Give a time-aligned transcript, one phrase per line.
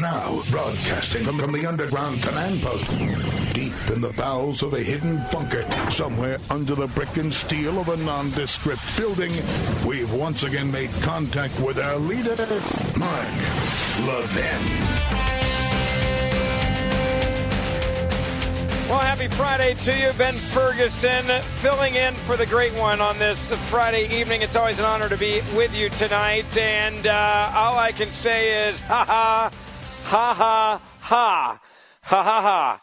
[0.00, 2.88] Now, broadcasting from, from the underground command post,
[3.52, 7.88] deep in the bowels of a hidden bunker, somewhere under the brick and steel of
[7.88, 9.32] a nondescript building,
[9.84, 12.36] we've once again made contact with our leader,
[12.96, 13.26] Mark
[14.06, 15.08] Levin.
[18.88, 20.12] Well, happy Friday to you.
[20.12, 24.42] Ben Ferguson filling in for the great one on this Friday evening.
[24.42, 26.56] It's always an honor to be with you tonight.
[26.56, 29.50] And uh, all I can say is, ha
[30.08, 31.60] ha, ha ha,
[32.00, 32.80] ha, ha ha.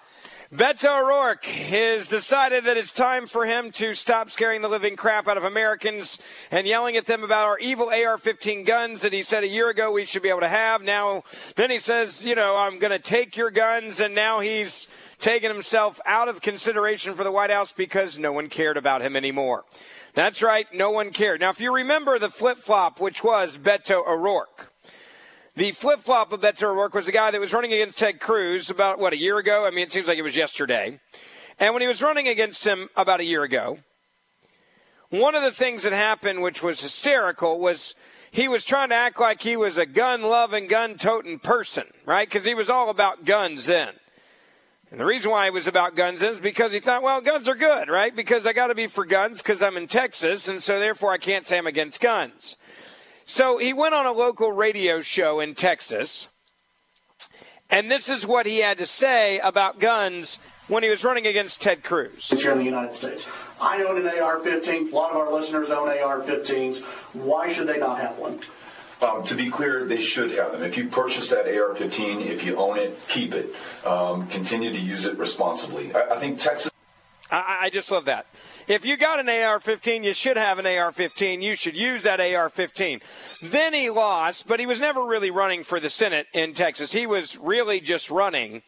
[0.54, 5.28] Beto O'Rourke has decided that it's time for him to stop scaring the living crap
[5.28, 6.20] out of Americans
[6.52, 9.70] and yelling at them about our evil AR 15 guns that he said a year
[9.70, 10.84] ago we should be able to have.
[10.84, 11.24] Now,
[11.56, 14.88] then he says, you know, I'm going to take your guns, and now he's
[15.18, 19.16] taken himself out of consideration for the White House because no one cared about him
[19.16, 19.66] anymore.
[20.14, 21.42] That's right, no one cared.
[21.42, 24.72] Now, if you remember the flip flop, which was Beto O'Rourke,
[25.56, 28.70] the flip flop of Beto O'Rourke was the guy that was running against Ted Cruz
[28.70, 29.66] about, what, a year ago?
[29.66, 31.00] I mean, it seems like it was yesterday.
[31.60, 33.80] And when he was running against him about a year ago,
[35.10, 37.96] one of the things that happened, which was hysterical, was
[38.32, 42.28] he was trying to act like he was a gun loving, gun toting person, right?
[42.28, 43.94] Because he was all about guns then.
[44.92, 47.56] And the reason why he was about guns is because he thought, well, guns are
[47.56, 48.14] good, right?
[48.14, 51.18] Because I got to be for guns because I'm in Texas, and so therefore I
[51.18, 52.58] can't say I'm against guns.
[53.26, 56.30] So he went on a local radio show in Texas,
[57.70, 61.62] and this is what he had to say about guns when he was running against
[61.62, 62.30] Ted Cruz.
[62.30, 63.28] Here in the United States.
[63.60, 64.90] I own an AR 15.
[64.90, 66.82] A lot of our listeners own AR 15s.
[67.14, 68.40] Why should they not have one?
[69.02, 70.64] Um, to be clear, they should have them.
[70.64, 73.54] If you purchase that AR-15, if you own it, keep it.
[73.86, 75.94] Um, continue to use it responsibly.
[75.94, 76.72] I, I think Texas.
[77.30, 78.26] I, I, just love that.
[78.68, 81.42] If you got an AR-15, you should have an AR-15.
[81.44, 83.02] You should use that AR-15.
[83.44, 86.92] Then he lost, but he was never really running for the Senate in Texas.
[86.92, 88.64] He was really just running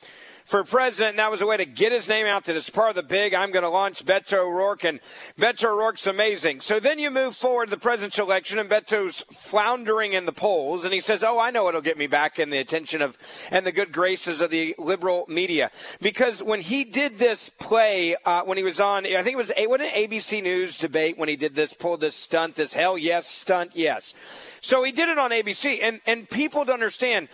[0.47, 1.11] for president.
[1.11, 2.55] And that was a way to get his name out there.
[2.55, 4.99] Is part of the big, I'm going to launch Beto O'Rourke, and
[5.37, 6.61] Beto O'Rourke's amazing.
[6.61, 10.85] So then you move forward to the presidential election, and Beto's floundering in the polls,
[10.85, 13.17] and he says, Oh, I know it'll get me back in the attention of
[13.51, 15.69] and the good graces of the liberal media.
[16.01, 19.51] Because when he did this play, uh, when he was on, I think it was
[19.57, 23.27] what an ABC News debate when he did this, pulled this stunt, this hell yes
[23.27, 24.13] stunt, yes.
[24.61, 27.27] So he did it on ABC, and, and people to understand,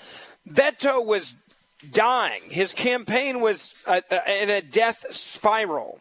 [0.50, 1.36] Beto was
[1.92, 2.44] dying.
[2.50, 6.00] His campaign was a, a, in a death spiral.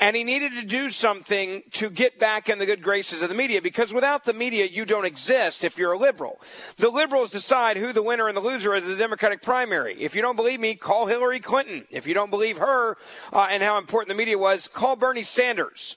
[0.00, 3.36] And he needed to do something to get back in the good graces of the
[3.36, 6.40] media because without the media, you don't exist if you're a liberal.
[6.78, 10.02] The liberals decide who the winner and the loser is of the Democratic primary.
[10.02, 11.86] If you don't believe me, call Hillary Clinton.
[11.88, 12.96] If you don't believe her
[13.32, 15.94] uh, and how important the media was, call Bernie Sanders.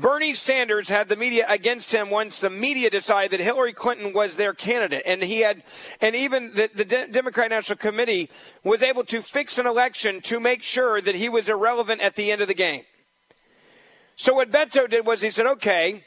[0.00, 4.34] Bernie Sanders had the media against him once the media decided that Hillary Clinton was
[4.34, 5.02] their candidate.
[5.04, 5.62] And he had,
[6.00, 8.30] and even the, the De- Democrat National Committee
[8.64, 12.30] was able to fix an election to make sure that he was irrelevant at the
[12.30, 12.84] end of the game.
[14.16, 16.04] So what Beto did was he said, okay,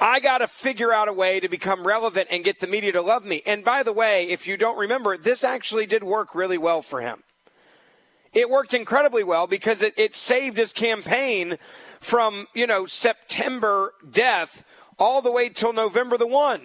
[0.00, 3.02] I got to figure out a way to become relevant and get the media to
[3.02, 3.42] love me.
[3.46, 7.00] And by the way, if you don't remember, this actually did work really well for
[7.00, 7.24] him.
[8.32, 11.58] It worked incredibly well because it, it saved his campaign
[12.00, 14.64] from, you know, September death
[14.98, 16.62] all the way till November the 1.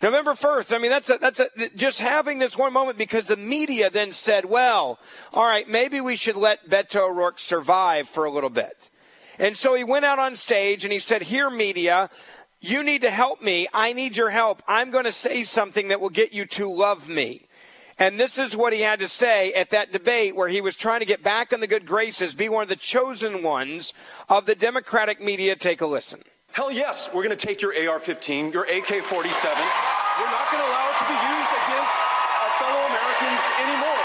[0.00, 0.74] November 1st.
[0.74, 4.12] I mean, that's a, that's a, just having this one moment because the media then
[4.12, 5.00] said, well,
[5.32, 8.90] all right, maybe we should let Beto O'Rourke survive for a little bit.
[9.40, 12.10] And so he went out on stage and he said, here, media,
[12.60, 13.66] you need to help me.
[13.74, 14.62] I need your help.
[14.68, 17.47] I'm going to say something that will get you to love me.
[17.98, 21.00] And this is what he had to say at that debate where he was trying
[21.00, 23.92] to get back in the good graces, be one of the chosen ones
[24.28, 25.56] of the Democratic media.
[25.56, 26.22] Take a listen.
[26.52, 29.58] Hell yes, we're going to take your AR 15, your AK 47.
[30.18, 31.94] We're not going to allow it to be used against
[32.38, 33.97] our fellow Americans anymore.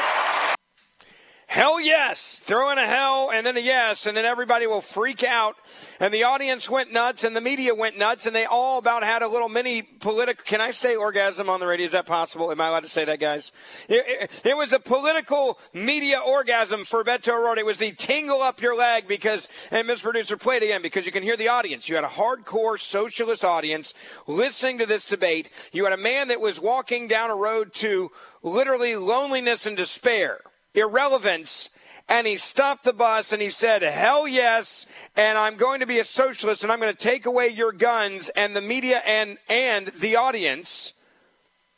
[1.54, 2.42] Hell yes.
[2.44, 5.56] Throw in a hell and then a yes, and then everybody will freak out.
[6.00, 9.22] And the audience went nuts, and the media went nuts, and they all about had
[9.22, 10.44] a little mini political.
[10.46, 11.86] Can I say orgasm on the radio?
[11.86, 12.52] Is that possible?
[12.52, 13.52] Am I allowed to say that, guys?
[13.88, 17.60] It, it, it was a political media orgasm for Beto O'Rourke.
[17.60, 21.06] It was the tingle up your leg because, and Miss Producer, play it again because
[21.06, 21.88] you can hear the audience.
[21.88, 23.94] You had a hardcore socialist audience
[24.26, 25.52] listening to this debate.
[25.72, 28.10] You had a man that was walking down a road to
[28.42, 30.40] literally loneliness and despair
[30.74, 31.70] irrelevance
[32.10, 34.86] and he stopped the bus and he said, Hell yes,
[35.16, 38.30] and I'm going to be a socialist and I'm going to take away your guns.
[38.30, 40.94] And the media and, and the audience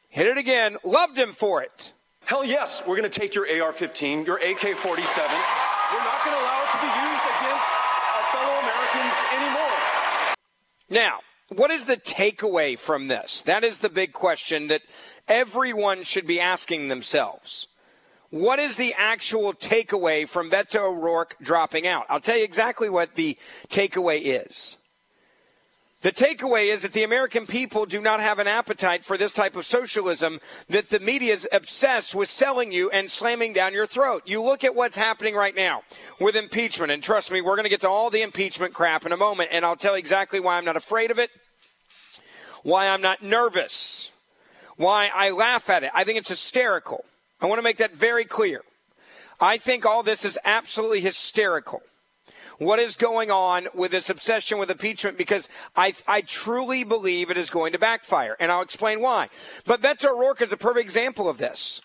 [0.09, 1.93] hit it again, loved him for it.
[2.25, 4.81] Hell yes, we're going to take your AR 15, your AK 47.
[4.81, 7.67] We're not going to allow it to be used against
[8.15, 10.35] our fellow Americans anymore.
[10.89, 11.19] Now,
[11.49, 13.43] what is the takeaway from this?
[13.43, 14.81] That is the big question that
[15.27, 17.67] everyone should be asking themselves.
[18.35, 22.05] What is the actual takeaway from Beto O'Rourke dropping out?
[22.09, 23.37] I'll tell you exactly what the
[23.69, 24.75] takeaway is.
[26.01, 29.55] The takeaway is that the American people do not have an appetite for this type
[29.55, 34.23] of socialism that the media is obsessed with selling you and slamming down your throat.
[34.25, 35.83] You look at what's happening right now
[36.19, 39.13] with impeachment, and trust me, we're going to get to all the impeachment crap in
[39.13, 41.29] a moment, and I'll tell you exactly why I'm not afraid of it,
[42.63, 44.09] why I'm not nervous,
[44.75, 45.91] why I laugh at it.
[45.95, 47.05] I think it's hysterical.
[47.45, 48.63] I want to make that very clear.
[49.39, 51.83] I think all this is absolutely hysterical.
[52.57, 55.15] What is going on with this obsession with impeachment?
[55.15, 59.29] Because I, I truly believe it is going to backfire, and I'll explain why.
[59.63, 61.83] But Beto O'Rourke is a perfect example of this.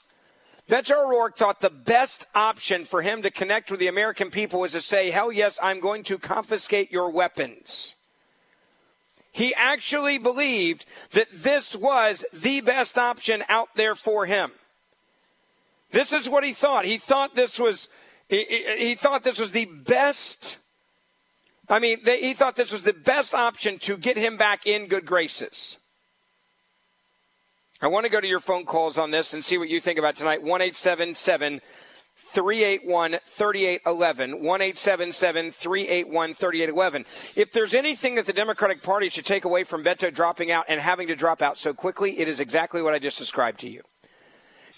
[0.66, 4.72] Beto O'Rourke thought the best option for him to connect with the American people was
[4.72, 7.96] to say, hell yes, I'm going to confiscate your weapons.
[9.30, 14.52] He actually believed that this was the best option out there for him.
[15.90, 16.84] This is what he thought.
[16.84, 17.88] He thought this was
[18.28, 20.58] he, he thought this was the best.
[21.68, 24.86] I mean, they, he thought this was the best option to get him back in
[24.86, 25.78] good graces.
[27.82, 29.98] I want to go to your phone calls on this and see what you think
[29.98, 30.42] about tonight.
[30.42, 31.60] One eight seven seven.
[32.32, 34.42] 381 3811.
[34.42, 34.60] 1
[35.52, 37.06] 381 3811.
[37.34, 40.80] If there's anything that the Democratic Party should take away from Beto dropping out and
[40.80, 43.82] having to drop out so quickly, it is exactly what I just described to you.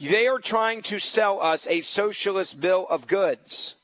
[0.03, 3.77] They are trying to sell us a socialist bill of goods.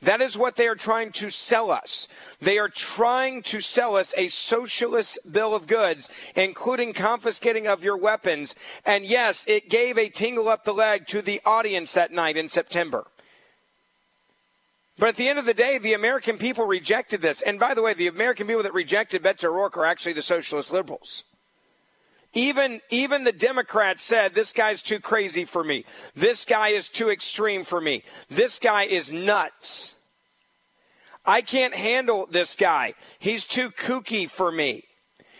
[0.00, 2.08] That is what they are trying to sell us.
[2.40, 7.98] They are trying to sell us a socialist bill of goods, including confiscating of your
[7.98, 8.54] weapons.
[8.86, 12.48] And yes, it gave a tingle up the leg to the audience that night in
[12.48, 13.06] September.
[14.98, 17.42] But at the end of the day, the American people rejected this.
[17.42, 20.72] And by the way, the American people that rejected Beto O'Rourke are actually the socialist
[20.72, 21.24] liberals.
[22.34, 25.84] Even even the Democrats said this guy's too crazy for me.
[26.14, 28.02] This guy is too extreme for me.
[28.28, 29.94] This guy is nuts.
[31.24, 32.94] I can't handle this guy.
[33.18, 34.84] He's too kooky for me.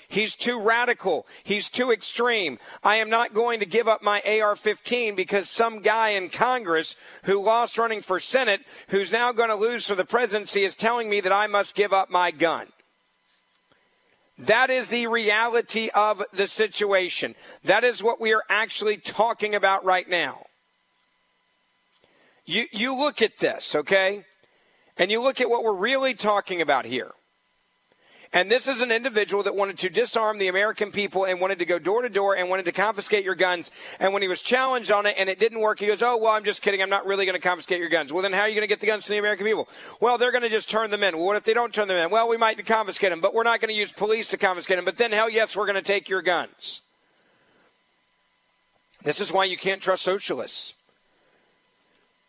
[0.09, 1.27] He's too radical.
[1.43, 2.59] He's too extreme.
[2.83, 6.95] I am not going to give up my AR 15 because some guy in Congress
[7.25, 11.11] who lost running for Senate, who's now going to lose for the presidency, is telling
[11.11, 12.69] me that I must give up my gun.
[14.39, 17.35] That is the reality of the situation.
[17.65, 20.47] That is what we are actually talking about right now.
[22.45, 24.25] You, you look at this, okay?
[24.97, 27.13] And you look at what we're really talking about here.
[28.35, 31.65] And this is an individual that wanted to disarm the American people and wanted to
[31.65, 33.71] go door to door and wanted to confiscate your guns.
[34.01, 36.33] And when he was challenged on it and it didn't work, he goes, Oh, well,
[36.33, 36.83] I'm just kidding.
[36.83, 38.13] I'm not really going to confiscate your guns.
[38.13, 39.69] Well, then how are you going to get the guns to the American people?
[40.01, 41.17] Well, they're going to just turn them in.
[41.17, 42.11] Well, what if they don't turn them in?
[42.11, 44.85] Well, we might confiscate them, but we're not going to use police to confiscate them.
[44.85, 46.83] But then, hell yes, we're going to take your guns.
[49.05, 50.75] This is why you can't trust socialists.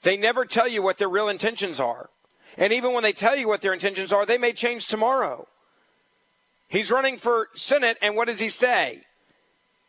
[0.04, 2.12] They never tell you what their real intentions are.
[2.60, 5.48] And even when they tell you what their intentions are, they may change tomorrow.
[6.68, 9.02] He's running for Senate, and what does he say?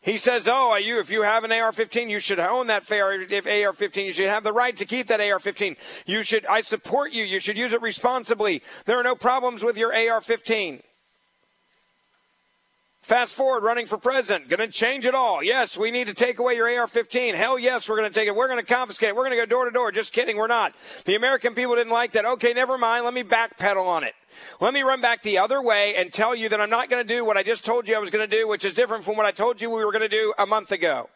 [0.03, 4.05] He says, "Oh, you if you have an AR-15, you should own that AR-15.
[4.05, 5.77] You should have the right to keep that AR-15.
[6.07, 6.47] You should.
[6.47, 7.25] I support you.
[7.25, 8.63] You should use it responsibly.
[8.85, 10.83] There are no problems with your AR-15."
[13.07, 15.41] Fast forward, running for president, going to change it all.
[15.41, 17.37] Yes, we need to take away your AR 15.
[17.37, 18.35] Hell yes, we're going to take it.
[18.35, 19.15] We're going to confiscate it.
[19.15, 19.93] We're going to go door to door.
[19.93, 20.75] Just kidding, we're not.
[21.05, 22.25] The American people didn't like that.
[22.25, 23.05] Okay, never mind.
[23.05, 24.15] Let me backpedal on it.
[24.61, 27.15] Let me run back the other way and tell you that I'm not going to
[27.15, 29.17] do what I just told you I was going to do, which is different from
[29.17, 31.09] what I told you we were going to do a month ago,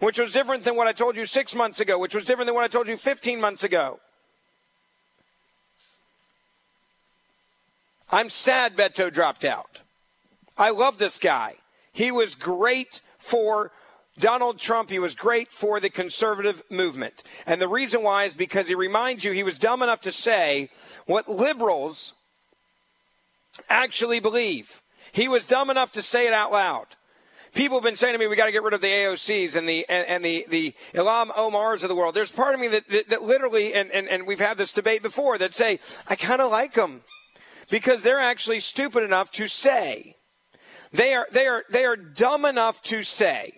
[0.00, 2.54] which was different than what I told you six months ago, which was different than
[2.54, 4.00] what I told you 15 months ago.
[8.10, 9.80] I'm sad Beto dropped out.
[10.56, 11.54] I love this guy.
[11.92, 13.72] He was great for
[14.18, 17.24] Donald Trump, he was great for the conservative movement.
[17.46, 20.70] And the reason why is because he reminds you he was dumb enough to say
[21.06, 22.14] what liberals
[23.68, 24.82] actually believe.
[25.12, 26.86] He was dumb enough to say it out loud.
[27.54, 29.68] People have been saying to me, we got to get rid of the AOCs and
[29.68, 32.14] the and, and the the Ilhan Omars of the world.
[32.14, 35.02] There's part of me that, that, that literally, and, and, and we've had this debate
[35.02, 37.02] before, that say, I kind of like them
[37.70, 40.16] because they're actually stupid enough to say
[40.92, 43.52] they are, they are, they are dumb enough to say,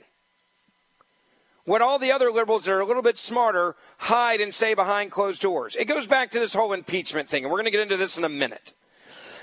[1.65, 5.11] what all the other liberals that are a little bit smarter hide and say behind
[5.11, 5.75] closed doors.
[5.77, 8.17] It goes back to this whole impeachment thing, and we're going to get into this
[8.17, 8.73] in a minute.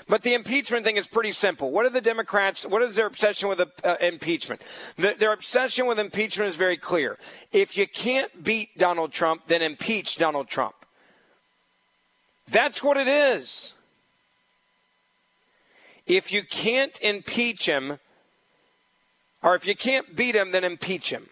[0.06, 1.70] But the impeachment thing is pretty simple.
[1.70, 2.66] What are the Democrats?
[2.66, 4.62] What is their obsession with uh, impeachment?
[4.96, 7.18] The, their obsession with impeachment is very clear.
[7.52, 10.74] If you can't beat Donald Trump, then impeach Donald Trump.
[12.50, 13.74] That's what it is.
[16.06, 17.98] If you can't impeach him,
[19.42, 21.28] or if you can't beat him, then impeach him.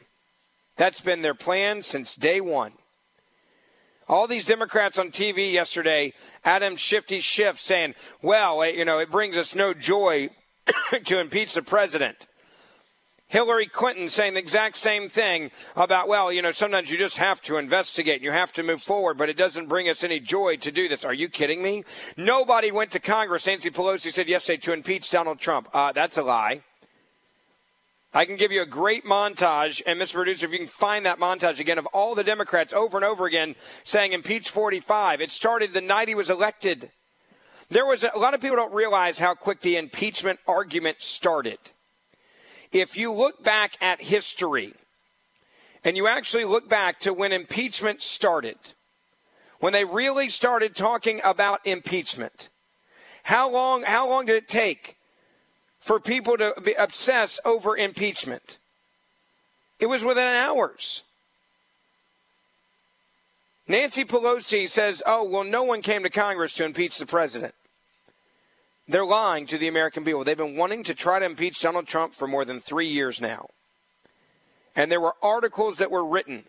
[0.76, 2.73] That's been their plan since day one.
[4.09, 6.12] All these Democrats on TV yesterday,
[6.44, 10.30] Adam Shifty Schiff saying, well, you know, it brings us no joy
[11.04, 12.26] to impeach the president.
[13.32, 17.40] Hillary Clinton saying the exact same thing about, well, you know, sometimes you just have
[17.42, 20.56] to investigate and you have to move forward, but it doesn't bring us any joy
[20.59, 21.02] to do this.
[21.02, 21.85] Are you kidding me?
[22.18, 23.47] Nobody went to Congress.
[23.47, 25.68] Nancy Pelosi said yesterday to impeach Donald Trump.
[25.73, 26.61] Uh, that's a lie.
[28.14, 30.14] I can give you a great montage, and Mr.
[30.14, 33.25] Producer, if you can find that montage again of all the Democrats over and over
[33.25, 33.54] again
[33.85, 35.23] saying impeach 45.
[35.23, 36.90] It started the night he was elected.
[37.71, 41.59] There was a, a lot of people don't realize how quick the impeachment argument started.
[42.71, 44.75] If you look back at history,
[45.85, 48.59] and you actually look back to when impeachment started,
[49.59, 52.50] when they really started talking about impeachment,
[53.23, 54.97] how long, how long did it take
[55.83, 58.59] for people to be obsess over impeachment.
[59.81, 61.03] It was within hours.
[63.67, 67.55] Nancy Pelosi says, oh, well, no one came to Congress to impeach the president.
[68.87, 70.25] They're lying to the American people.
[70.25, 73.49] They've been wanting to try to impeach Donald Trump for more than three years now.
[74.77, 76.45] And there were articles that were written.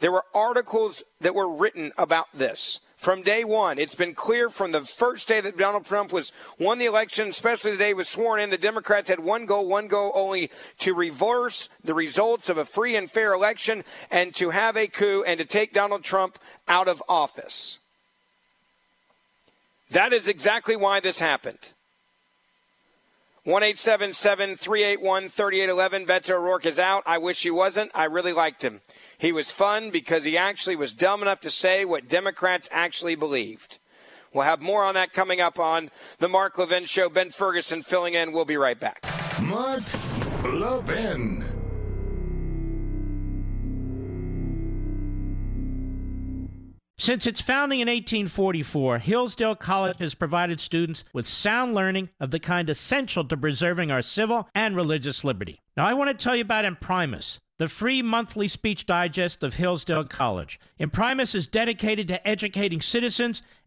[0.00, 3.78] There were articles that were written about this from day one.
[3.78, 7.72] It's been clear from the first day that Donald Trump was won the election, especially
[7.72, 10.94] the day he was sworn in, the Democrats had one goal, one goal only to
[10.94, 15.36] reverse the results of a free and fair election and to have a coup and
[15.36, 17.78] to take Donald Trump out of office.
[19.90, 21.74] That is exactly why this happened.
[23.44, 26.06] 1 381 3811.
[26.06, 27.02] Beto O'Rourke is out.
[27.04, 27.90] I wish he wasn't.
[27.94, 28.80] I really liked him.
[29.18, 33.78] He was fun because he actually was dumb enough to say what Democrats actually believed.
[34.32, 37.10] We'll have more on that coming up on the Mark Levin Show.
[37.10, 38.32] Ben Ferguson filling in.
[38.32, 39.04] We'll be right back.
[39.42, 39.82] Mark
[40.44, 41.44] Levin.
[46.96, 52.38] Since its founding in 1844, Hillsdale College has provided students with sound learning of the
[52.38, 55.60] kind essential to preserving our civil and religious liberty.
[55.76, 60.04] Now, I want to tell you about Imprimis the free monthly speech digest of Hillsdale
[60.04, 60.58] College.
[60.78, 63.42] Imprimis is dedicated to educating citizens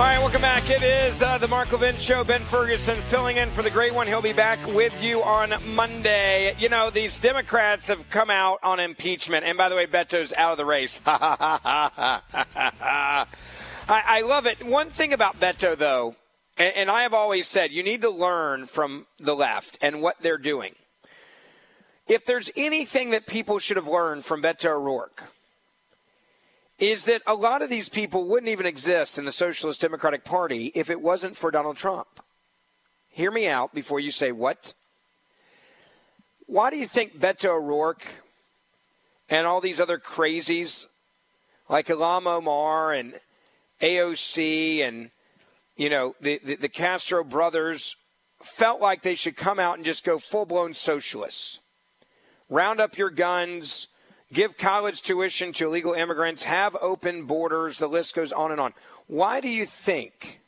[0.00, 0.70] All right, welcome back.
[0.70, 2.24] It is uh, the Mark Levin Show.
[2.24, 4.06] Ben Ferguson filling in for the great one.
[4.06, 6.56] He'll be back with you on Monday.
[6.58, 9.44] You know, these Democrats have come out on impeachment.
[9.44, 11.02] And by the way, Beto's out of the race.
[11.06, 12.16] I,
[13.86, 14.64] I love it.
[14.64, 16.16] One thing about Beto, though,
[16.56, 20.16] and, and I have always said, you need to learn from the left and what
[20.22, 20.76] they're doing.
[22.08, 25.24] If there's anything that people should have learned from Beto O'Rourke,
[26.80, 30.72] is that a lot of these people wouldn't even exist in the Socialist Democratic Party
[30.74, 32.08] if it wasn't for Donald Trump.
[33.10, 34.72] Hear me out before you say what?
[36.46, 38.06] Why do you think Beto O'Rourke
[39.28, 40.86] and all these other crazies
[41.68, 43.14] like Ilhan Omar and
[43.80, 45.10] AOC and
[45.76, 47.94] you know the, the, the Castro brothers
[48.42, 51.60] felt like they should come out and just go full blown socialists?
[52.48, 53.86] Round up your guns,
[54.32, 58.72] give college tuition to illegal immigrants, have open borders, the list goes on and on.
[59.06, 60.40] Why do you think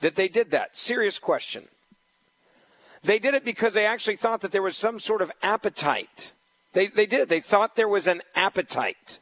[0.00, 0.76] that they did that?
[0.76, 1.68] Serious question.
[3.02, 6.32] They did it because they actually thought that there was some sort of appetite
[6.72, 7.28] They, they did.
[7.28, 9.18] They thought there was an appetite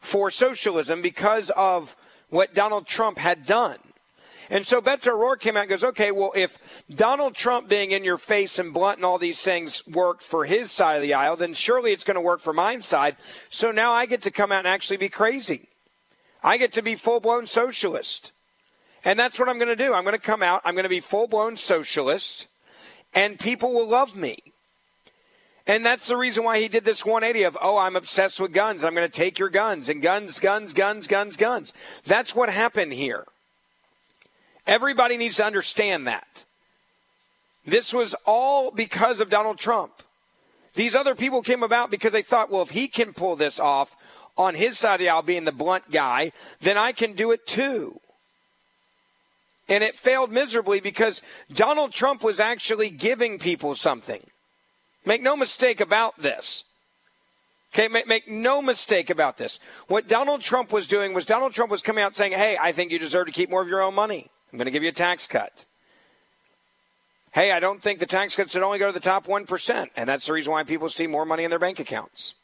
[0.00, 1.94] for socialism because of
[2.30, 3.78] what Donald Trump had done.
[4.50, 6.58] And so Beto O'Rourke came out and goes, okay, well, if
[6.92, 10.72] Donald Trump being in your face and blunt and all these things worked for his
[10.72, 13.16] side of the aisle, then surely it's going to work for my side.
[13.48, 15.68] So now I get to come out and actually be crazy.
[16.42, 18.32] I get to be full blown socialist.
[19.04, 19.94] And that's what I'm going to do.
[19.94, 22.48] I'm going to come out, I'm going to be full blown socialist,
[23.14, 24.38] and people will love me.
[25.66, 28.82] And that's the reason why he did this 180 of, oh, I'm obsessed with guns.
[28.82, 31.72] I'm going to take your guns and guns, guns, guns, guns, guns.
[32.04, 33.26] That's what happened here.
[34.70, 36.44] Everybody needs to understand that.
[37.66, 39.92] This was all because of Donald Trump.
[40.76, 43.96] These other people came about because they thought, well, if he can pull this off
[44.38, 47.48] on his side of the aisle, being the blunt guy, then I can do it
[47.48, 47.98] too.
[49.68, 51.20] And it failed miserably because
[51.52, 54.24] Donald Trump was actually giving people something.
[55.04, 56.62] Make no mistake about this.
[57.74, 59.58] Okay, make, make, no mistake about this.
[59.88, 62.92] What Donald Trump was doing was Donald Trump was coming out saying, hey, I think
[62.92, 64.30] you deserve to keep more of your own money.
[64.52, 65.64] I'm going to give you a tax cut.
[67.32, 69.86] Hey, I don't think the tax cut should only go to the top 1%.
[69.96, 72.34] And that's the reason why people see more money in their bank accounts.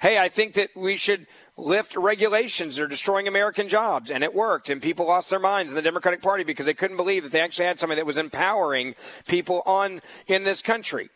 [0.00, 4.10] Hey, I think that we should lift regulations that are destroying American jobs.
[4.10, 4.68] And it worked.
[4.68, 7.40] And people lost their minds in the Democratic Party because they couldn't believe that they
[7.40, 8.96] actually had something that was empowering
[9.28, 11.10] people on in this country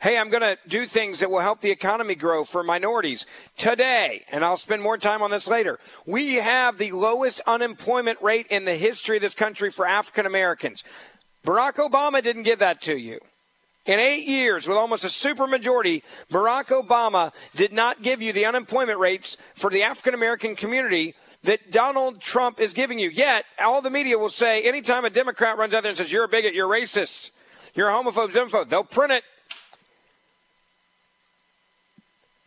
[0.00, 3.26] hey, I'm going to do things that will help the economy grow for minorities
[3.56, 5.78] today, and I'll spend more time on this later.
[6.06, 10.84] We have the lowest unemployment rate in the history of this country for African Americans.
[11.44, 13.20] Barack Obama didn't give that to you.
[13.86, 18.98] In eight years, with almost a supermajority, Barack Obama did not give you the unemployment
[18.98, 21.14] rates for the African American community
[21.44, 23.08] that Donald Trump is giving you.
[23.08, 26.24] Yet, all the media will say anytime a Democrat runs out there and says, You're
[26.24, 27.30] a bigot, you're racist,
[27.74, 29.24] you're a homophobe, xenophobe, they'll print it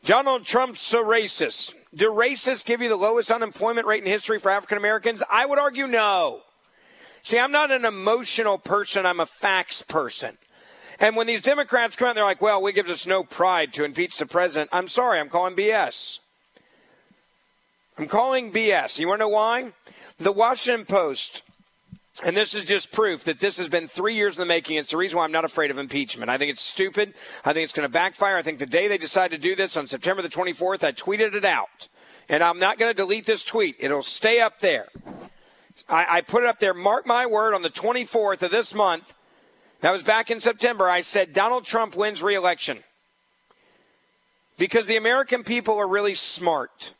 [0.03, 1.75] Donald Trump's a racist.
[1.93, 5.21] Do racists give you the lowest unemployment rate in history for African Americans?
[5.29, 6.41] I would argue no.
[7.21, 10.37] See, I'm not an emotional person, I'm a facts person.
[10.99, 13.73] And when these Democrats come out, and they're like, well, it gives us no pride
[13.73, 14.69] to impeach the president.
[14.73, 16.19] I'm sorry, I'm calling BS.
[17.97, 18.97] I'm calling BS.
[18.97, 19.73] You want to know why?
[20.17, 21.43] The Washington Post
[22.23, 24.77] and this is just proof that this has been three years in the making.
[24.77, 26.29] It's the reason why I'm not afraid of impeachment.
[26.29, 27.13] I think it's stupid.
[27.43, 28.37] I think it's going to backfire.
[28.37, 31.33] I think the day they decide to do this on September the 24th, I tweeted
[31.33, 31.87] it out.
[32.29, 33.75] And I'm not going to delete this tweet.
[33.79, 34.87] It'll stay up there.
[35.89, 36.73] I, I put it up there.
[36.73, 39.13] Mark my word on the 24th of this month.
[39.81, 40.87] That was back in September.
[40.87, 42.83] I said Donald Trump wins reelection.
[44.57, 46.93] Because the American people are really smart.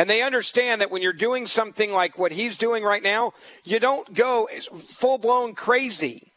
[0.00, 3.34] And they understand that when you're doing something like what he's doing right now,
[3.64, 4.48] you don't go
[4.86, 6.32] full blown crazy.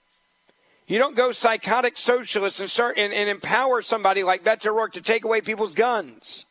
[0.85, 5.01] You don't go psychotic socialist and start and, and empower somebody like Beto O'Rourke to
[5.01, 6.45] take away people's guns.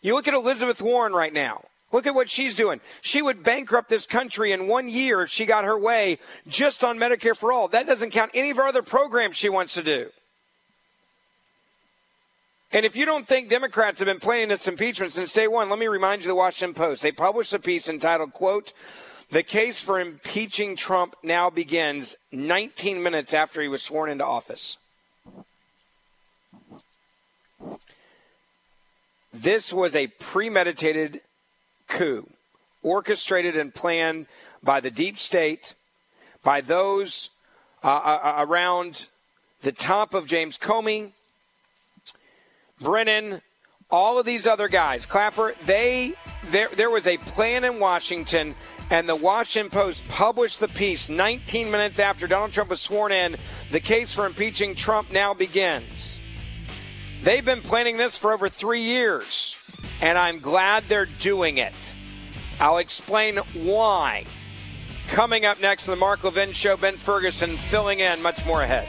[0.00, 1.64] You look at Elizabeth Warren right now.
[1.90, 2.80] Look at what she's doing.
[3.00, 6.98] She would bankrupt this country in one year if she got her way just on
[6.98, 7.66] Medicare for all.
[7.66, 10.10] That doesn't count any of her other programs she wants to do.
[12.72, 15.78] And if you don't think Democrats have been planning this impeachment since day one, let
[15.78, 17.02] me remind you the Washington Post.
[17.02, 18.72] They published a piece entitled, quote,
[19.30, 24.76] the case for impeaching Trump now begins 19 minutes after he was sworn into office.
[29.32, 31.20] This was a premeditated
[31.88, 32.28] coup,
[32.82, 34.26] orchestrated and planned
[34.62, 35.74] by the deep state,
[36.42, 37.30] by those
[37.84, 39.06] uh, uh, uh around
[39.62, 41.12] the top of James Comey,
[42.80, 43.42] Brennan,
[43.90, 46.14] all of these other guys, Clapper, they
[46.50, 48.54] there there was a plan in Washington
[48.90, 53.36] and the Washington Post published the piece 19 minutes after Donald Trump was sworn in.
[53.70, 56.20] The case for impeaching Trump now begins.
[57.22, 59.54] They've been planning this for over 3 years,
[60.00, 61.74] and I'm glad they're doing it.
[62.58, 64.24] I'll explain why.
[65.08, 68.88] Coming up next on the Mark Levin Show, Ben Ferguson filling in much more ahead.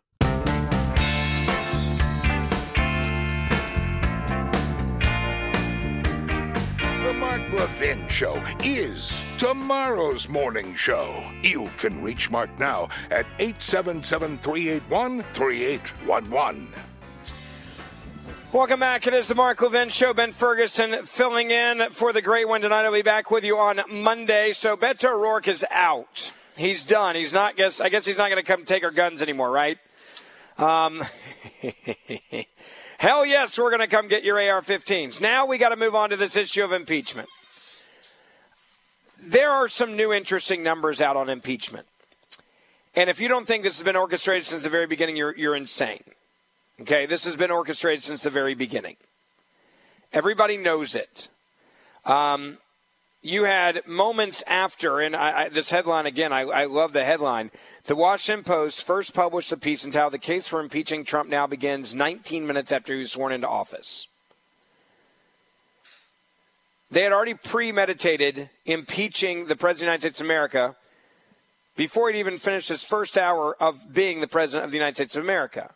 [7.81, 11.25] Levin Show is tomorrow's morning show.
[11.41, 16.67] You can reach Mark now at 877 381 3811.
[18.53, 19.07] Welcome back.
[19.07, 20.13] It is the Mark Levin Show.
[20.13, 22.85] Ben Ferguson filling in for the great one tonight.
[22.85, 24.53] I'll be back with you on Monday.
[24.53, 26.31] So Beto O'Rourke is out.
[26.55, 27.15] He's done.
[27.15, 27.55] He's not.
[27.55, 29.79] Guess I guess he's not going to come take our guns anymore, right?
[30.59, 31.03] Um,
[32.99, 35.19] hell yes, we're going to come get your AR-15s.
[35.19, 37.27] Now we got to move on to this issue of impeachment.
[39.23, 41.85] There are some new interesting numbers out on impeachment,
[42.95, 45.55] and if you don't think this has been orchestrated since the very beginning, you're you're
[45.55, 46.03] insane.
[46.81, 48.95] Okay, this has been orchestrated since the very beginning.
[50.11, 51.29] Everybody knows it.
[52.03, 52.57] Um,
[53.21, 57.51] you had moments after, and I, I, this headline again, I, I love the headline.
[57.85, 61.93] The Washington Post first published a piece entitled The Case for Impeaching Trump Now Begins
[61.93, 64.07] 19 minutes after he was sworn into office.
[66.91, 70.75] They had already premeditated impeaching the President of the United States of America
[71.77, 75.15] before he'd even finished his first hour of being the President of the United States
[75.15, 75.73] of America.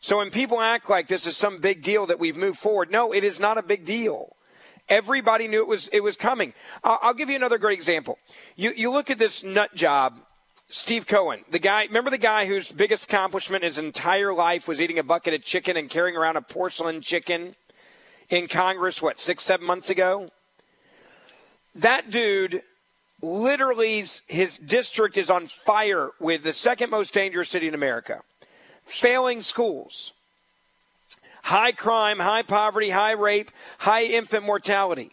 [0.00, 3.12] So when people act like this is some big deal that we've moved forward, no,
[3.12, 4.36] it is not a big deal.
[4.90, 6.52] Everybody knew it was it was coming.
[6.84, 8.18] I'll, I'll give you another great example.
[8.56, 10.20] You you look at this nut job,
[10.68, 11.84] Steve Cohen, the guy.
[11.84, 15.42] Remember the guy whose biggest accomplishment in his entire life was eating a bucket of
[15.42, 17.54] chicken and carrying around a porcelain chicken
[18.30, 19.02] in Congress.
[19.02, 20.28] What six seven months ago?
[21.74, 22.62] That dude
[23.22, 28.22] literally his district is on fire with the second most dangerous city in America
[28.86, 30.12] failing schools,
[31.44, 35.12] high crime, high poverty, high rape, high infant mortality.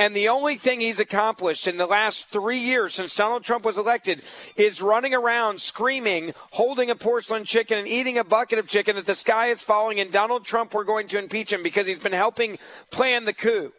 [0.00, 3.76] And the only thing he's accomplished in the last three years since Donald Trump was
[3.76, 4.22] elected
[4.56, 9.04] is running around screaming, holding a porcelain chicken, and eating a bucket of chicken that
[9.04, 12.12] the sky is falling, and Donald Trump, we're going to impeach him because he's been
[12.12, 12.58] helping
[12.90, 13.74] plan the coup.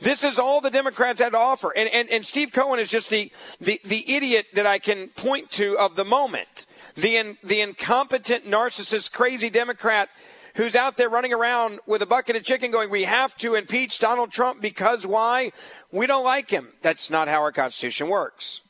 [0.00, 1.70] This is all the Democrats had to offer.
[1.76, 5.50] And, and, and Steve Cohen is just the, the, the idiot that I can point
[5.50, 6.64] to of the moment
[6.94, 10.08] the, in, the incompetent, narcissist, crazy Democrat
[10.56, 13.98] who's out there running around with a bucket of chicken going, we have to impeach
[13.98, 15.52] Donald Trump because why?
[15.92, 16.68] We don't like him.
[16.82, 18.62] That's not how our Constitution works.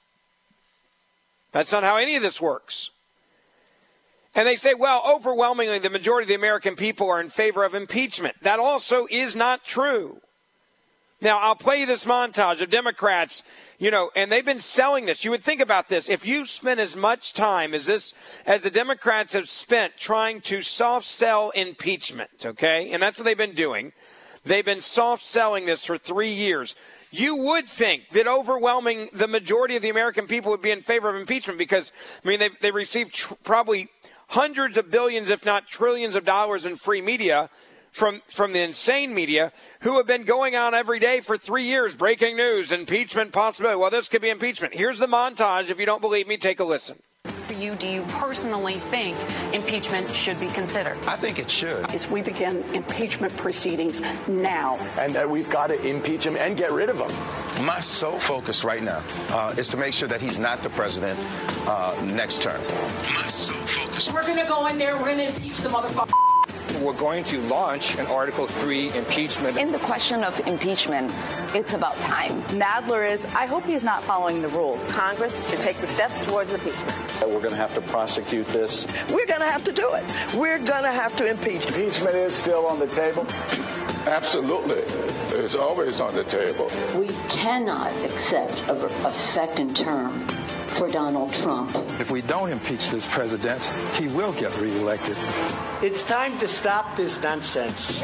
[1.53, 2.91] That's not how any of this works.
[4.35, 7.75] And they say, well, overwhelmingly, the majority of the American people are in favor of
[7.75, 8.37] impeachment.
[8.43, 10.21] That also is not true.
[11.21, 13.43] Now, I'll play you this montage of Democrats
[13.79, 15.25] you know, and they've been selling this.
[15.25, 16.09] You would think about this.
[16.09, 18.15] If you spent as much time as this,
[18.47, 22.91] as the Democrats have spent trying to soft sell impeachment, okay?
[22.93, 23.93] And that's what they've been doing.
[24.45, 26.75] They've been soft selling this for three years.
[27.11, 31.09] You would think that overwhelming the majority of the American people would be in favor
[31.09, 31.93] of impeachment because,
[32.25, 33.89] I mean, they've, they received tr- probably
[34.29, 37.51] hundreds of billions, if not trillions of dollars in free media
[37.97, 41.95] from, from the insane media who have been going on every day for three years,
[41.95, 43.79] breaking news, impeachment possibility.
[43.79, 44.75] Well, this could be impeachment.
[44.75, 45.71] Here's the montage.
[45.71, 46.99] If you don't believe me, take a listen.
[47.25, 49.17] For you, do you personally think
[49.55, 50.99] impeachment should be considered?
[51.07, 51.91] I think it should.
[51.95, 54.77] Is we begin impeachment proceedings now.
[54.99, 57.65] And that we've got to impeach him and get rid of him.
[57.65, 61.19] My sole focus right now uh, is to make sure that he's not the president
[61.67, 62.61] uh, next term.
[63.15, 64.13] My sole focus.
[64.13, 66.26] We're going to go in there, we're going to impeach the motherfucker
[66.81, 69.57] we're going to launch an Article 3 impeachment.
[69.57, 71.13] In the question of impeachment,
[71.55, 72.43] it's about time.
[72.45, 74.87] Nadler is, I hope he's not following the rules.
[74.87, 76.97] Congress should take the steps towards impeachment.
[77.23, 78.87] We're going to have to prosecute this.
[79.09, 80.35] We're going to have to do it.
[80.35, 81.67] We're going to have to impeach.
[81.67, 83.27] Impeachment is still on the table.
[84.07, 84.83] Absolutely.
[85.37, 86.71] It's always on the table.
[86.97, 90.27] We cannot accept a, a second term
[90.77, 91.75] for Donald Trump.
[91.99, 93.63] If we don't impeach this president,
[93.95, 95.17] he will get reelected.
[95.83, 98.01] It's time to stop this nonsense.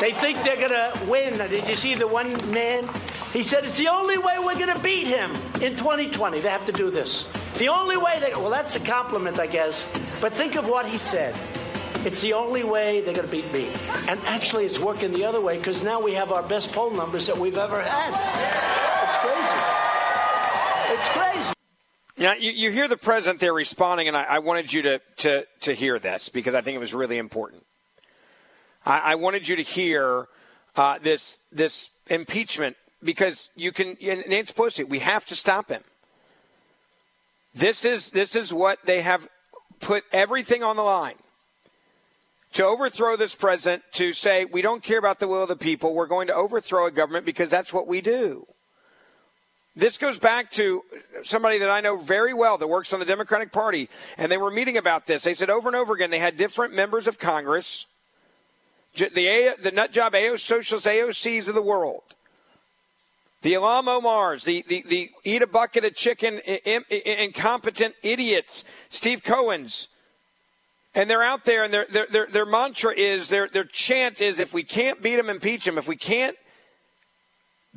[0.00, 1.38] They think they're going to win.
[1.38, 2.88] Did you see the one man?
[3.32, 5.30] He said it's the only way we're going to beat him
[5.60, 6.40] in 2020.
[6.40, 7.24] They have to do this.
[7.54, 9.86] The only way they, well, that's a compliment, I guess.
[10.20, 11.38] But think of what he said.
[12.04, 13.70] It's the only way they're going to beat me.
[14.08, 17.28] And actually, it's working the other way because now we have our best poll numbers
[17.28, 18.10] that we've ever had.
[19.04, 19.91] It's crazy.
[20.94, 21.52] It's crazy.
[22.18, 25.46] Now, you, you hear the president there responding, and I, I wanted you to, to,
[25.62, 27.64] to hear this because I think it was really important.
[28.84, 30.28] I, I wanted you to hear
[30.76, 35.82] uh, this, this impeachment because you can, Nancy Pelosi, we have to stop him.
[37.54, 39.26] This is, this is what they have
[39.80, 41.16] put everything on the line
[42.52, 45.94] to overthrow this president, to say, we don't care about the will of the people.
[45.94, 48.46] We're going to overthrow a government because that's what we do.
[49.74, 50.82] This goes back to
[51.22, 54.50] somebody that I know very well that works on the Democratic Party, and they were
[54.50, 55.24] meeting about this.
[55.24, 57.86] They said over and over again they had different members of Congress,
[58.94, 62.02] the, the nut job AO socialist AOCs of the world,
[63.40, 69.88] the Ilhan Omars, the, the, the eat a bucket of chicken incompetent idiots, Steve Cohen's,
[70.94, 74.38] and they're out there, and their, their, their, their mantra is, their, their chant is,
[74.38, 75.78] if we can't beat them, impeach them.
[75.78, 76.36] If we can't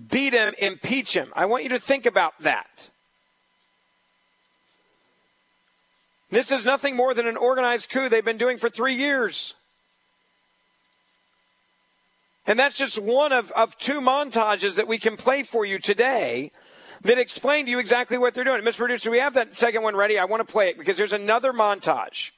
[0.09, 1.31] beat him, impeach him.
[1.35, 2.89] I want you to think about that.
[6.29, 9.53] This is nothing more than an organized coup they've been doing for three years.
[12.47, 16.51] And that's just one of, of two montages that we can play for you today
[17.01, 18.61] that explain to you exactly what they're doing.
[18.61, 18.77] Mr.
[18.77, 20.19] Producer, we have that second one ready.
[20.19, 22.31] I want to play it because there's another montage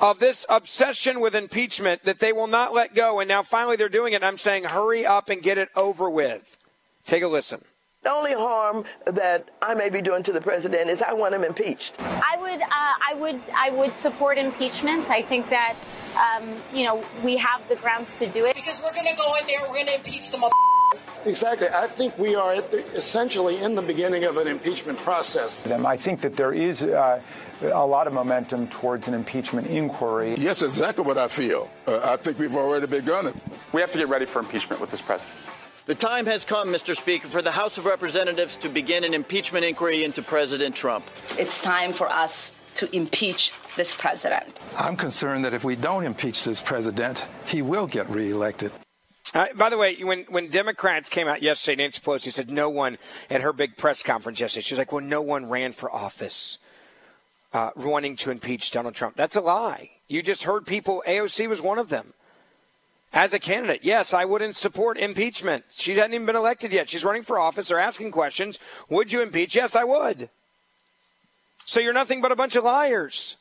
[0.00, 3.20] of this obsession with impeachment that they will not let go.
[3.20, 4.22] And now finally they're doing it.
[4.22, 6.58] I'm saying, hurry up and get it over with.
[7.06, 7.62] Take a listen.
[8.02, 11.44] The only harm that I may be doing to the president is I want him
[11.44, 11.94] impeached.
[11.98, 15.10] I would, uh, I would, I would support impeachment.
[15.10, 15.76] I think that,
[16.16, 19.34] um, you know, we have the grounds to do it because we're going to go
[19.36, 20.44] in there, we're going to impeach them.
[21.26, 21.68] Exactly.
[21.68, 25.66] I think we are the, essentially in the beginning of an impeachment process.
[25.66, 27.20] I think that there is uh,
[27.62, 30.34] a lot of momentum towards an impeachment inquiry.
[30.38, 31.70] Yes, exactly what I feel.
[31.86, 33.36] Uh, I think we've already begun it.
[33.72, 35.36] We have to get ready for impeachment with this president.
[35.86, 36.96] The time has come, Mr.
[36.96, 41.04] Speaker, for the House of Representatives to begin an impeachment inquiry into President Trump.
[41.38, 44.60] It's time for us to impeach this president.
[44.76, 48.72] I'm concerned that if we don't impeach this president, he will get reelected.
[49.34, 52.98] Uh, by the way, when, when Democrats came out yesterday, Nancy Pelosi said no one
[53.28, 54.62] at her big press conference yesterday.
[54.62, 56.58] She was like, "Well, no one ran for office,
[57.52, 59.90] uh, wanting to impeach Donald Trump." That's a lie.
[60.08, 61.02] You just heard people.
[61.06, 62.14] AOC was one of them.
[63.12, 65.64] As a candidate, yes, I wouldn't support impeachment.
[65.70, 66.88] She hasn't even been elected yet.
[66.88, 67.68] She's running for office.
[67.68, 68.58] They're asking questions.
[68.88, 69.56] Would you impeach?
[69.56, 70.30] Yes, I would.
[71.64, 73.36] So you're nothing but a bunch of liars.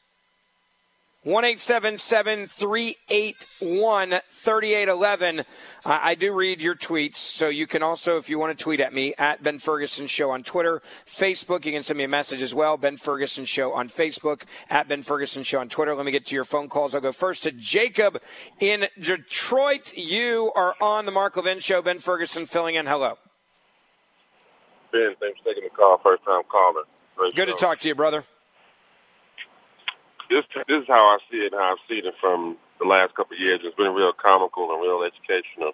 [1.24, 5.46] 1 381 3811.
[5.86, 8.94] I do read your tweets, so you can also, if you want to tweet at
[8.94, 11.66] me, at Ben Ferguson Show on Twitter, Facebook.
[11.66, 15.04] You can send me a message as well, Ben Ferguson Show on Facebook, at Ben
[15.04, 15.94] Ferguson Show on Twitter.
[15.94, 16.96] Let me get to your phone calls.
[16.96, 18.22] I'll go first to Jacob
[18.62, 19.92] in Detroit.
[19.98, 21.82] You are on the Mark Levin Show.
[21.82, 22.86] Ben Ferguson filling in.
[22.86, 23.18] Hello.
[24.94, 26.00] Ben, thanks for taking the call.
[26.02, 26.84] First time caller.
[27.18, 27.56] Great Good show.
[27.56, 28.24] to talk to you, brother
[30.30, 31.54] this this is how I see it.
[31.54, 33.62] How I've seen it from the last couple of years.
[33.64, 35.74] It's been a real comical and real educational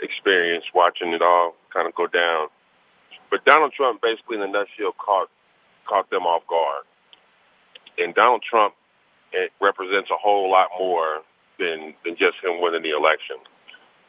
[0.00, 2.48] experience watching it all kind of go down.
[3.30, 5.28] But Donald Trump, basically in a nutshell, caught
[5.86, 6.84] caught them off guard.
[7.98, 8.74] And Donald Trump
[9.32, 11.22] it represents a whole lot more
[11.58, 13.36] than than just him winning the election.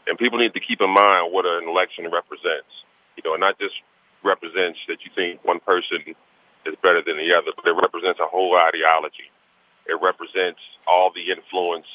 [0.07, 2.69] And people need to keep in mind what an election represents.
[3.17, 3.75] You know, not just
[4.23, 5.99] represents that you think one person
[6.65, 9.31] is better than the other, but it represents a whole ideology.
[9.87, 11.87] It represents all the influence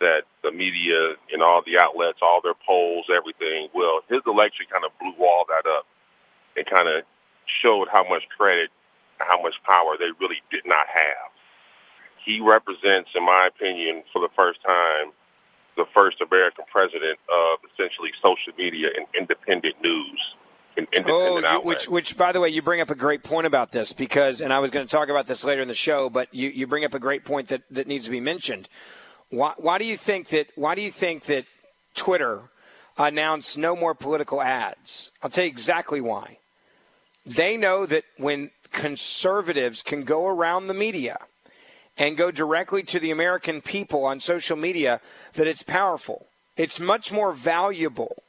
[0.00, 3.68] that the media and all the outlets, all their polls, everything.
[3.74, 5.86] Well, his election kind of blew all that up
[6.56, 7.04] and kind of
[7.46, 8.70] showed how much credit
[9.18, 11.30] how much power they really did not have.
[12.24, 15.12] He represents, in my opinion, for the first time,
[15.76, 20.34] the first American president of essentially social media and independent news
[21.06, 24.40] oh, which, which, by the way, you bring up a great point about this because,
[24.40, 26.66] and I was going to talk about this later in the show, but you, you
[26.66, 28.68] bring up a great point that, that needs to be mentioned.
[29.30, 30.48] Why, why do you think that?
[30.56, 31.46] Why do you think that
[31.94, 32.42] Twitter
[32.98, 35.10] announced no more political ads?
[35.22, 36.38] I'll tell you exactly why.
[37.24, 41.18] They know that when conservatives can go around the media
[41.96, 45.00] and go directly to the American people on social media,
[45.34, 46.26] that it's powerful.
[46.56, 48.22] It's much more valuable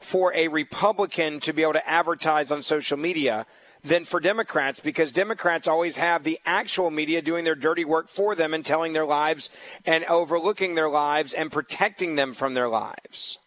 [0.00, 3.46] for a Republican to be able to advertise on social media
[3.82, 8.34] than for Democrats because Democrats always have the actual media doing their dirty work for
[8.34, 9.50] them and telling their lives
[9.86, 13.38] and overlooking their lives and protecting them from their lives.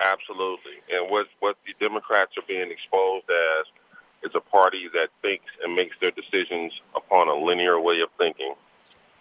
[0.00, 0.78] Absolutely.
[0.92, 3.66] And what what the Democrats are being exposed as
[4.22, 8.54] is a party that thinks and makes their decisions upon a linear way of thinking.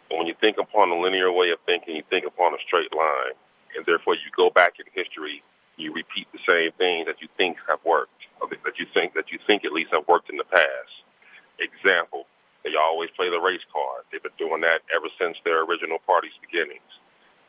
[0.10, 2.94] And when you think upon a linear way of thinking, you think upon a straight
[2.96, 3.34] line.
[3.76, 5.44] And therefore you go back in history,
[5.78, 8.12] you repeat the same things that you think have worked,
[8.42, 11.04] that you think that you think at least have worked in the past.
[11.60, 12.26] Example,
[12.64, 14.04] they always play the race card.
[14.12, 16.82] They've been doing that ever since their original party's beginnings.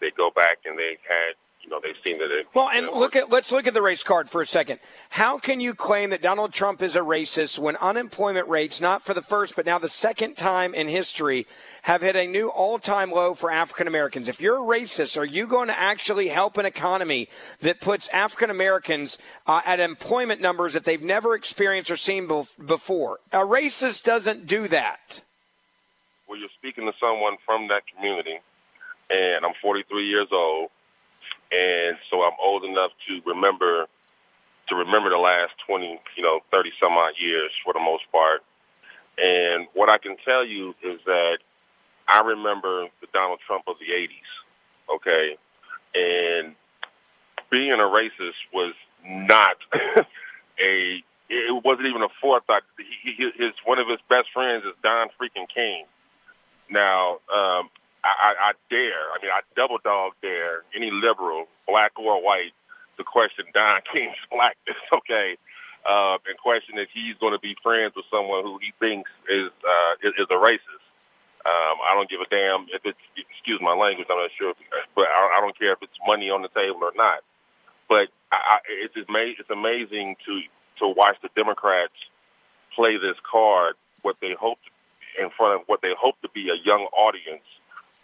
[0.00, 1.34] They go back and they had
[1.68, 2.30] you know, they've seen that.
[2.30, 4.80] It, well, and look at let's look at the race card for a second.
[5.10, 9.12] How can you claim that Donald Trump is a racist when unemployment rates, not for
[9.12, 11.46] the first but now the second time in history,
[11.82, 14.28] have hit a new all-time low for African Americans?
[14.28, 17.28] If you're a racist, are you going to actually help an economy
[17.60, 23.18] that puts African Americans uh, at employment numbers that they've never experienced or seen before?
[23.30, 25.22] A racist doesn't do that.
[26.26, 28.38] Well, you're speaking to someone from that community,
[29.10, 30.70] and I'm 43 years old
[31.52, 33.86] and so I'm old enough to remember
[34.68, 38.42] to remember the last 20, you know, 30 some odd years for the most part.
[39.16, 41.38] And what I can tell you is that
[42.06, 45.36] I remember the Donald Trump of the 80s, okay?
[45.94, 46.54] And
[47.50, 48.74] being a racist was
[49.06, 49.56] not
[50.60, 52.62] a it wasn't even a forethought.
[53.02, 55.84] He, his one of his best friends is Don freaking King.
[56.70, 57.68] Now, um,
[58.18, 62.52] I, I, dare, I mean, I double dog dare any liberal, black or white,
[62.98, 65.36] to question Don King's blackness, okay?
[65.86, 69.48] Uh, and question if he's going to be friends with someone who he thinks is
[69.66, 70.84] uh, is, is a racist.
[71.46, 74.06] Um, I don't give a damn if it's excuse my language.
[74.10, 74.56] I'm not sure, if,
[74.94, 77.20] but I, I don't care if it's money on the table or not.
[77.88, 80.42] But I, I, it's it's amazing to
[80.80, 81.94] to watch the Democrats
[82.74, 83.76] play this card.
[84.02, 87.44] What they hope to, in front of what they hope to be a young audience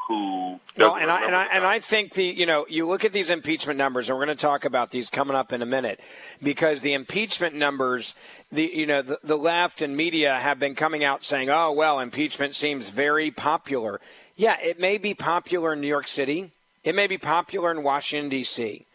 [0.09, 3.13] who no, and I and I, and I think the you know you look at
[3.13, 6.01] these impeachment numbers, and we're going to talk about these coming up in a minute,
[6.43, 8.15] because the impeachment numbers,
[8.51, 12.01] the you know the, the left and media have been coming out saying, oh well,
[12.01, 14.01] impeachment seems very popular.
[14.37, 16.51] Yeah, it may be popular in New York City,
[16.83, 18.87] it may be popular in Washington D.C.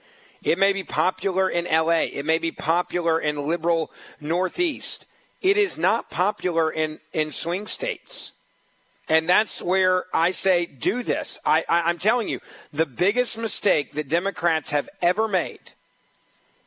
[0.41, 2.04] It may be popular in LA.
[2.13, 3.91] It may be popular in liberal
[4.22, 5.06] Northeast.
[5.41, 8.34] It is not popular in, in swing states.
[9.10, 11.39] And that's where I say, do this.
[11.43, 12.39] I, I, am telling you,
[12.72, 15.74] the biggest mistake that Democrats have ever made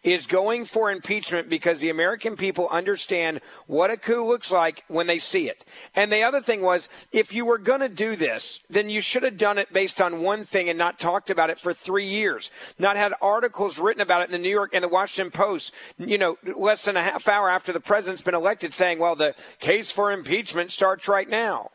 [0.03, 5.07] is going for impeachment because the American people understand what a coup looks like when
[5.07, 5.65] they see it.
[5.95, 9.23] And the other thing was, if you were going to do this, then you should
[9.23, 12.51] have done it based on one thing and not talked about it for three years.
[12.81, 16.19] Not had articles written about it in the New York and the Washington Post, you
[16.19, 19.93] know, less than a half hour after the president's been elected saying, well, the case
[19.93, 21.71] for impeachment starts right now.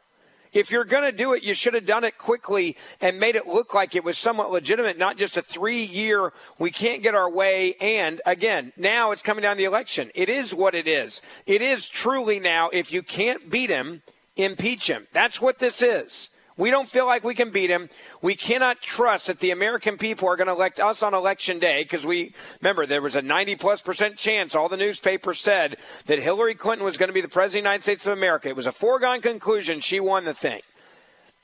[0.58, 3.46] If you're going to do it, you should have done it quickly and made it
[3.46, 7.30] look like it was somewhat legitimate, not just a three year, we can't get our
[7.30, 7.76] way.
[7.80, 10.10] And again, now it's coming down the election.
[10.15, 11.22] It is what it is.
[11.46, 14.02] It is truly now, if you can't beat him,
[14.36, 15.06] impeach him.
[15.13, 16.32] That's what this is.
[16.58, 17.88] We don't feel like we can beat him.
[18.22, 21.84] We cannot trust that the American people are going to elect us on election day
[21.84, 24.56] because we remember there was a 90 plus percent chance.
[24.56, 27.70] All the newspapers said that Hillary Clinton was going to be the president of the
[27.70, 28.50] United States of America.
[28.50, 29.80] It was a foregone conclusion.
[29.80, 30.62] She won the thing.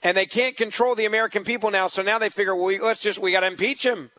[0.01, 1.87] And they can't control the American people now.
[1.87, 4.09] So now they figure, well, we, let's just, we got to impeach him.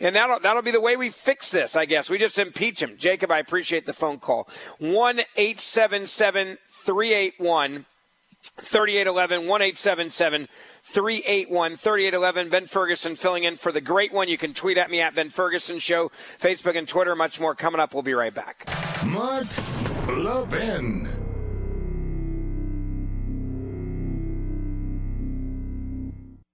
[0.00, 2.10] And that'll, that'll be the way we fix this, I guess.
[2.10, 2.96] We just impeach him.
[2.98, 4.48] Jacob, I appreciate the phone call.
[4.78, 7.86] 1 877 381
[8.48, 10.48] 3811 1877
[10.82, 12.48] 381 3811.
[12.48, 14.28] Ben Ferguson filling in for the great one.
[14.28, 17.14] You can tweet at me at Ben Ferguson Show, Facebook and Twitter.
[17.16, 17.94] Much more coming up.
[17.94, 18.68] We'll be right back.
[19.04, 19.46] Mark
[20.08, 21.08] Levin.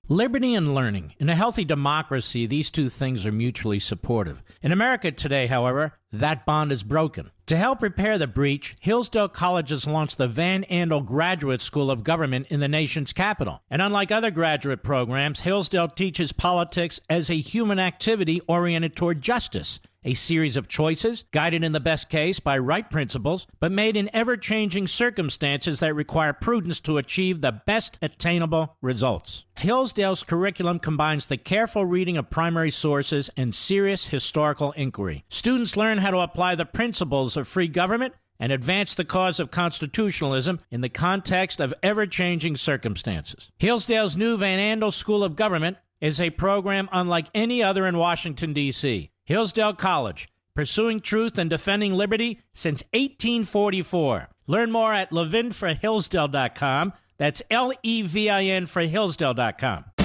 [0.08, 1.14] Liberty and learning.
[1.18, 4.42] In a healthy democracy, these two things are mutually supportive.
[4.60, 7.30] In America today, however, that bond is broken.
[7.46, 12.04] To help repair the breach, Hillsdale College has launched the Van Andel Graduate School of
[12.04, 13.62] Government in the nation's capital.
[13.70, 19.80] And unlike other graduate programs, Hillsdale teaches politics as a human activity oriented toward justice
[20.04, 24.10] a series of choices, guided in the best case by right principles, but made in
[24.12, 29.44] ever changing circumstances that require prudence to achieve the best attainable results.
[29.60, 35.24] Hillsdale's curriculum combines the careful reading of primary sources and serious historical inquiry.
[35.28, 39.50] Students learn how to apply the principles of free government and advance the cause of
[39.50, 43.50] constitutionalism in the context of ever changing circumstances.
[43.58, 48.52] Hillsdale's new Van Andel School of Government is a program unlike any other in Washington,
[48.52, 49.10] D.C.
[49.24, 54.28] Hillsdale College, pursuing truth and defending liberty since 1844.
[54.48, 56.92] Learn more at levinforhillsdale.com.
[57.18, 60.01] That's L E V I N for Hillsdale.com.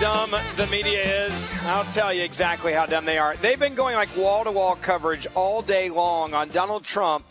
[0.00, 1.52] dumb the media is?
[1.62, 3.34] I'll tell you exactly how dumb they are.
[3.36, 7.26] They've been going like wall to wall coverage all day long on Donald Trump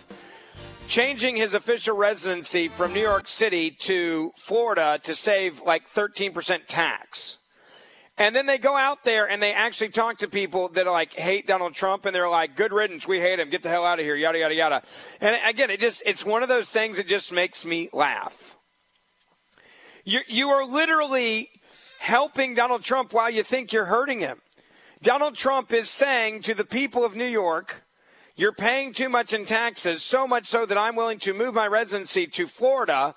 [0.86, 7.38] changing his official residency from New York City to Florida to save like 13% tax.
[8.18, 11.47] And then they go out there and they actually talk to people that like hate
[11.47, 14.05] Donald Trump and they're like, good riddance, we hate him, get the hell out of
[14.05, 14.84] here, yada, yada, yada.
[15.22, 18.57] And again, it just, it's one of those things that just makes me laugh.
[20.03, 21.49] You, you are literally
[21.99, 24.41] helping Donald Trump while you think you're hurting him.
[25.01, 27.83] Donald Trump is saying to the people of New York,
[28.35, 31.67] you're paying too much in taxes, so much so that I'm willing to move my
[31.67, 33.15] residency to Florida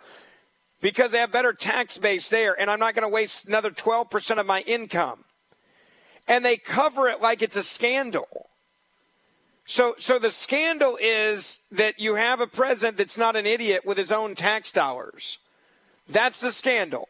[0.81, 4.39] because they have better tax base there, and I'm not going to waste another 12%
[4.39, 5.25] of my income.
[6.27, 8.49] And they cover it like it's a scandal.
[9.67, 13.99] So, so the scandal is that you have a president that's not an idiot with
[13.99, 15.39] his own tax dollars.
[16.09, 17.09] That's the scandal.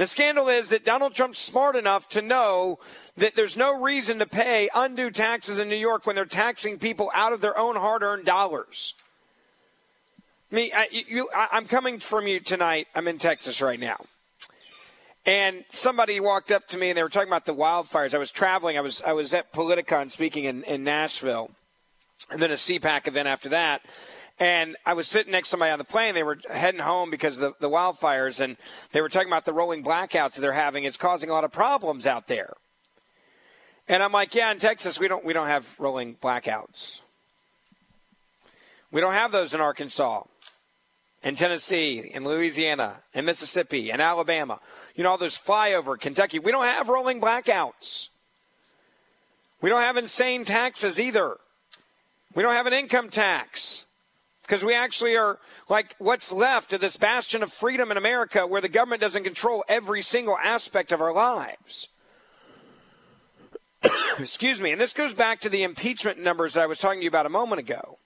[0.00, 2.78] The scandal is that Donald Trump's smart enough to know
[3.18, 7.10] that there's no reason to pay undue taxes in New York when they're taxing people
[7.12, 8.94] out of their own hard earned dollars.
[10.50, 12.86] Me, I, you, I, I'm coming from you tonight.
[12.94, 14.02] I'm in Texas right now.
[15.26, 18.14] And somebody walked up to me and they were talking about the wildfires.
[18.14, 18.78] I was traveling.
[18.78, 21.50] I was I was at Politicon speaking in, in Nashville,
[22.30, 23.82] and then a CPAC event after that.
[24.40, 26.14] And I was sitting next to somebody on the plane.
[26.14, 28.56] They were heading home because of the, the wildfires, and
[28.92, 30.84] they were talking about the rolling blackouts that they're having.
[30.84, 32.54] It's causing a lot of problems out there.
[33.86, 37.02] And I'm like, yeah, in Texas we don't we don't have rolling blackouts.
[38.90, 40.22] We don't have those in Arkansas,
[41.22, 44.58] in Tennessee, in Louisiana, in Mississippi, in Alabama.
[44.94, 46.38] You know all those flyover Kentucky.
[46.38, 48.08] We don't have rolling blackouts.
[49.60, 51.36] We don't have insane taxes either.
[52.34, 53.84] We don't have an income tax
[54.50, 55.38] because we actually are
[55.68, 59.62] like what's left of this bastion of freedom in America where the government doesn't control
[59.68, 61.86] every single aspect of our lives.
[64.18, 64.72] Excuse me.
[64.72, 67.30] And this goes back to the impeachment numbers I was talking to you about a
[67.30, 67.98] moment ago.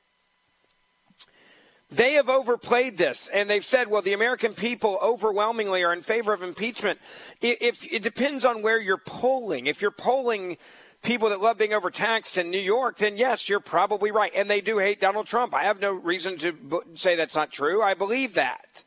[1.91, 6.35] They have overplayed this, and they've said, well, the American people overwhelmingly are in favor
[6.35, 6.99] of impeachment.
[7.41, 9.67] If, it depends on where you're polling.
[9.67, 10.59] If you're polling
[11.05, 14.33] people that love being overtaxed in New York, then yes, you're probably right.
[14.35, 15.55] And they do hate Donald Trump.
[15.55, 17.81] I have no reason to say that's not true.
[17.83, 18.85] I believe that.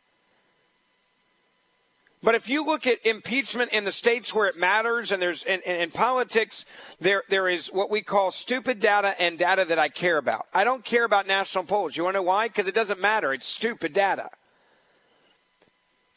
[2.23, 5.61] But if you look at impeachment in the states where it matters, and there's in,
[5.61, 6.65] in, in, politics,
[6.99, 10.47] there there is what we call stupid data and data that I care about.
[10.53, 11.95] I don't care about national polls.
[11.95, 12.47] You want to know why?
[12.47, 13.33] Because it doesn't matter.
[13.33, 14.31] It's stupid data.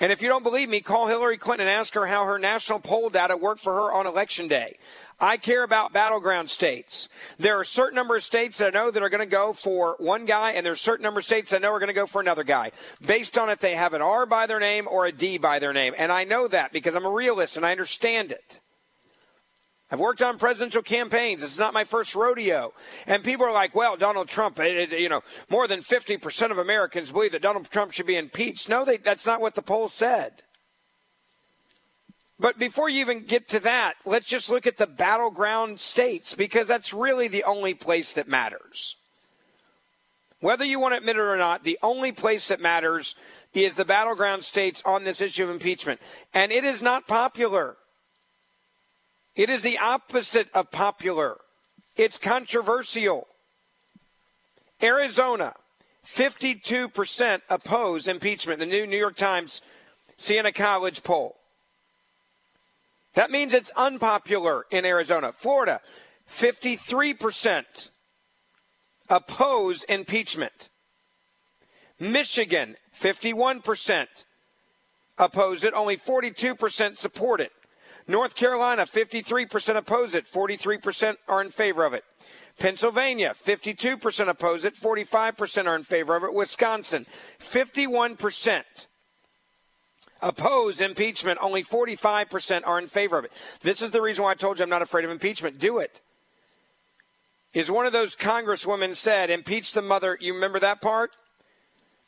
[0.01, 2.81] And if you don't believe me, call Hillary Clinton and ask her how her national
[2.81, 4.79] poll data worked for her on election day.
[5.21, 7.11] I care about battleground states.
[7.39, 9.53] There are a certain number of states that I know that are going to go
[9.53, 11.93] for one guy, and there's a certain number of states I know are going to
[11.93, 12.73] go for another guy,
[13.05, 15.75] based on if they have an R by their name or a D by their
[15.75, 15.93] name.
[15.99, 18.61] And I know that because I'm a realist and I understand it.
[19.91, 21.41] I've worked on presidential campaigns.
[21.41, 22.73] This is not my first rodeo.
[23.07, 26.59] And people are like, well, Donald Trump, it, it, you know, more than 50% of
[26.59, 28.69] Americans believe that Donald Trump should be impeached.
[28.69, 30.43] No, they, that's not what the poll said.
[32.39, 36.69] But before you even get to that, let's just look at the battleground states because
[36.69, 38.97] that's really the only place that matters.
[40.41, 43.15] Whether you want to admit it or not, the only place that matters
[43.53, 46.01] is the battleground states on this issue of impeachment.
[46.33, 47.77] And it is not popular.
[49.37, 51.39] It is the opposite of popular.
[51.97, 53.27] It's controversial.
[54.83, 55.55] Arizona,
[56.07, 58.59] 52% oppose impeachment.
[58.59, 59.63] The new New York Times
[60.17, 61.37] Siena College poll.
[63.15, 65.33] That means it's unpopular in Arizona.
[65.33, 65.81] Florida,
[66.31, 67.91] 53%
[69.09, 70.69] oppose impeachment.
[71.99, 74.07] Michigan, 51%
[75.19, 77.53] oppose it, only 42% support it.
[78.11, 82.05] North Carolina, 53% oppose it, 43% are in favor of it.
[82.59, 86.35] Pennsylvania, 52% oppose it, 45% are in favor of it.
[86.35, 87.07] Wisconsin,
[87.39, 88.65] 51%
[90.21, 91.39] oppose impeachment.
[91.41, 93.33] Only 45% are in favor of it.
[93.63, 95.59] This is the reason why I told you I'm not afraid of impeachment.
[95.59, 96.01] Do it.
[97.55, 100.19] Is one of those congresswomen said, impeach the mother.
[100.21, 101.17] You remember that part?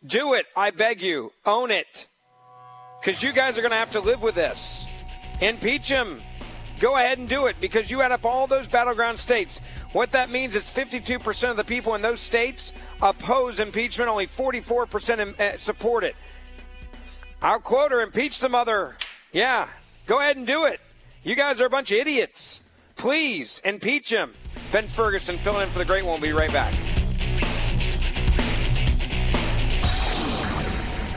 [0.05, 0.47] Do it.
[0.57, 1.33] I beg you.
[1.47, 2.09] Own it.
[3.01, 4.87] Because you guys are going to have to live with this.
[5.43, 6.23] Impeach him.
[6.79, 9.61] Go ahead and do it because you add up all those battleground states.
[9.93, 12.73] What that means is 52% of the people in those states
[13.03, 16.15] oppose impeachment, only 44% uh, support it.
[17.41, 18.97] I'll quote her, impeach the mother.
[19.33, 19.69] Yeah,
[20.07, 20.81] go ahead and do it.
[21.25, 22.61] You guys are a bunch of idiots.
[22.95, 24.35] Please impeach him.
[24.71, 26.21] Ben Ferguson filling in for the great one.
[26.21, 26.73] We'll be right back.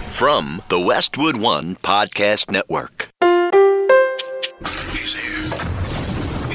[0.10, 3.15] From the Westwood One Podcast Network.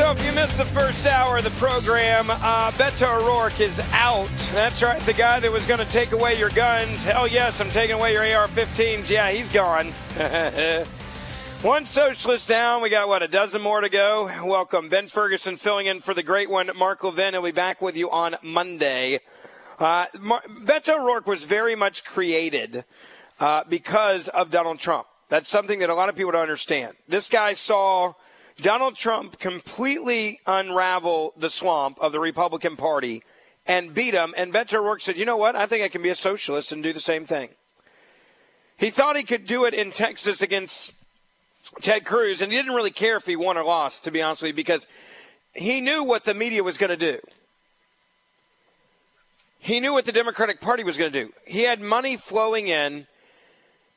[0.00, 4.30] So, if you missed the first hour of the program, uh, Beto O'Rourke is out.
[4.54, 7.04] That's right, the guy that was going to take away your guns.
[7.04, 9.10] Hell yes, I'm taking away your AR 15s.
[9.10, 9.88] Yeah, he's gone.
[11.62, 12.80] One socialist down.
[12.80, 14.30] We got, what, a dozen more to go?
[14.42, 14.88] Welcome.
[14.88, 17.34] Ben Ferguson filling in for the great one, Mark Levin.
[17.34, 19.20] He'll be back with you on Monday.
[19.78, 22.86] Uh, Mar- Beto O'Rourke was very much created
[23.38, 25.08] uh, because of Donald Trump.
[25.28, 26.96] That's something that a lot of people don't understand.
[27.06, 28.14] This guy saw
[28.60, 33.22] Donald Trump completely unravel the swamp of the Republican Party
[33.66, 34.34] and beat him.
[34.36, 35.56] And Beto O'Rourke said, you know what?
[35.56, 37.50] I think I can be a socialist and do the same thing.
[38.76, 40.94] He thought he could do it in Texas against
[41.80, 44.42] Ted Cruz, and he didn't really care if he won or lost, to be honest
[44.42, 44.86] with you, because
[45.54, 47.18] he knew what the media was going to do.
[49.58, 51.32] He knew what the Democratic Party was going to do.
[51.46, 53.06] He had money flowing in,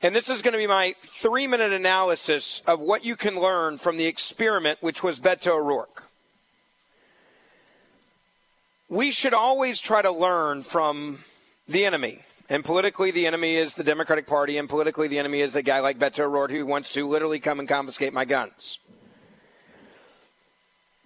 [0.04, 3.78] and this is going to be my three minute analysis of what you can learn
[3.78, 6.04] from the experiment, which was Beto O'Rourke.
[8.90, 11.24] We should always try to learn from
[11.70, 12.20] the enemy.
[12.50, 15.80] And politically, the enemy is the Democratic Party, and politically, the enemy is a guy
[15.80, 18.80] like Beto O'Rourke who wants to literally come and confiscate my guns.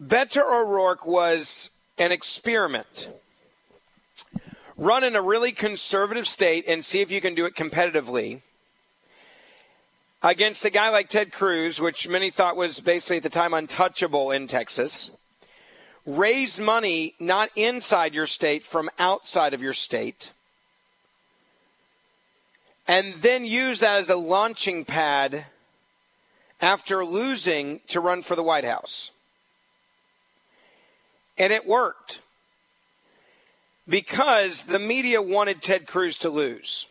[0.04, 1.70] Beto O'Rourke was
[2.00, 3.10] an experiment.
[4.76, 8.42] Run in a really conservative state and see if you can do it competitively
[10.30, 14.32] against a guy like Ted Cruz, which many thought was basically at the time untouchable
[14.32, 15.12] in Texas.
[16.06, 20.32] Raise money not inside your state, from outside of your state
[22.88, 25.46] and then use that as a launching pad
[26.62, 29.12] after losing to run for the White House.
[31.38, 32.22] And it worked
[33.88, 36.88] because the media wanted Ted Cruz to lose.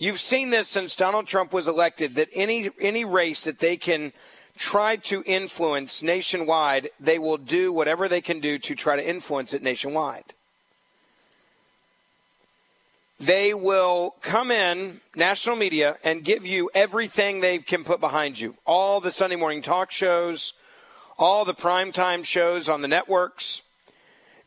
[0.00, 4.12] You've seen this since Donald Trump was elected that any any race that they can
[4.58, 9.54] try to influence nationwide, they will do whatever they can do to try to influence
[9.54, 10.34] it nationwide
[13.20, 18.56] they will come in, national media, and give you everything they can put behind you.
[18.64, 20.54] All the Sunday morning talk shows,
[21.18, 23.60] all the primetime shows on the networks.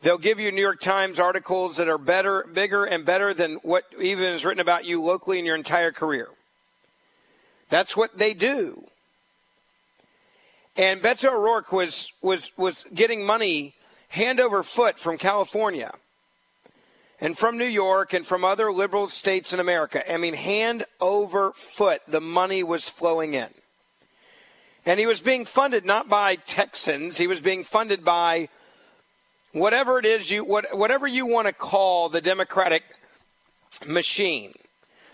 [0.04, 3.84] They'll give you New York Times articles that are better, bigger, and better than what
[3.98, 6.28] even is written about you locally in your entire career.
[7.70, 8.84] That's what they do.
[10.76, 13.72] And Beto O'Rourke was was was getting money
[14.08, 15.94] hand over foot from California
[17.18, 20.12] and from New York and from other liberal states in America.
[20.12, 23.48] I mean, hand over foot, the money was flowing in.
[24.84, 28.50] And he was being funded not by Texans, he was being funded by
[29.54, 32.82] whatever it is you what, whatever you want to call the Democratic
[33.86, 34.52] machine.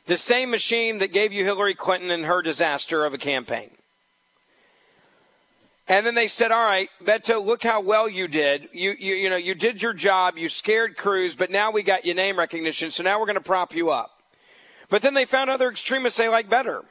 [0.07, 3.71] The same machine that gave you Hillary Clinton and her disaster of a campaign.
[5.87, 8.69] And then they said, "All right, Beto, look how well you did.
[8.73, 10.39] You, you, you know, you did your job.
[10.39, 13.41] You scared Cruz, but now we got your name recognition, so now we're going to
[13.41, 14.11] prop you up."
[14.89, 16.85] But then they found other extremists they like better.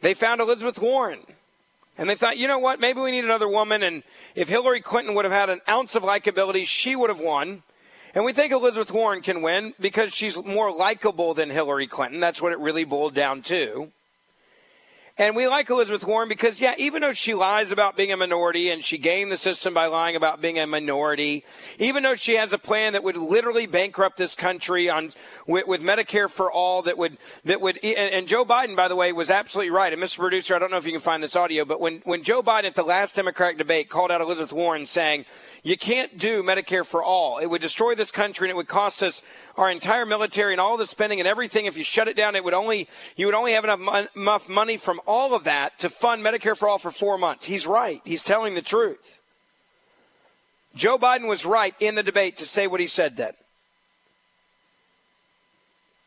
[0.00, 1.20] They found Elizabeth Warren,
[1.98, 2.80] and they thought, you know what?
[2.80, 3.82] Maybe we need another woman.
[3.82, 4.02] And
[4.34, 7.62] if Hillary Clinton would have had an ounce of likability, she would have won.
[8.14, 12.18] And we think Elizabeth Warren can win because she's more likable than Hillary Clinton.
[12.18, 13.92] That's what it really boiled down to.
[15.20, 18.70] And we like Elizabeth Warren because, yeah, even though she lies about being a minority
[18.70, 21.44] and she gained the system by lying about being a minority,
[21.78, 25.12] even though she has a plan that would literally bankrupt this country on
[25.46, 28.96] with, with Medicare for all, that would that would, and, and, Joe Biden, by the
[28.96, 29.92] way, was absolutely right.
[29.92, 30.20] And Mr.
[30.20, 32.64] Producer, I don't know if you can find this audio, but when when Joe Biden
[32.64, 35.26] at the last Democratic debate called out Elizabeth Warren, saying
[35.62, 37.38] you can't do Medicare for all.
[37.38, 39.22] It would destroy this country and it would cost us
[39.56, 41.66] our entire military and all the spending and everything.
[41.66, 45.00] If you shut it down, it would only you would only have enough, money from
[45.06, 47.44] all of that to fund Medicare for all for four months.
[47.44, 48.00] He's right.
[48.04, 49.20] He's telling the truth.
[50.74, 53.32] Joe Biden was right in the debate to say what he said then.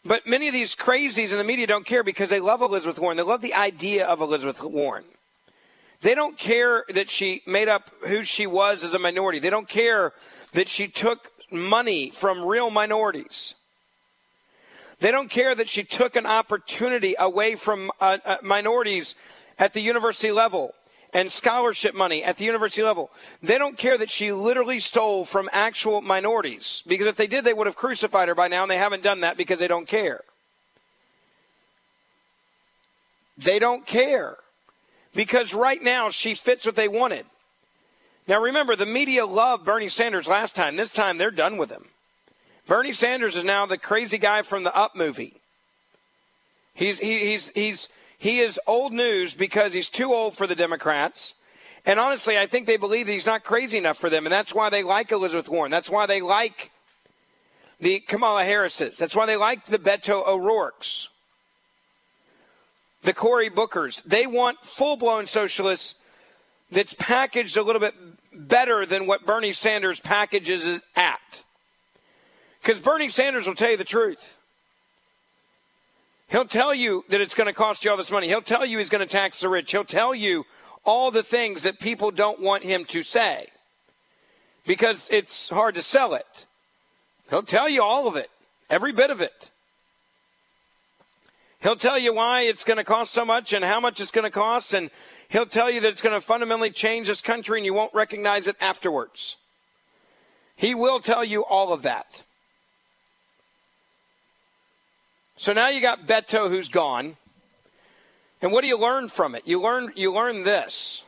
[0.05, 3.17] But many of these crazies in the media don't care because they love Elizabeth Warren.
[3.17, 5.05] They love the idea of Elizabeth Warren.
[6.03, 9.39] They don't care that she made up who she was as a minority.
[9.39, 10.11] They don't care
[10.51, 13.55] that she took money from real minorities.
[14.99, 19.15] They don't care that she took an opportunity away from uh, uh, minorities
[19.57, 20.73] at the university level
[21.13, 23.09] and scholarship money at the university level.
[23.41, 27.53] They don't care that she literally stole from actual minorities because if they did, they
[27.53, 30.19] would have crucified her by now, and they haven't done that because they don't care.
[33.37, 34.37] They don't care
[35.13, 37.25] because right now she fits what they wanted.
[38.27, 40.75] Now remember, the media loved Bernie Sanders last time.
[40.75, 41.85] This time they're done with him.
[42.67, 45.41] Bernie Sanders is now the crazy guy from the Up movie.
[46.73, 51.35] He's he, he's he's he is old news because he's too old for the Democrats.
[51.85, 54.55] And honestly, I think they believe that he's not crazy enough for them, and that's
[54.55, 55.69] why they like Elizabeth Warren.
[55.69, 56.71] That's why they like
[57.81, 58.97] the Kamala Harrises.
[58.97, 61.09] That's why they like the Beto O'Rourke's,
[63.03, 64.03] the Cory Bookers.
[64.03, 65.95] They want full blown socialists
[66.71, 67.93] that's packaged a little bit
[68.33, 71.43] better than what Bernie Sanders packages is at.
[72.61, 74.37] Because Bernie Sanders will tell you the truth.
[76.29, 78.27] He'll tell you that it's going to cost you all this money.
[78.27, 79.71] He'll tell you he's going to tax the rich.
[79.71, 80.45] He'll tell you
[80.83, 83.47] all the things that people don't want him to say
[84.65, 86.45] because it's hard to sell it.
[87.29, 88.29] He'll tell you all of it,
[88.69, 89.51] every bit of it.
[91.63, 94.25] He'll tell you why it's going to cost so much and how much it's going
[94.25, 94.91] to cost, and
[95.29, 98.47] he'll tell you that it's going to fundamentally change this country and you won't recognize
[98.47, 99.37] it afterwards.
[100.57, 102.23] He will tell you all of that.
[105.37, 107.15] So now you got Beto who's gone.
[108.41, 109.43] And what do you learn from it?
[109.45, 111.03] You learn you learn this.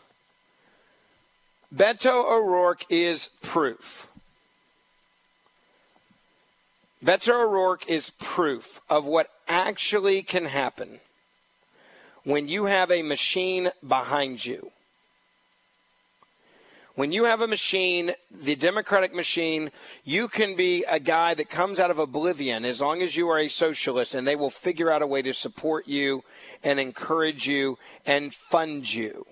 [1.73, 4.07] Beto O'Rourke is proof.
[7.05, 11.01] Beto O'Rourke is proof of what actually can happen
[12.23, 14.71] when you have a machine behind you.
[16.95, 19.69] When you have a machine, the Democratic machine,
[20.03, 23.37] you can be a guy that comes out of oblivion as long as you are
[23.37, 26.23] a socialist, and they will figure out a way to support you
[26.63, 27.77] and encourage you
[28.07, 29.27] and fund you.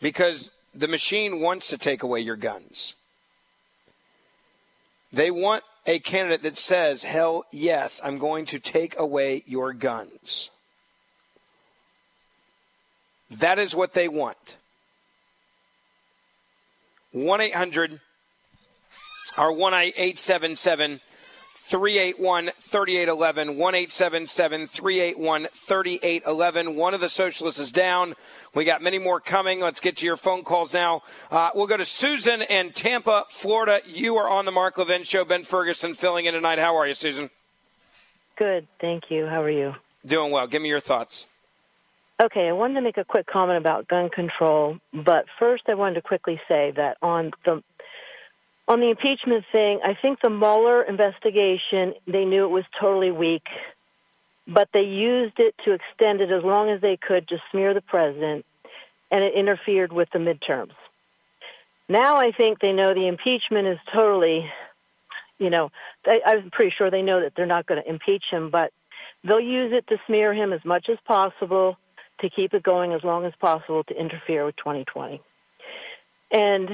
[0.00, 2.96] Because the machine wants to take away your guns.
[5.12, 10.50] They want a candidate that says, hell yes, I'm going to take away your guns.
[13.30, 14.58] That is what they want.
[17.12, 18.00] 1 800
[19.36, 21.00] or 1 877
[21.68, 23.56] 381 3811.
[23.56, 26.76] 1 877 381 3811.
[26.76, 28.14] One of the socialists is down.
[28.54, 29.60] We got many more coming.
[29.60, 31.02] Let's get to your phone calls now.
[31.30, 33.80] Uh, we'll go to Susan in Tampa, Florida.
[33.86, 35.26] You are on the Mark Levin Show.
[35.26, 36.58] Ben Ferguson filling in tonight.
[36.58, 37.28] How are you, Susan?
[38.36, 38.66] Good.
[38.80, 39.26] Thank you.
[39.26, 39.74] How are you?
[40.06, 40.46] Doing well.
[40.46, 41.26] Give me your thoughts.
[42.20, 45.94] Okay, I wanted to make a quick comment about gun control, but first I wanted
[45.96, 47.62] to quickly say that on the
[48.68, 53.46] on the impeachment thing, I think the Mueller investigation, they knew it was totally weak,
[54.46, 57.80] but they used it to extend it as long as they could to smear the
[57.80, 58.44] president,
[59.10, 60.74] and it interfered with the midterms.
[61.88, 64.50] Now I think they know the impeachment is totally,
[65.38, 65.70] you know,
[66.04, 68.70] they, I'm pretty sure they know that they're not going to impeach him, but
[69.24, 71.78] they'll use it to smear him as much as possible
[72.20, 75.22] to keep it going as long as possible to interfere with 2020.
[76.30, 76.68] And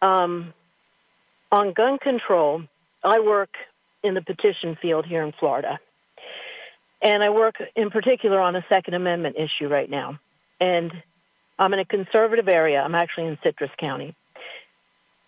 [0.00, 0.54] um,
[1.50, 2.62] on gun control,
[3.02, 3.50] I work
[4.02, 5.78] in the petition field here in Florida.
[7.02, 10.18] And I work in particular on a Second Amendment issue right now.
[10.60, 10.92] And
[11.58, 12.80] I'm in a conservative area.
[12.80, 14.14] I'm actually in Citrus County.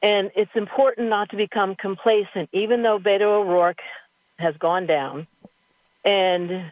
[0.02, 3.80] And it's important not to become complacent, even though Beto O'Rourke
[4.38, 5.26] has gone down.
[6.04, 6.70] And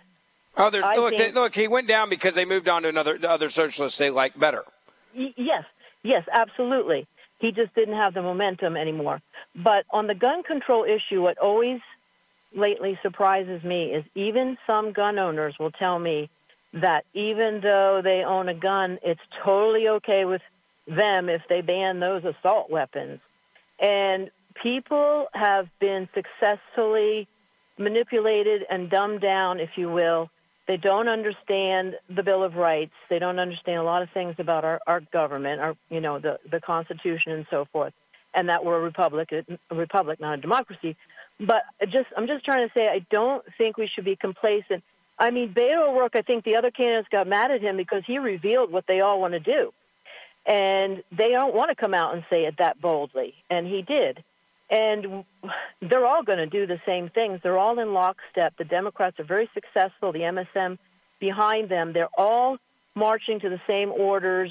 [0.57, 3.19] Oh, there's, look, think, they, look, he went down because they moved on to another
[3.27, 4.63] other socialists they like better.
[5.17, 5.65] Y- yes,
[6.03, 7.07] yes, absolutely.
[7.45, 9.21] He just didn't have the momentum anymore.
[9.55, 11.79] But on the gun control issue, what always
[12.57, 16.31] lately surprises me is even some gun owners will tell me
[16.73, 20.41] that even though they own a gun, it's totally okay with
[20.87, 23.21] them if they ban those assault weapons.
[23.79, 24.31] And
[24.63, 27.29] people have been successfully
[27.77, 30.31] manipulated and dumbed down, if you will,
[30.67, 32.95] they don't understand the Bill of Rights.
[33.11, 36.39] They don't understand a lot of things about our, our government, our you know the
[36.51, 37.93] the Constitution and so forth,
[38.35, 40.97] and that we're a republic, a republic, not a democracy.
[41.39, 44.83] But just I'm just trying to say I don't think we should be complacent.
[45.19, 48.19] I mean, Beto O'Rourke, I think the other candidates got mad at him because he
[48.19, 49.73] revealed what they all want to do,
[50.47, 54.25] and they don't want to come out and say it that boldly, and he did.
[54.71, 55.25] And
[55.83, 57.41] they're all going to do the same things.
[57.43, 58.55] They're all in lockstep.
[58.57, 60.79] The Democrats are very successful, the MSM
[61.21, 61.93] behind them.
[61.93, 62.57] They're all
[62.95, 64.51] marching to the same orders.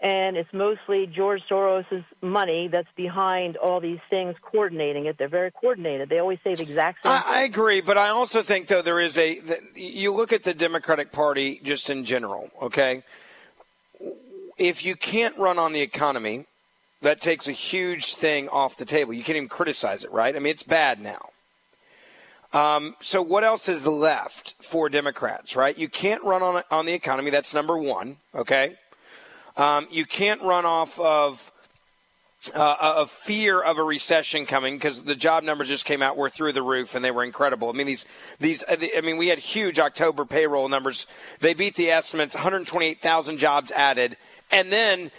[0.00, 5.18] and it's mostly George Soros's money that's behind all these things, coordinating it.
[5.18, 6.08] They're very coordinated.
[6.08, 7.12] They always say the exact same.
[7.12, 9.40] I, I agree, but I also think though there is a.
[9.40, 12.48] The, you look at the Democratic Party just in general.
[12.62, 13.02] Okay,
[14.56, 16.46] if you can't run on the economy,
[17.02, 19.12] that takes a huge thing off the table.
[19.12, 20.34] You can't even criticize it, right?
[20.34, 21.30] I mean, it's bad now.
[22.52, 25.76] Um, so what else is left for Democrats, right?
[25.76, 27.30] You can't run on on the economy.
[27.30, 28.16] That's number one.
[28.34, 28.76] Okay.
[29.56, 31.52] Um, you can't run off of
[32.54, 36.30] uh, of fear of a recession coming because the job numbers just came out were
[36.30, 37.68] through the roof and they were incredible.
[37.68, 38.06] I mean these
[38.38, 41.06] these uh, I mean we had huge October payroll numbers.
[41.40, 44.16] They beat the estimates, 128,000 jobs added,
[44.50, 45.10] and then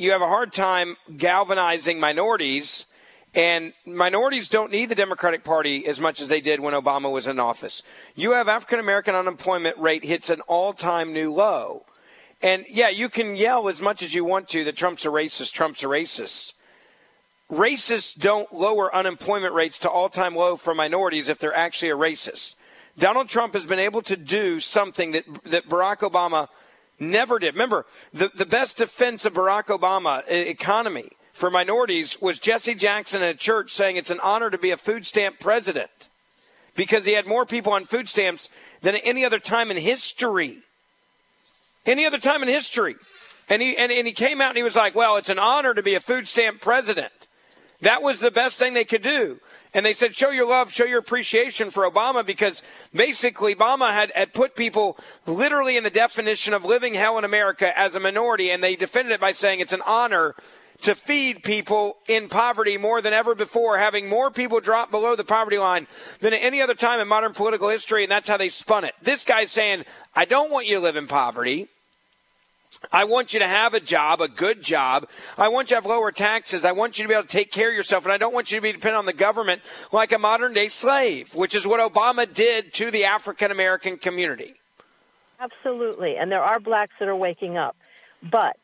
[0.00, 2.86] you have a hard time galvanizing minorities.
[3.34, 7.26] And minorities don't need the Democratic Party as much as they did when Obama was
[7.26, 7.82] in office.
[8.14, 11.84] You have African American unemployment rate hits an all time new low.
[12.40, 15.52] And yeah, you can yell as much as you want to that Trump's a racist,
[15.52, 16.54] Trump's a racist.
[17.50, 21.96] Racists don't lower unemployment rates to all time low for minorities if they're actually a
[21.96, 22.54] racist.
[22.98, 26.48] Donald Trump has been able to do something that, that Barack Obama
[26.98, 27.54] never did.
[27.54, 33.34] Remember, the, the best defense of Barack Obama economy for minorities was Jesse Jackson at
[33.34, 36.08] a church saying it's an honor to be a food stamp president
[36.74, 38.48] because he had more people on food stamps
[38.82, 40.62] than any other time in history
[41.88, 42.96] any other time in history.
[43.48, 45.74] And he, and, and he came out and he was like, well, it's an honor
[45.74, 47.28] to be a food stamp president.
[47.80, 49.40] That was the best thing they could do.
[49.74, 52.62] And they said, show your love, show your appreciation for Obama because
[52.94, 57.78] basically Obama had, had put people literally in the definition of living hell in America
[57.78, 58.50] as a minority.
[58.50, 60.34] And they defended it by saying it's an honor
[60.82, 65.24] to feed people in poverty more than ever before, having more people drop below the
[65.24, 65.88] poverty line
[66.20, 68.04] than at any other time in modern political history.
[68.04, 68.94] And that's how they spun it.
[69.02, 71.68] This guy's saying, I don't want you to live in poverty.
[72.92, 75.08] I want you to have a job, a good job.
[75.36, 76.64] I want you to have lower taxes.
[76.64, 78.04] I want you to be able to take care of yourself.
[78.04, 79.62] And I don't want you to be dependent on the government
[79.92, 84.54] like a modern day slave, which is what Obama did to the African American community.
[85.40, 86.16] Absolutely.
[86.16, 87.76] And there are blacks that are waking up.
[88.22, 88.56] But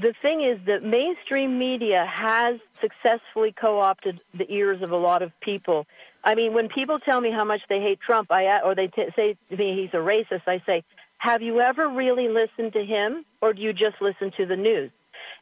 [0.00, 5.22] the thing is that mainstream media has successfully co opted the ears of a lot
[5.22, 5.86] of people.
[6.22, 9.08] I mean, when people tell me how much they hate Trump, I, or they t-
[9.14, 10.82] say to me he's a racist, I say,
[11.24, 14.90] have you ever really listened to him or do you just listen to the news?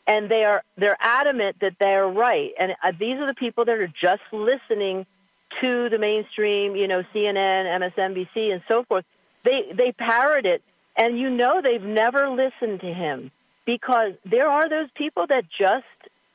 [0.07, 2.53] And they are they're adamant that they're right.
[2.57, 5.07] And uh, these are the people that are just listening
[5.61, 7.67] to the mainstream, you know, CNN,
[7.97, 9.05] MSNBC and so forth.
[9.45, 10.63] They they parrot it
[10.97, 13.33] and you know they've never listened to him
[13.65, 15.85] because there are those people that just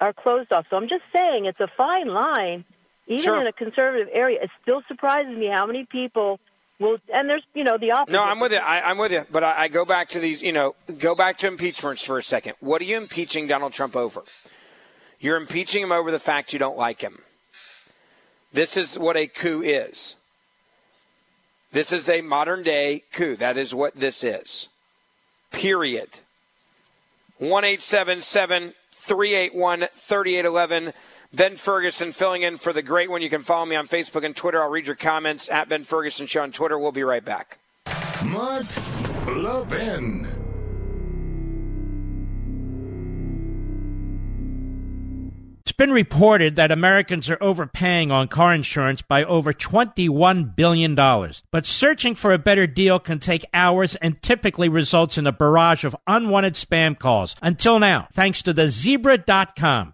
[0.02, 0.66] are closed off.
[0.70, 2.66] So I'm just saying it's a fine line
[3.08, 3.39] even sure.
[3.39, 4.39] in a conservative area.
[4.43, 6.41] It still surprises me how many people
[6.80, 8.13] well, and there's, you know, the opposite.
[8.13, 8.59] No, I'm with you.
[8.59, 9.25] I, am with you.
[9.32, 12.23] But I, I go back to these, you know, go back to impeachments for a
[12.23, 12.53] second.
[12.59, 14.23] What are you impeaching Donald Trump over?
[15.19, 17.19] You're impeaching him over the fact you don't like him.
[18.53, 20.17] This is what a coup is.
[21.71, 23.36] This is a modern day coup.
[23.36, 24.69] That is what this is.
[25.51, 26.19] Period.
[27.39, 30.93] 1 381 3811.
[31.34, 33.21] Ben Ferguson filling in for the great one.
[33.21, 34.61] You can follow me on Facebook and Twitter.
[34.61, 36.80] I'll read your comments at Ben Ferguson Show on Twitter.
[36.80, 37.59] We'll be right back.
[38.25, 38.65] Mark
[39.28, 40.28] Levin.
[45.61, 50.95] It's been reported that Americans are overpaying on car insurance by over $21 billion.
[50.95, 55.84] But searching for a better deal can take hours and typically results in a barrage
[55.84, 57.36] of unwanted spam calls.
[57.41, 59.93] Until now, thanks to the zebra.com.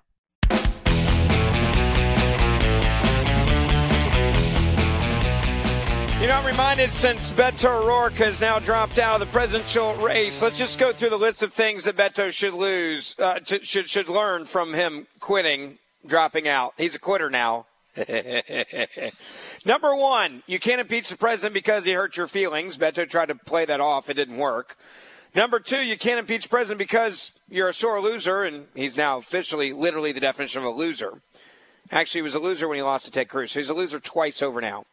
[6.51, 10.91] reminded since Beto O'Rourke has now dropped out of the presidential race, let's just go
[10.91, 14.73] through the list of things that Beto should lose, uh, to, should should learn from
[14.73, 16.73] him quitting, dropping out.
[16.77, 17.67] He's a quitter now.
[19.65, 22.77] Number one, you can't impeach the president because he hurt your feelings.
[22.77, 24.09] Beto tried to play that off.
[24.09, 24.75] It didn't work.
[25.33, 29.17] Number two, you can't impeach the president because you're a sore loser, and he's now
[29.17, 31.21] officially, literally, the definition of a loser.
[31.91, 34.01] Actually, he was a loser when he lost to Ted Cruz, so he's a loser
[34.01, 34.85] twice over now.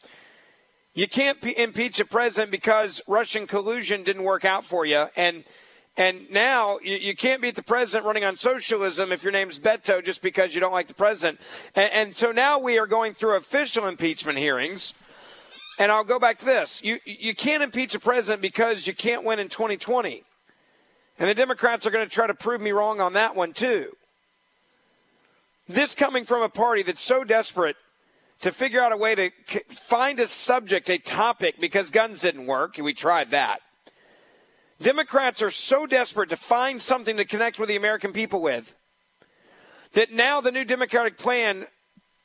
[0.99, 5.45] You can't p- impeach a president because Russian collusion didn't work out for you, and
[5.97, 10.05] and now you, you, can't beat the president running on socialism if your name's Beto
[10.05, 11.39] just because you don't like the president.
[11.77, 14.95] And, and, so now we are going through official impeachment hearings.
[15.79, 16.83] And I'll go back to this.
[16.83, 20.25] You, you can't impeach a president because you can't win in 2020.
[21.19, 23.93] And the Democrats are going to try to prove me wrong on that one, too.
[25.69, 27.77] This coming from a party that's so desperate
[28.41, 29.31] to figure out a way to
[29.71, 32.79] find a subject, a topic, because guns didn't work.
[32.79, 33.61] We tried that
[34.81, 38.75] Democrats are so desperate to find something to connect with the American people with
[39.93, 41.67] that now the new Democratic plan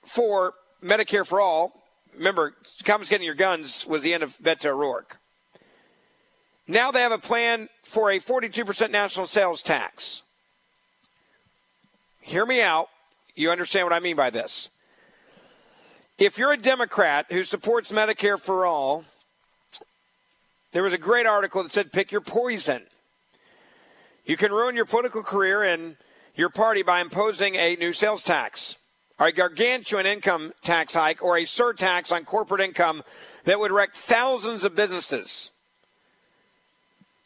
[0.05, 0.53] for
[0.83, 1.83] Medicare for All,
[2.15, 2.53] remember,
[2.83, 5.17] confiscating your guns was the end of Beto O'Rourke.
[6.67, 10.21] Now they have a plan for a 42% national sales tax.
[12.21, 12.87] Hear me out.
[13.35, 14.69] You understand what I mean by this.
[16.19, 19.03] If you're a Democrat who supports Medicare for All,
[20.71, 22.83] there was a great article that said pick your poison.
[24.23, 25.97] You can ruin your political career and
[26.35, 28.75] your party by imposing a new sales tax,
[29.17, 33.01] a gargantuan income tax hike, or a surtax on corporate income
[33.45, 35.49] that would wreck thousands of businesses.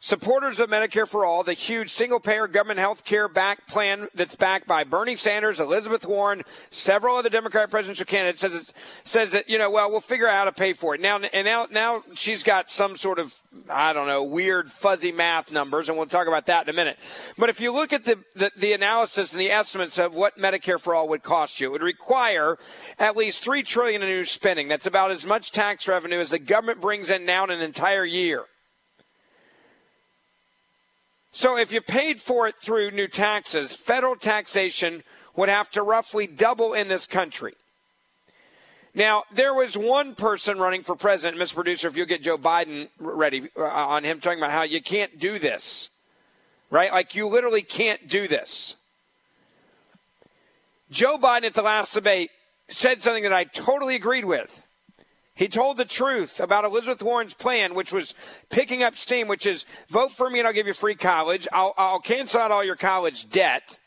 [0.00, 4.36] Supporters of Medicare for All, the huge single payer government health care back plan that's
[4.36, 8.72] backed by Bernie Sanders, Elizabeth Warren, several other Democratic presidential candidates, says,
[9.02, 11.00] says that, you know, well, we'll figure out how to pay for it.
[11.00, 13.36] Now, and now, now she's got some sort of,
[13.68, 16.96] I don't know, weird, fuzzy math numbers, and we'll talk about that in a minute.
[17.36, 20.80] But if you look at the, the, the analysis and the estimates of what Medicare
[20.80, 22.56] for All would cost you, it would require
[23.00, 24.68] at least 3 trillion in new spending.
[24.68, 28.04] That's about as much tax revenue as the government brings in now in an entire
[28.04, 28.44] year.
[31.38, 35.04] So if you paid for it through new taxes, federal taxation
[35.36, 37.54] would have to roughly double in this country.
[38.92, 41.54] Now, there was one person running for president, Mr.
[41.54, 45.20] Producer, if you'll get Joe Biden ready uh, on him talking about how you can't
[45.20, 45.90] do this,
[46.70, 46.90] right?
[46.90, 48.74] Like you literally can't do this.
[50.90, 52.32] Joe Biden at the last debate
[52.68, 54.64] said something that I totally agreed with.
[55.38, 58.12] He told the truth about Elizabeth Warren's plan, which was
[58.50, 61.46] picking up steam, which is vote for me and I'll give you free college.
[61.52, 63.78] I'll, I'll cancel out all your college debt.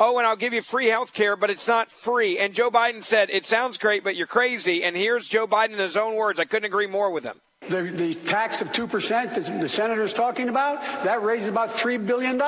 [0.00, 2.40] Oh, and I'll give you free health care, but it's not free.
[2.40, 4.82] And Joe Biden said, it sounds great, but you're crazy.
[4.82, 6.40] And here's Joe Biden in his own words.
[6.40, 7.40] I couldn't agree more with him.
[7.68, 12.38] The, the tax of 2% that the senator's talking about, that raises about $3 billion.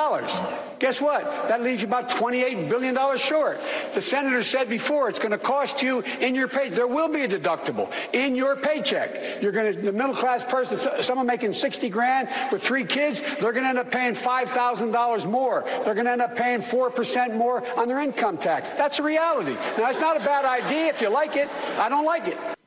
[0.79, 1.25] Guess what?
[1.49, 3.61] That leaves you about $28 billion short.
[3.95, 6.69] The senator said before it's going to cost you in your pay.
[6.69, 9.43] There will be a deductible in your paycheck.
[9.43, 13.53] You're going to, the middle class person, someone making 60 grand with three kids, they're
[13.53, 15.65] going to end up paying $5,000 more.
[15.85, 18.73] They're going to end up paying 4% more on their income tax.
[18.75, 19.55] That's a reality.
[19.77, 21.49] Now, it's not a bad idea if you like it.
[21.79, 22.58] I don't like it.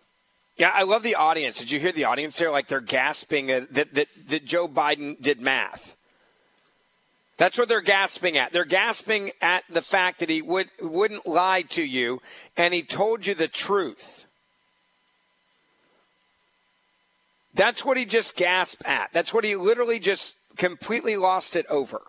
[0.61, 1.57] Yeah, I love the audience.
[1.57, 2.51] Did you hear the audience there?
[2.51, 5.95] Like they're gasping that, that, that Joe Biden did math.
[7.37, 8.53] That's what they're gasping at.
[8.53, 12.21] They're gasping at the fact that he would, wouldn't lie to you
[12.55, 14.27] and he told you the truth.
[17.55, 19.09] That's what he just gasped at.
[19.13, 22.03] That's what he literally just completely lost it over.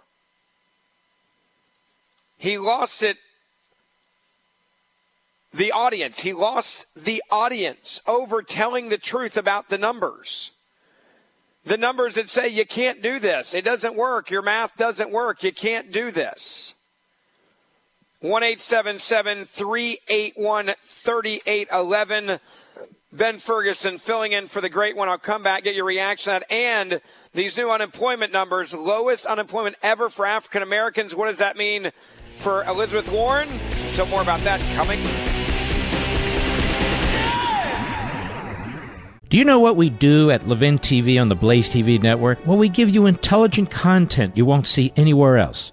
[2.37, 3.17] He lost it
[5.55, 6.21] the audience.
[6.21, 10.53] He lost the audience over telling the truth about the numbers.
[11.65, 15.45] The numbers that say you can't do this, it doesn't work, your math doesn't work,
[15.45, 16.75] you can't do this.
[18.21, 22.41] 1 381 3811.
[23.15, 25.09] Ben Ferguson filling in for the great one.
[25.09, 26.43] I'll come back, get your reaction on.
[26.49, 27.01] And
[27.35, 31.15] these new unemployment numbers, lowest unemployment ever for African Americans.
[31.15, 31.93] What does that mean
[32.39, 33.49] for Elizabeth Warren?
[33.93, 35.03] So, more about that coming
[39.33, 42.47] Do you know what we do at Levin TV on the Blaze TV network?
[42.47, 45.73] Well, we give you intelligent content you won't see anywhere else.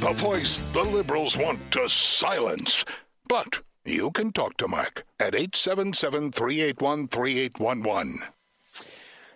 [0.00, 2.84] The voice the liberals want to silence.
[3.28, 8.22] But you can talk to Mark at 877 381 3811.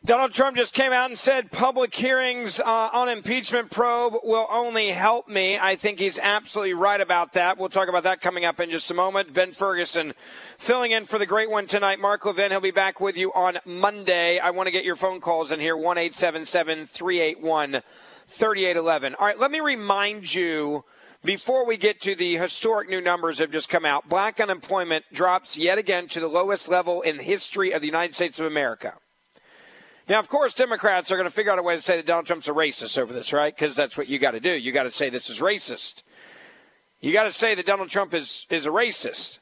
[0.04, 4.88] Donald Trump just came out and said public hearings uh, on impeachment probe will only
[4.88, 5.58] help me.
[5.58, 7.58] I think he's absolutely right about that.
[7.58, 9.34] We'll talk about that coming up in just a moment.
[9.34, 10.14] Ben Ferguson
[10.56, 11.98] filling in for the great one tonight.
[11.98, 14.38] Mark Levin, he'll be back with you on Monday.
[14.38, 17.82] I want to get your phone calls in here 1 381
[18.28, 19.14] 3811.
[19.14, 20.84] All right, let me remind you
[21.24, 25.04] before we get to the historic new numbers that have just come out black unemployment
[25.12, 28.46] drops yet again to the lowest level in the history of the United States of
[28.46, 28.94] America.
[30.08, 32.26] Now, of course, Democrats are going to figure out a way to say that Donald
[32.26, 33.54] Trump's a racist over this, right?
[33.54, 34.50] Because that's what you got to do.
[34.50, 36.02] You got to say this is racist.
[37.00, 39.38] You got to say that Donald Trump is, is a racist.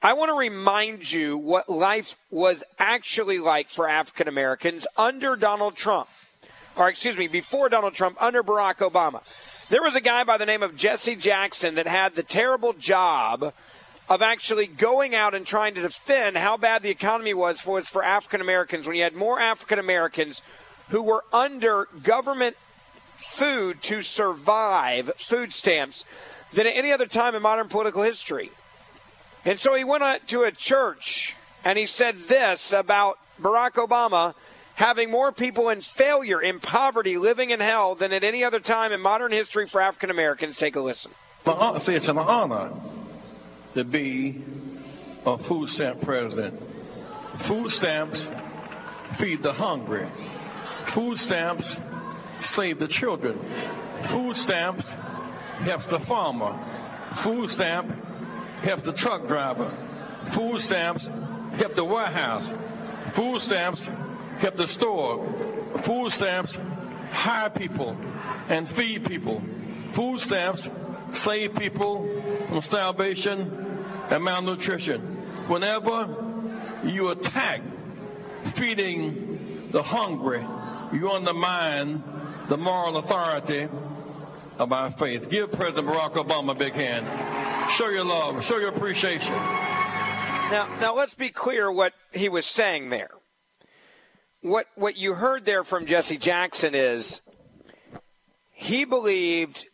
[0.00, 5.76] I want to remind you what life was actually like for African Americans under Donald
[5.76, 6.08] Trump
[6.76, 9.22] or excuse me, before Donald Trump, under Barack Obama.
[9.68, 13.52] There was a guy by the name of Jesse Jackson that had the terrible job
[14.08, 18.04] of actually going out and trying to defend how bad the economy was for, for
[18.04, 20.42] African Americans when you had more African Americans
[20.88, 22.56] who were under government
[23.16, 26.04] food to survive, food stamps,
[26.52, 28.50] than at any other time in modern political history.
[29.44, 34.34] And so he went to a church and he said this about Barack Obama
[34.82, 38.90] having more people in failure, in poverty, living in hell than at any other time
[38.90, 40.56] in modern history for African Americans.
[40.56, 41.12] Take a listen.
[41.76, 42.72] Say it's an honor
[43.74, 44.42] to be
[45.24, 46.60] a food stamp president.
[47.38, 48.28] Food stamps
[49.12, 50.08] feed the hungry.
[50.86, 51.76] Food stamps
[52.40, 53.38] save the children.
[54.06, 54.96] Food stamps
[55.60, 56.58] helps the farmer.
[57.14, 57.88] Food stamp
[58.62, 59.70] helps the truck driver.
[60.32, 61.06] Food stamps
[61.54, 62.52] help the warehouse.
[63.12, 63.88] Food stamps
[64.38, 65.26] help the store.
[65.82, 66.58] Food stamps
[67.10, 67.96] hire people
[68.48, 69.42] and feed people.
[69.92, 70.68] Food stamps
[71.12, 72.08] save people
[72.48, 73.76] from starvation
[74.10, 75.00] and malnutrition.
[75.48, 76.08] Whenever
[76.84, 77.60] you attack
[78.54, 80.44] feeding the hungry,
[80.92, 82.02] you undermine
[82.48, 83.68] the moral authority
[84.58, 85.30] of our faith.
[85.30, 87.06] Give President Barack Obama a big hand.
[87.72, 89.32] Show your love, show your appreciation.
[89.32, 93.10] Now, now let's be clear what he was saying there
[94.42, 97.20] what what you heard there from Jesse Jackson is
[98.50, 99.66] he believed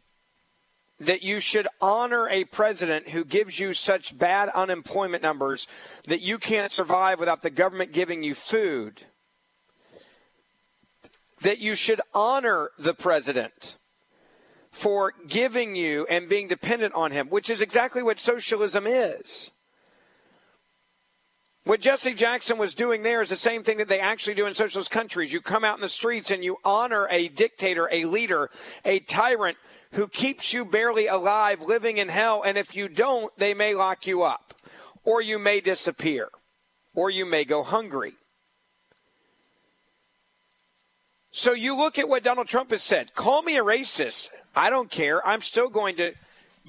[1.00, 5.66] that you should honor a president who gives you such bad unemployment numbers
[6.06, 9.02] that you can't survive without the government giving you food.
[11.40, 13.76] That you should honor the president
[14.72, 19.52] for giving you and being dependent on him, which is exactly what socialism is.
[21.68, 24.54] What Jesse Jackson was doing there is the same thing that they actually do in
[24.54, 25.34] socialist countries.
[25.34, 28.48] You come out in the streets and you honor a dictator, a leader,
[28.86, 29.58] a tyrant
[29.92, 32.42] who keeps you barely alive, living in hell.
[32.42, 34.54] And if you don't, they may lock you up,
[35.04, 36.30] or you may disappear,
[36.94, 38.14] or you may go hungry.
[41.30, 44.30] So you look at what Donald Trump has said call me a racist.
[44.56, 45.24] I don't care.
[45.28, 46.14] I'm still going to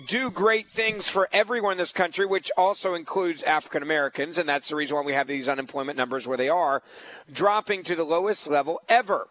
[0.08, 4.70] do great things for everyone in this country, which also includes African Americans, and that's
[4.70, 6.82] the reason why we have these unemployment numbers where they are,
[7.32, 9.28] dropping to the lowest level ever.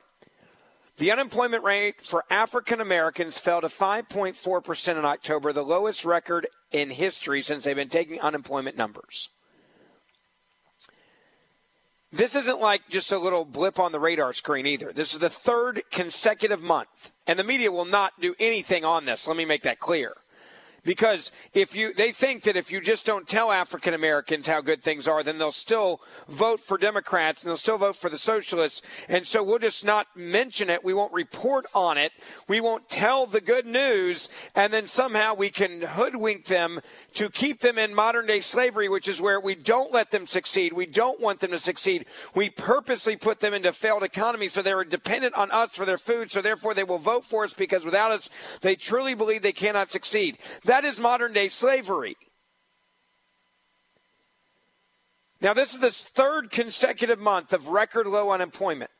[0.98, 6.90] The unemployment rate for African Americans fell to 5.4% in October, the lowest record in
[6.90, 9.30] history since they've been taking unemployment numbers.
[12.10, 14.92] This isn't like just a little blip on the radar screen either.
[14.92, 19.26] This is the third consecutive month, and the media will not do anything on this.
[19.26, 20.14] Let me make that clear
[20.84, 24.82] because if you they think that if you just don't tell African Americans how good
[24.82, 28.82] things are, then they'll still vote for Democrats and they'll still vote for the socialists.
[29.08, 30.84] And so we'll just not mention it.
[30.84, 32.12] We won't report on it.
[32.46, 36.80] We won't tell the good news, and then somehow we can hoodwink them
[37.14, 40.72] to keep them in modern day slavery, which is where we don't let them succeed.
[40.72, 42.06] We don't want them to succeed.
[42.34, 46.30] We purposely put them into failed economies so they're dependent on us for their food.
[46.30, 49.90] So therefore they will vote for us because without us, they truly believe they cannot
[49.90, 50.38] succeed.
[50.68, 52.14] That is modern day slavery.
[55.40, 58.90] Now, this is the third consecutive month of record low unemployment.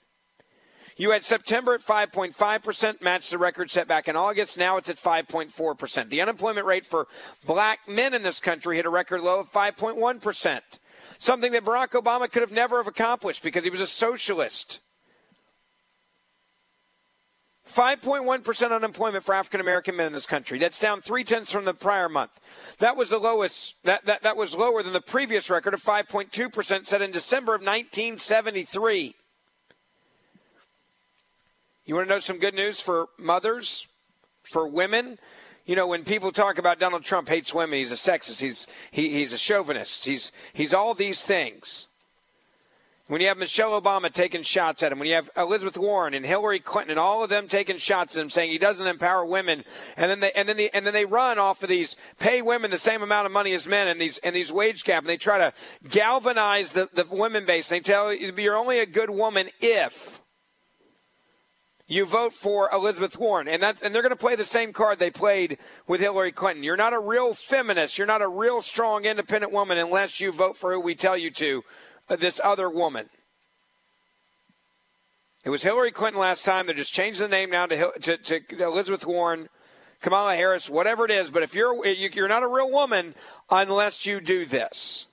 [0.97, 4.57] You had September at 5.5%, matched the record set back in August.
[4.57, 6.09] Now it's at 5.4%.
[6.09, 7.07] The unemployment rate for
[7.45, 10.61] black men in this country hit a record low of 5.1%,
[11.19, 14.81] something that Barack Obama could have never have accomplished because he was a socialist.
[17.69, 20.59] 5.1% unemployment for African American men in this country.
[20.59, 22.33] That's down three tenths from the prior month.
[22.79, 26.87] That was the lowest, that, that, that was lower than the previous record of 5.2%
[26.87, 29.15] set in December of 1973.
[31.85, 33.87] You want to know some good news for mothers,
[34.43, 35.19] for women?
[35.65, 39.11] You know, when people talk about Donald Trump hates women, he's a sexist, he's, he,
[39.11, 41.89] he's a chauvinist, he's, he's all these things
[43.09, 46.25] when you have Michelle Obama taking shots at him, when you have Elizabeth Warren and
[46.25, 49.65] Hillary Clinton and all of them taking shots at him, saying he doesn't empower women,
[49.97, 52.71] and then they and then they and then they run off of these pay women
[52.71, 55.17] the same amount of money as men and these and these wage gap, and they
[55.17, 55.53] try to
[55.89, 57.69] galvanize the, the women base.
[57.71, 60.21] They tell you you're only a good woman if
[61.87, 64.99] you vote for Elizabeth Warren, and that's and they're going to play the same card
[64.99, 65.57] they played
[65.87, 66.63] with Hillary Clinton.
[66.63, 67.97] You're not a real feminist.
[67.97, 71.31] You're not a real strong, independent woman unless you vote for who we tell you
[71.31, 71.65] to
[72.09, 73.09] Uh, this other woman.
[75.45, 76.67] It was Hillary Clinton last time.
[76.67, 79.49] They just changed the name now to, to, to Elizabeth Warren,
[80.01, 81.31] Kamala Harris, whatever it is.
[81.31, 83.15] But if you're you're not a real woman
[83.51, 85.07] unless you do this.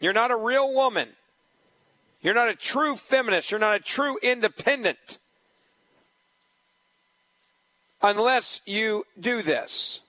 [0.00, 1.08] You're not a real woman.
[2.22, 3.50] You're not a true feminist.
[3.50, 5.18] You're not a true independent
[8.02, 10.00] unless you do this.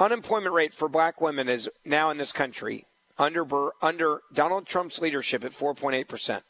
[0.00, 2.86] Unemployment rate for black women is now in this country
[3.18, 3.44] under
[3.82, 6.40] under Donald Trump's leadership at 4.8%.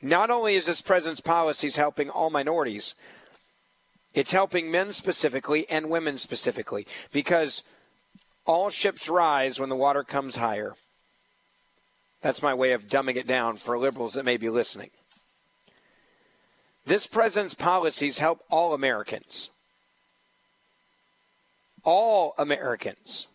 [0.00, 2.94] Not only is this president's policies helping all minorities,
[4.14, 7.62] it's helping men specifically and women specifically because
[8.46, 10.74] all ships rise when the water comes higher.
[12.22, 14.90] That's my way of dumbing it down for liberals that may be listening.
[16.86, 19.50] This president's policies help all Americans
[21.84, 23.26] all Americans,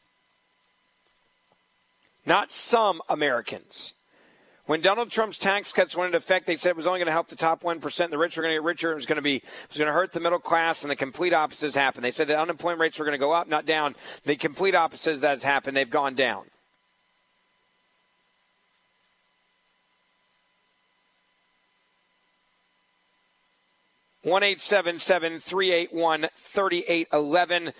[2.25, 3.93] not some Americans.
[4.69, 7.11] When Donald Trump's tax cuts went into effect, they said it was only going to
[7.11, 8.09] help the top 1%.
[8.11, 8.91] The rich were going to get richer.
[8.91, 10.95] It was going to be it was going to hurt the middle class, and the
[10.95, 12.05] complete opposites happened.
[12.05, 13.95] They said the unemployment rates were going to go up, not down.
[14.25, 15.75] The complete opposites that has happened.
[15.75, 16.43] They've gone down.
[24.21, 27.73] One eight seven seven three eight one thirty eight eleven.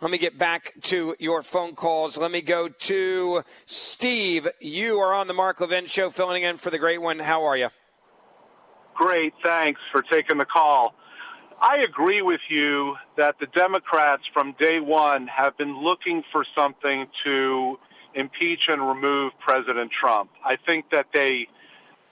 [0.00, 2.16] Let me get back to your phone calls.
[2.16, 4.48] Let me go to Steve.
[4.60, 7.20] You are on the Mark Levin Show, filling in for the great one.
[7.20, 7.68] How are you?
[8.94, 9.34] Great.
[9.42, 10.94] Thanks for taking the call.
[11.62, 17.06] I agree with you that the Democrats from day one have been looking for something
[17.24, 17.78] to
[18.14, 20.30] impeach and remove President Trump.
[20.44, 21.46] I think that they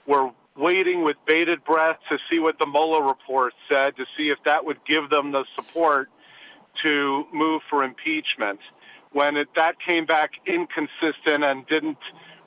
[0.07, 4.37] were waiting with bated breath to see what the Mueller report said, to see if
[4.45, 6.09] that would give them the support
[6.81, 8.59] to move for impeachment.
[9.11, 11.99] When it, that came back inconsistent and didn't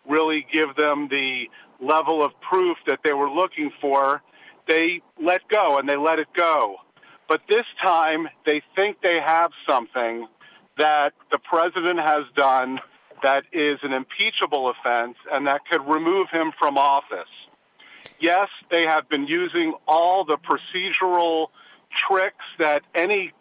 [0.08, 1.48] really give them the
[1.80, 4.22] level of proof that they were looking for,
[4.66, 6.76] they let go and they let it go.
[7.28, 10.26] But this time, they think they have something
[10.78, 12.80] that the president has done
[13.22, 17.28] that is an impeachable offense and that could remove him from office.
[18.20, 21.48] Yes, they have been using all the procedural
[22.08, 23.32] tricks that any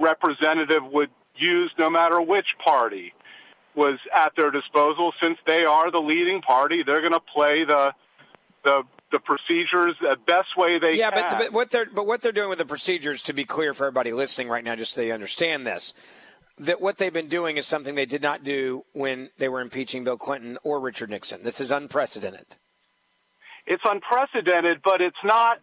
[0.00, 3.12] representative would use no matter which party
[3.74, 5.12] was at their disposal.
[5.22, 7.92] Since they are the leading party, they're going to play the
[8.64, 8.82] the
[9.12, 11.30] the procedures the best way they yeah, can.
[11.30, 13.86] but, but what they're but what they're doing with the procedures, to be clear for
[13.86, 15.94] everybody listening right now, just so they understand this,
[16.58, 20.04] that what they've been doing is something they did not do when they were impeaching
[20.04, 21.42] Bill Clinton or Richard Nixon.
[21.42, 22.46] This is unprecedented.
[23.66, 25.58] It's unprecedented, but it's not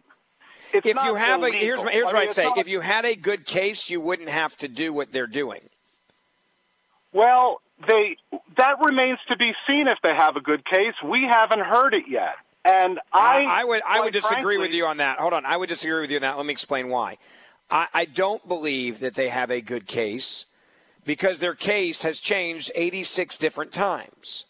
[0.72, 1.60] if you have illegal.
[1.60, 3.90] a here's, here's I what mean, I say: not, if you had a good case,
[3.90, 5.60] you wouldn't have to do what they're doing.
[7.12, 8.16] Well, they
[8.56, 10.94] that remains to be seen if they have a good case.
[11.04, 14.72] We haven't heard it yet, and I I, I would I would disagree frankly, with
[14.72, 15.18] you on that.
[15.18, 16.36] Hold on, I would disagree with you on that.
[16.36, 17.18] Let me explain why.
[17.70, 20.46] I, I don't believe that they have a good case
[21.04, 24.44] because their case has changed 86 different times.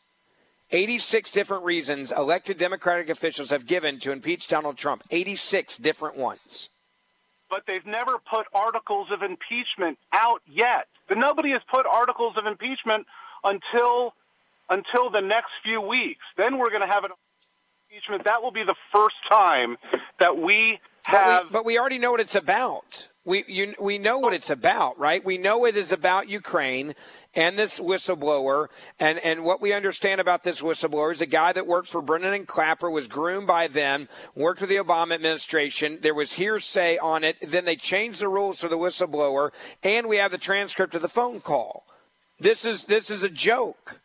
[0.70, 5.02] 86 different reasons elected Democratic officials have given to impeach Donald Trump.
[5.10, 6.70] 86 different ones.
[7.48, 10.86] But they've never put articles of impeachment out yet.
[11.10, 13.06] Nobody has put articles of impeachment
[13.42, 14.14] until
[14.68, 16.20] until the next few weeks.
[16.36, 17.12] Then we're going to have an
[17.90, 18.24] impeachment.
[18.24, 19.78] That will be the first time
[20.20, 21.44] that we have.
[21.44, 23.08] But we, but we already know what it's about.
[23.28, 25.22] We you, we know what it's about, right?
[25.22, 26.94] We know it is about Ukraine
[27.34, 28.68] and this whistleblower,
[28.98, 32.32] and and what we understand about this whistleblower is a guy that worked for Brennan
[32.32, 35.98] and Clapper, was groomed by them, worked with the Obama administration.
[36.00, 37.36] There was hearsay on it.
[37.42, 39.50] Then they changed the rules for the whistleblower,
[39.82, 41.84] and we have the transcript of the phone call.
[42.40, 44.00] This is this is a joke.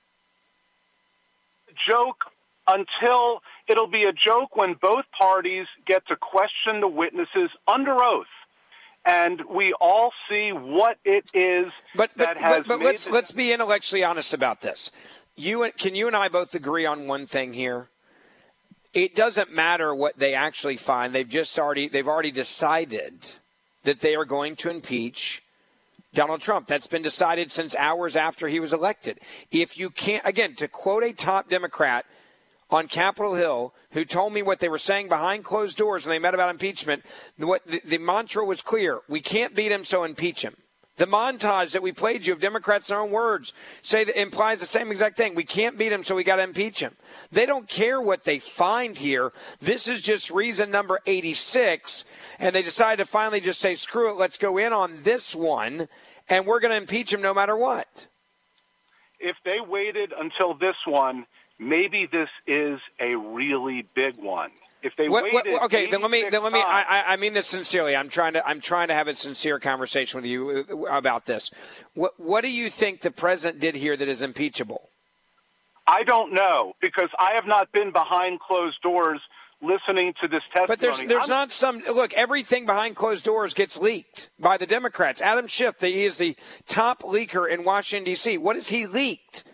[1.87, 2.25] Joke
[2.67, 8.27] until it'll be a joke when both parties get to question the witnesses under oath
[9.05, 13.31] and we all see what it is but, that but, has but, but let's let's
[13.31, 14.91] be intellectually honest about this.
[15.35, 17.89] You can you and I both agree on one thing here?
[18.93, 21.13] It doesn't matter what they actually find.
[21.13, 23.31] They've just already they've already decided
[23.83, 25.43] that they are going to impeach
[26.13, 26.67] Donald Trump.
[26.67, 29.19] That's been decided since hours after he was elected.
[29.51, 32.05] If you can't again to quote a top Democrat
[32.73, 36.19] on Capitol Hill who told me what they were saying behind closed doors when they
[36.19, 37.03] met about impeachment.
[37.37, 40.55] What the, the mantra was clear: we can't beat him, so impeach him.
[40.97, 44.59] The montage that we played you of Democrats' in their own words say that implies
[44.59, 45.33] the same exact thing.
[45.33, 46.95] We can't beat him, so we got to impeach him.
[47.31, 49.31] They don't care what they find here.
[49.59, 52.05] This is just reason number 86,
[52.37, 55.87] and they decided to finally just say, screw it, let's go in on this one,
[56.29, 58.05] and we're going to impeach him no matter what.
[59.23, 61.25] if they waited until this one,
[61.59, 64.51] maybe this is a really big one.
[64.81, 66.59] If they What- what- okay, then let me then let me.
[66.59, 67.95] I, I- I mean this sincerely.
[67.95, 71.51] I'm trying to I'm trying to have a sincere conversation with you uh, about this.
[71.93, 74.89] What what do you think the president did here that is impeachable?
[75.87, 79.21] I don't know because I have not been behind closed doors
[79.61, 80.67] listening to this testimony.
[80.67, 82.13] But there's there's I'm- not some look.
[82.13, 85.21] Everything behind closed doors gets leaked by the Democrats.
[85.21, 86.35] Adam Schiff, the, he is the
[86.67, 88.37] top leaker in Washington D.C.
[88.37, 89.45] What has he leaked?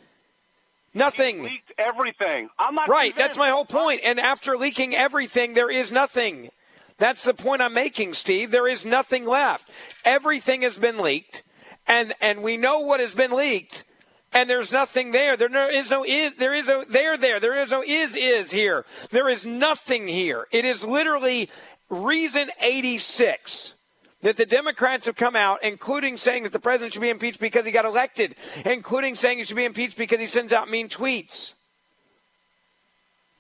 [0.94, 1.44] Nothing.
[1.44, 2.49] leaked everything.
[2.57, 3.18] I'm not Right, convinced.
[3.18, 4.02] that's my whole point.
[4.03, 6.49] And after leaking everything, there is nothing.
[6.98, 8.52] That's the point I'm making, Steve.
[8.52, 9.70] There is nothing left.
[10.03, 11.44] Everything has been leaked,
[11.88, 13.86] and and we know what has been leaked,
[14.34, 15.38] and there's nothing there.
[15.38, 17.40] There no, is no is there is no there there.
[17.40, 18.86] There is no is is here.
[19.11, 20.48] There is nothing here.
[20.52, 21.49] It is literally
[21.90, 23.76] reason 86
[24.22, 27.66] that the Democrats have come out, including saying that the president should be impeached because
[27.66, 28.36] he got elected,
[28.66, 31.54] including saying he should be impeached because he sends out mean tweets.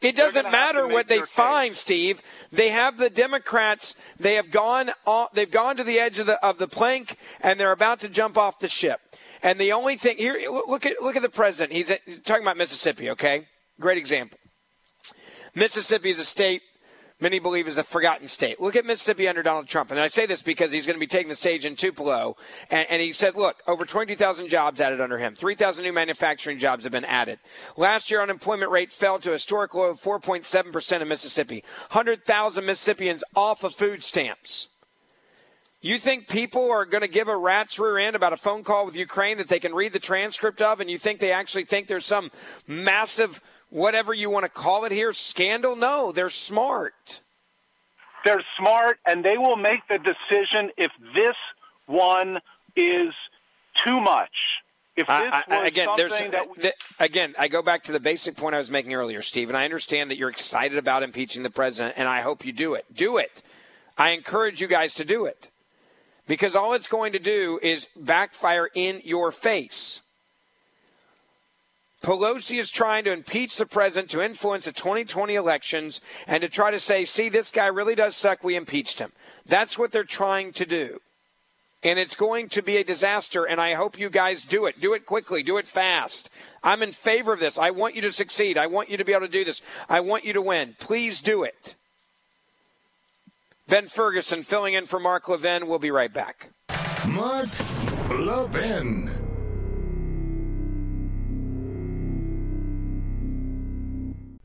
[0.01, 1.29] It doesn't gonna have to matter what they case.
[1.29, 2.21] find, Steve.
[2.53, 3.95] They have the Democrats.
[4.17, 4.91] They have gone.
[5.05, 8.09] Off, they've gone to the edge of the of the plank, and they're about to
[8.09, 9.01] jump off the ship.
[9.43, 11.73] And the only thing here, look at look at the president.
[11.73, 13.09] He's at, talking about Mississippi.
[13.09, 13.47] Okay,
[13.77, 14.39] great example.
[15.53, 16.61] Mississippi is a state
[17.19, 18.59] many believe is a forgotten state.
[18.59, 19.91] Look at Mississippi under Donald Trump.
[19.91, 22.35] And I say this because he's going to be taking the stage in Tupelo.
[22.69, 25.35] And, and he said, look, over 22,000 jobs added under him.
[25.35, 27.39] 3,000 new manufacturing jobs have been added.
[27.77, 31.63] Last year, unemployment rate fell to a historic low of 4.7% in Mississippi.
[31.91, 34.69] 100,000 Mississippians off of food stamps.
[35.81, 38.85] You think people are going to give a rat's rear end about a phone call
[38.85, 41.87] with Ukraine that they can read the transcript of, and you think they actually think
[41.87, 42.31] there's some
[42.67, 43.39] massive,
[43.69, 45.75] whatever you want to call it here, scandal?
[45.75, 47.21] No, they're smart.
[48.25, 51.35] They're smart, and they will make the decision if this
[51.85, 52.39] one
[52.75, 53.13] is
[53.85, 54.31] too much.
[54.95, 58.01] If this I- I- again, there's that we- th- again, I go back to the
[58.01, 61.43] basic point I was making earlier, Steve, and I understand that you're excited about impeaching
[61.43, 62.85] the president, and I hope you do it.
[62.93, 63.41] Do it.
[63.97, 65.49] I encourage you guys to do it
[66.27, 70.01] because all it's going to do is backfire in your face.
[72.01, 76.71] Pelosi is trying to impeach the president to influence the 2020 elections and to try
[76.71, 78.43] to say, see, this guy really does suck.
[78.43, 79.11] We impeached him.
[79.45, 81.01] That's what they're trying to do.
[81.83, 84.81] And it's going to be a disaster, and I hope you guys do it.
[84.81, 86.29] Do it quickly, do it fast.
[86.61, 87.57] I'm in favor of this.
[87.57, 88.57] I want you to succeed.
[88.57, 89.61] I want you to be able to do this.
[89.87, 90.75] I want you to win.
[90.79, 91.75] Please do it.
[93.67, 95.67] Ben Ferguson filling in for Mark Levin.
[95.67, 96.49] We'll be right back.
[97.07, 97.49] Mark
[98.09, 99.18] Levin.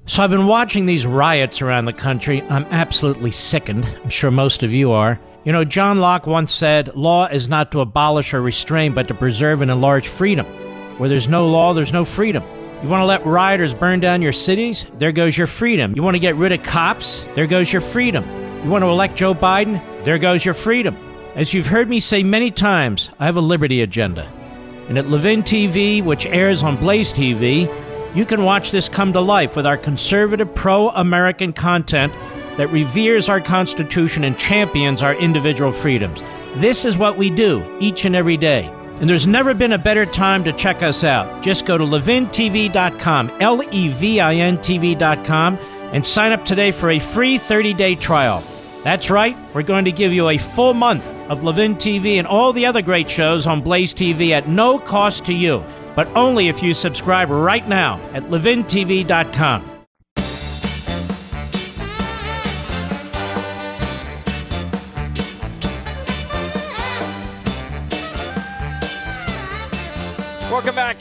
[0.07, 2.43] So I've been watching these riots around the country.
[2.51, 3.87] I'm absolutely sickened.
[4.03, 5.19] I'm sure most of you are.
[5.45, 9.15] You know, John Locke once said, Law is not to abolish or restrain, but to
[9.15, 10.45] preserve and enlarge freedom.
[10.99, 12.43] Where there's no law, there's no freedom.
[12.83, 14.85] You want to let rioters burn down your cities?
[14.99, 15.95] There goes your freedom.
[15.97, 17.25] You want to get rid of cops?
[17.35, 18.29] There goes your freedom.
[18.63, 19.83] You want to elect Joe Biden?
[20.05, 20.99] There goes your freedom.
[21.35, 24.31] As you've heard me say many times, I have a liberty agenda.
[24.89, 27.71] And at Levin TV, which airs on Blaze TV,
[28.15, 32.13] you can watch this come to life with our conservative, pro American content
[32.57, 36.23] that reveres our Constitution and champions our individual freedoms.
[36.57, 38.71] This is what we do each and every day.
[39.01, 41.43] And there's never been a better time to check us out.
[41.43, 45.59] Just go to levintv.com, L E V I N TV.com,
[45.93, 48.45] and sign up today for a free 30 day trial.
[48.85, 52.53] That's right, we're going to give you a full month of Levin TV and all
[52.53, 56.63] the other great shows on Blaze TV at no cost to you, but only if
[56.63, 59.74] you subscribe right now at levintv.com.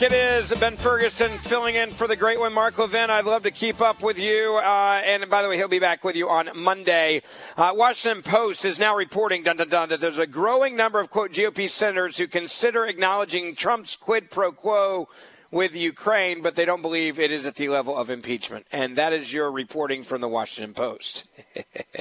[0.03, 3.09] It is Ben Ferguson filling in for the great one, Mark Levin.
[3.09, 4.55] I'd love to keep up with you.
[4.55, 7.21] Uh, and by the way, he'll be back with you on Monday.
[7.55, 11.09] Uh, Washington Post is now reporting dun, dun, dun, that there's a growing number of,
[11.09, 15.07] quote, GOP senators who consider acknowledging Trump's quid pro quo
[15.51, 18.65] with Ukraine, but they don't believe it is at the level of impeachment.
[18.73, 21.30] And that is your reporting from the Washington Post.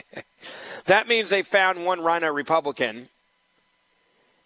[0.86, 3.10] that means they found one RINO Republican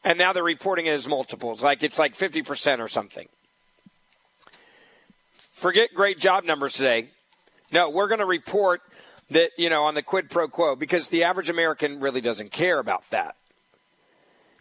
[0.05, 3.27] and now they're reporting it as multiples, like it's like 50% or something.
[5.57, 7.09] Forget great job numbers today.
[7.73, 8.83] No, we're going to report
[9.31, 12.79] that, you know, on the quid pro quo because the average American really doesn't care
[12.79, 13.37] about that.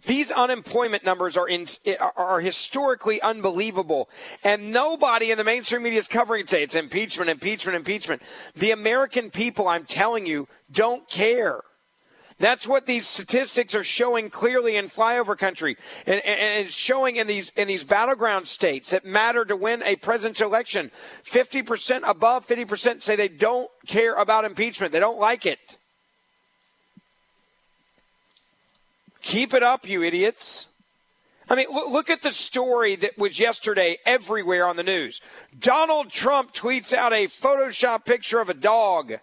[0.05, 4.07] These unemployment numbers are in, eh, are historically unbelievable,
[4.41, 6.63] and nobody in the mainstream media is covering it today.
[6.63, 8.21] It's impeachment, impeachment, impeachment.
[8.55, 11.59] The American people, I'm telling you, don't care.
[12.37, 17.49] That's what these statistics are showing clearly in flyover country, and, and, showing in these
[17.55, 20.91] in these battleground states that matter to win a presidential election.
[21.23, 25.77] Fifty percent above fifty percent say they don't care about impeachment; they don't like it.
[29.21, 30.67] Keep it up, you idiots.
[31.49, 35.21] I mean, look at the story that was yesterday everywhere on the news.
[35.57, 39.19] Donald Trump tweets out a Photoshop picture of a dog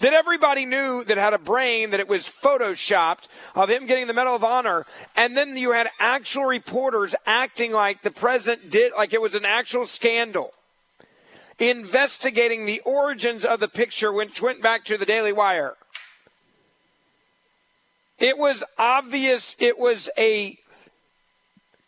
[0.00, 4.14] that everybody knew that had a brain that it was photoshopped of him getting the
[4.14, 4.84] Medal of Honor.
[5.14, 9.44] And then you had actual reporters acting like the president did, like it was an
[9.44, 10.52] actual scandal.
[11.58, 15.74] Investigating the origins of the picture, which went back to the Daily Wire.
[18.18, 20.58] It was obvious it was a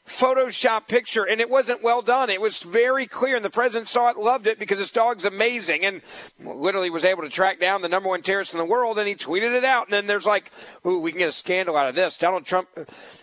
[0.08, 2.30] Photoshop picture, and it wasn't well done.
[2.30, 5.84] It was very clear, and the president saw it, loved it because his dog's amazing,
[5.84, 6.02] and
[6.40, 9.14] literally was able to track down the number one terrorist in the world, and he
[9.14, 9.86] tweeted it out.
[9.86, 10.50] And then there's like,
[10.86, 12.16] ooh, we can get a scandal out of this.
[12.16, 12.68] Donald Trump,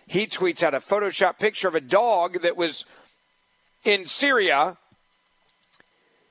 [0.07, 2.85] he tweets out a Photoshop picture of a dog that was
[3.83, 4.77] in Syria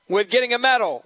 [0.09, 1.05] with getting a medal.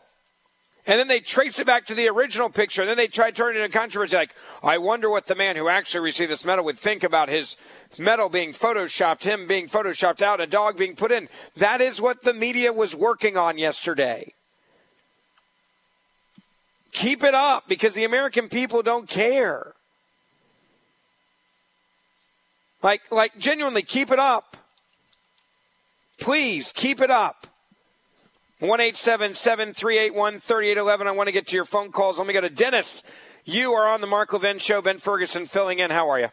[0.89, 2.81] And then they trace it back to the original picture.
[2.81, 4.15] And then they try to turn it into controversy.
[4.15, 4.33] Like,
[4.63, 7.57] I wonder what the man who actually received this medal would think about his
[7.99, 11.29] medal being photoshopped, him being photoshopped out, a dog being put in.
[11.57, 14.33] That is what the media was working on yesterday.
[16.91, 19.75] Keep it up because the American people don't care.
[22.81, 24.57] Like, like genuinely, keep it up.
[26.19, 27.45] Please keep it up.
[28.59, 31.07] 1 381 3811.
[31.07, 32.17] I want to get to your phone calls.
[32.17, 33.03] Let me go to Dennis.
[33.45, 34.81] You are on the Mark Levin Show.
[34.81, 35.91] Ben Ferguson filling in.
[35.91, 36.27] How are you?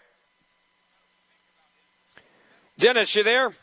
[2.78, 3.54] Dennis, you there?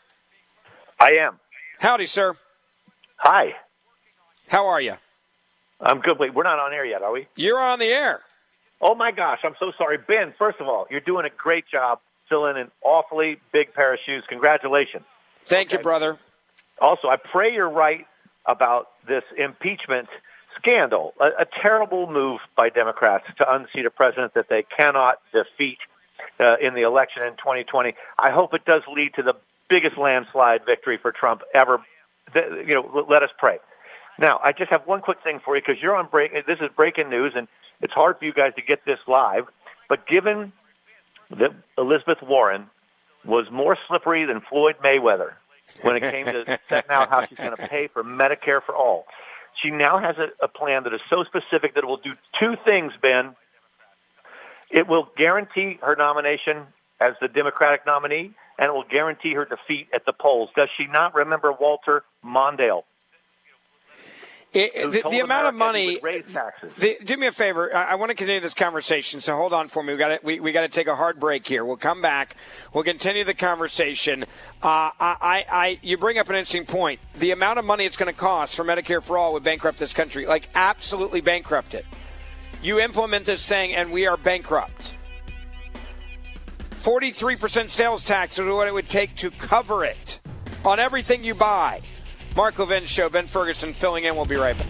[0.98, 1.38] I am.
[1.78, 2.36] Howdy, sir.
[3.18, 3.54] Hi.
[4.48, 4.94] How are you?
[5.80, 6.18] I'm good.
[6.18, 7.28] Wait, we're not on air yet, are we?
[7.36, 8.20] You're on the air.
[8.80, 9.40] Oh, my gosh.
[9.44, 9.98] I'm so sorry.
[9.98, 12.00] Ben, first of all, you're doing a great job
[12.30, 14.24] filling an awfully big pair of shoes.
[14.28, 15.04] Congratulations.
[15.46, 15.76] Thank okay.
[15.76, 16.18] you, brother.
[16.80, 18.06] Also, I pray you're right
[18.46, 20.08] about this impeachment
[20.56, 21.14] scandal.
[21.20, 25.78] A, a, terrible move by Democrats to unseat a president that they cannot defeat
[26.38, 27.94] uh, in the election in 2020.
[28.18, 29.34] I hope it does lead to the
[29.68, 31.80] biggest landslide victory for Trump ever.
[32.34, 33.58] You know, let us pray.
[34.18, 36.46] Now, I just have one quick thing for you because you're on break.
[36.46, 37.48] This is breaking news, and
[37.80, 39.46] it's hard for you guys to get this live.
[39.88, 40.52] But given
[41.30, 42.66] that Elizabeth Warren
[43.24, 45.32] was more slippery than Floyd Mayweather
[45.82, 49.06] when it came to setting out how she's going to pay for Medicare for all.
[49.60, 52.56] She now has a, a plan that is so specific that it will do two
[52.64, 53.36] things, Ben.
[54.70, 56.66] It will guarantee her nomination
[57.00, 60.50] as the Democratic nominee, and it will guarantee her defeat at the polls.
[60.56, 62.84] Does she not remember Walter Mondale?
[64.54, 65.98] It, the, the amount of money.
[65.98, 67.74] The, do me a favor.
[67.74, 69.92] I, I, want to continue this conversation, so hold on for me.
[69.94, 71.64] We got to we, we got to take a hard break here.
[71.64, 72.36] We'll come back.
[72.72, 74.22] We'll continue the conversation.
[74.62, 77.00] Uh, I, I, you bring up an interesting point.
[77.18, 79.92] The amount of money it's going to cost for Medicare for all would bankrupt this
[79.92, 81.84] country, like absolutely bankrupt it.
[82.62, 84.94] You implement this thing, and we are bankrupt.
[86.70, 90.20] Forty-three percent sales tax is what it would take to cover it
[90.64, 91.82] on everything you buy.
[92.36, 94.16] Mark Levin Show, Ben Ferguson filling in.
[94.16, 94.66] We'll be right back.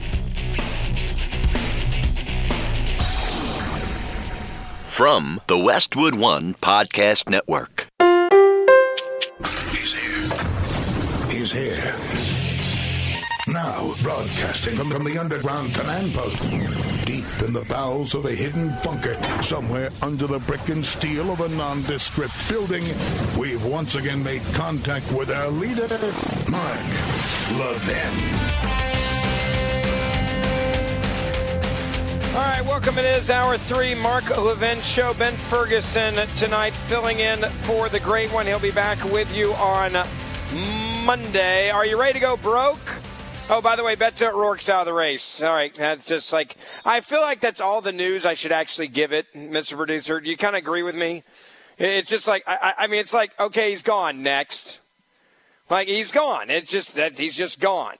[4.83, 7.89] From the Westwood One Podcast Network.
[9.73, 11.31] He's here.
[11.31, 12.54] He's here
[13.55, 16.41] Now, broadcasting from, from the underground command post,
[17.07, 19.15] deep in the bowels of a hidden bunker,
[19.45, 22.83] somewhere under the brick and steel of a nondescript building,
[23.39, 25.87] we've once again made contact with our leader,
[26.51, 26.81] Mark
[27.53, 28.15] Levin.
[32.35, 32.99] All right, welcome.
[32.99, 35.15] It is hour three, Mark Levin Show.
[35.15, 38.47] Ben Ferguson tonight filling in for the great one.
[38.47, 39.93] He'll be back with you on
[41.05, 41.71] Monday.
[41.71, 42.94] Are you ready to go broke?
[43.51, 45.43] Oh, by the way, Beto O'Rourke's out of the race.
[45.43, 48.89] All right, that's just like I feel like that's all the news I should actually
[48.89, 49.77] give it, Mr.
[49.77, 50.19] Producer.
[50.19, 51.23] Do you kind of agree with me?
[51.77, 54.23] It's just like I, I mean, it's like okay, he's gone.
[54.23, 54.81] Next,
[55.69, 56.49] like he's gone.
[56.49, 57.97] It's just that he's just gone.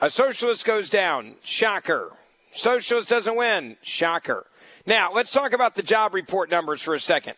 [0.00, 1.34] A socialist goes down.
[1.42, 2.12] Shocker.
[2.52, 3.78] Socialist doesn't win.
[3.82, 4.46] Shocker.
[4.86, 7.34] Now, let's talk about the job report numbers for a second.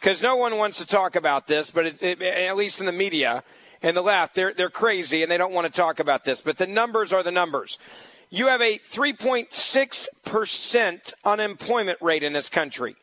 [0.00, 2.92] Because no one wants to talk about this, but it, it, at least in the
[2.92, 3.42] media
[3.82, 6.40] and the left, they're, they're crazy and they don't want to talk about this.
[6.40, 7.78] But the numbers are the numbers.
[8.30, 12.96] You have a 3.6% unemployment rate in this country.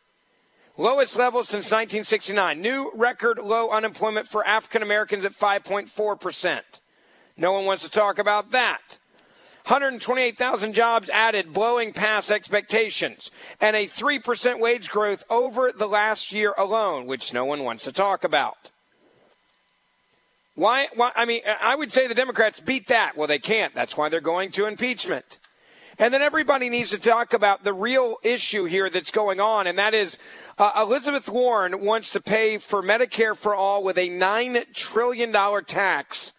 [0.77, 2.61] Lowest level since 1969.
[2.61, 6.61] New record low unemployment for African Americans at 5.4%.
[7.37, 8.99] No one wants to talk about that.
[9.65, 16.53] 128,000 jobs added, blowing past expectations, and a 3% wage growth over the last year
[16.55, 18.69] alone, which no one wants to talk about.
[20.55, 21.11] Why, why?
[21.15, 23.17] I mean, I would say the Democrats beat that.
[23.17, 23.73] Well, they can't.
[23.75, 25.39] That's why they're going to impeachment.
[25.97, 29.77] And then everybody needs to talk about the real issue here that's going on, and
[29.77, 30.17] that is
[30.57, 35.33] uh, Elizabeth Warren wants to pay for Medicare for all with a $9 trillion
[35.65, 36.33] tax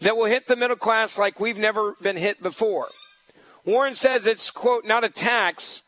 [0.00, 2.88] that will hit the middle class like we've never been hit before.
[3.64, 5.82] Warren says it's, quote, not a tax.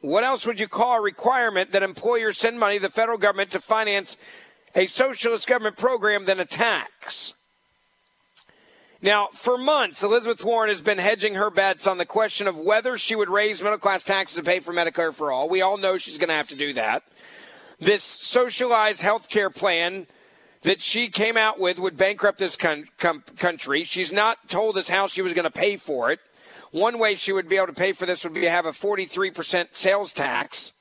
[0.00, 3.50] What else would you call a requirement that employers send money to the federal government
[3.50, 4.16] to finance
[4.76, 7.34] a socialist government program than a tax?
[9.02, 12.96] Now, for months, Elizabeth Warren has been hedging her bets on the question of whether
[12.96, 15.48] she would raise middle class taxes to pay for Medicare for all.
[15.48, 17.02] We all know she's going to have to do that.
[17.78, 20.06] This socialized health care plan
[20.62, 23.84] that she came out with would bankrupt this con- com- country.
[23.84, 26.20] She's not told us how she was going to pay for it.
[26.70, 28.72] One way she would be able to pay for this would be to have a
[28.72, 30.72] 43% sales tax.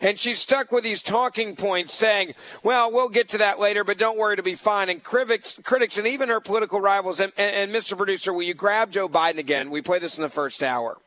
[0.00, 3.98] And she's stuck with these talking points saying, well, we'll get to that later, but
[3.98, 4.88] don't worry, it'll be fine.
[4.88, 7.96] And critics, critics and even her political rivals, and, and, and Mr.
[7.96, 9.70] Producer, will you grab Joe Biden again?
[9.70, 10.98] We play this in the first hour.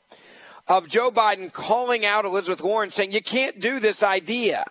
[0.67, 4.65] Of Joe Biden calling out Elizabeth Warren saying, you can't do this idea.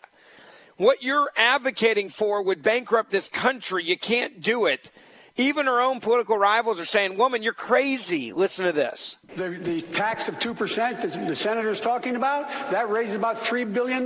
[0.77, 3.85] What you're advocating for would bankrupt this country.
[3.85, 4.91] You can't do it.
[5.37, 8.33] Even her own political rivals are saying, Woman, you're crazy.
[8.33, 9.17] Listen to this.
[9.37, 14.05] The, the tax of 2% that the senator's talking about, that raises about $3 billion.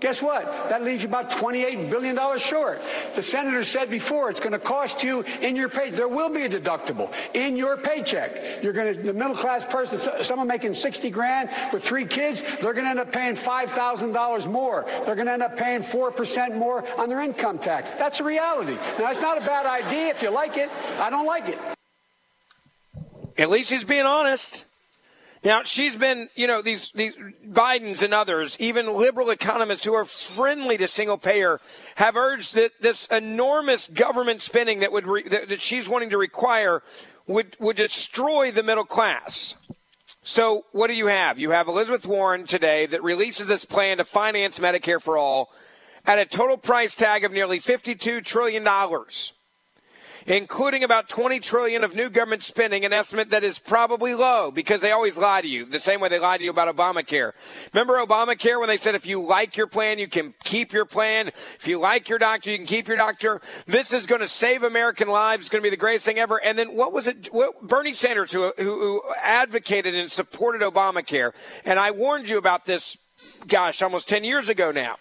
[0.00, 0.44] Guess what?
[0.68, 2.82] That leaves you about $28 billion short.
[3.14, 5.90] The senator said before it's going to cost you in your pay.
[5.90, 8.62] There will be a deductible in your paycheck.
[8.62, 12.74] You're going to, the middle class person, someone making 60 grand with three kids, they're
[12.74, 14.84] going to end up paying $5,000 more.
[15.04, 17.94] They're going to end up paying 4% more on their income tax.
[17.94, 18.74] That's a reality.
[18.98, 20.70] Now, it's not a bad idea if you like it.
[20.98, 21.75] I don't like it.
[23.38, 24.64] At least he's being honest.
[25.44, 27.14] Now she's been, you know, these these
[27.46, 31.60] Bidens and others, even liberal economists who are friendly to single payer,
[31.96, 36.18] have urged that this enormous government spending that would re, that, that she's wanting to
[36.18, 36.82] require
[37.26, 39.54] would would destroy the middle class.
[40.22, 41.38] So what do you have?
[41.38, 45.50] You have Elizabeth Warren today that releases this plan to finance Medicare for all
[46.04, 49.32] at a total price tag of nearly fifty-two trillion dollars
[50.26, 54.80] including about 20 trillion of new government spending, an estimate that is probably low because
[54.80, 57.32] they always lie to you, the same way they lied to you about Obamacare.
[57.72, 61.28] Remember Obamacare when they said if you like your plan, you can keep your plan.
[61.58, 63.40] If you like your doctor, you can keep your doctor.
[63.66, 65.44] This is going to save American lives.
[65.44, 66.42] It's going to be the greatest thing ever.
[66.42, 67.32] And then what was it?
[67.32, 71.32] What, Bernie Sanders, who, who, who advocated and supported Obamacare,
[71.64, 72.98] and I warned you about this,
[73.46, 74.96] gosh, almost 10 years ago now.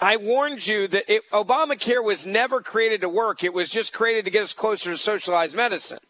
[0.00, 3.42] I warned you that it, Obamacare was never created to work.
[3.42, 6.00] It was just created to get us closer to socialized medicine.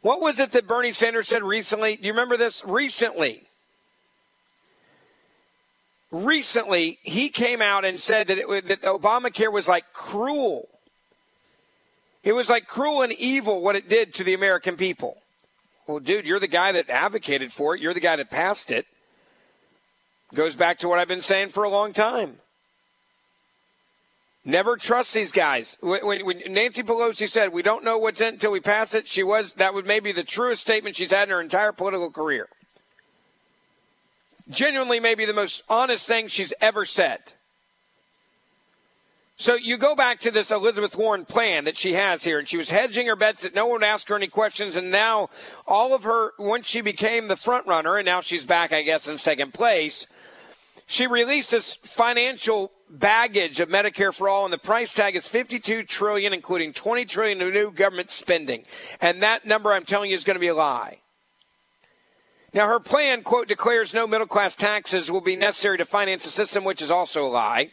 [0.00, 1.96] What was it that Bernie Sanders said recently?
[1.96, 2.64] Do you remember this?
[2.64, 3.42] Recently.
[6.10, 10.68] Recently, he came out and said that, it, that Obamacare was like cruel.
[12.22, 15.18] It was like cruel and evil what it did to the American people.
[15.86, 17.82] Well, dude, you're the guy that advocated for it.
[17.82, 18.86] You're the guy that passed it.
[20.34, 22.38] Goes back to what I've been saying for a long time.
[24.48, 25.76] Never trust these guys.
[25.80, 29.24] When, when, Nancy Pelosi said, "We don't know what's in until we pass it," she
[29.24, 32.48] was that would maybe the truest statement she's had in her entire political career.
[34.48, 37.32] Genuinely, maybe the most honest thing she's ever said.
[39.36, 42.56] So you go back to this Elizabeth Warren plan that she has here, and she
[42.56, 45.28] was hedging her bets that no one would ask her any questions, and now
[45.66, 49.08] all of her, once she became the front runner, and now she's back, I guess,
[49.08, 50.06] in second place,
[50.86, 55.84] she released this financial baggage of Medicare for all, and the price tag is 52
[55.84, 58.64] trillion, including 20 trillion of new government spending,
[59.00, 61.00] and that number I'm telling you is going to be a lie.
[62.54, 66.30] Now, her plan, quote, declares no middle class taxes will be necessary to finance the
[66.30, 67.70] system, which is also a lie.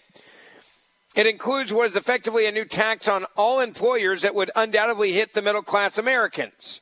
[1.15, 5.33] It includes what is effectively a new tax on all employers that would undoubtedly hit
[5.33, 6.81] the middle class Americans.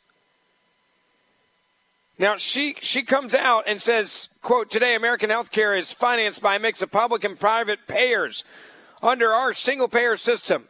[2.22, 6.56] Now she she comes out and says, quote, today American health care is financed by
[6.56, 8.44] a mix of public and private payers
[9.02, 10.68] under our single payer system.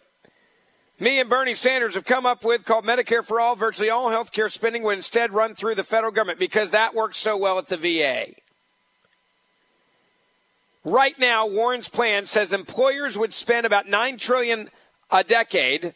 [0.98, 3.58] Me and Bernie Sanders have come up with called Medicare for All.
[3.58, 7.18] Virtually all health care spending would instead run through the federal government because that works
[7.18, 8.28] so well at the VA.
[10.86, 14.70] Right now, Warren's plan says employers would spend about nine trillion
[15.12, 15.96] a decade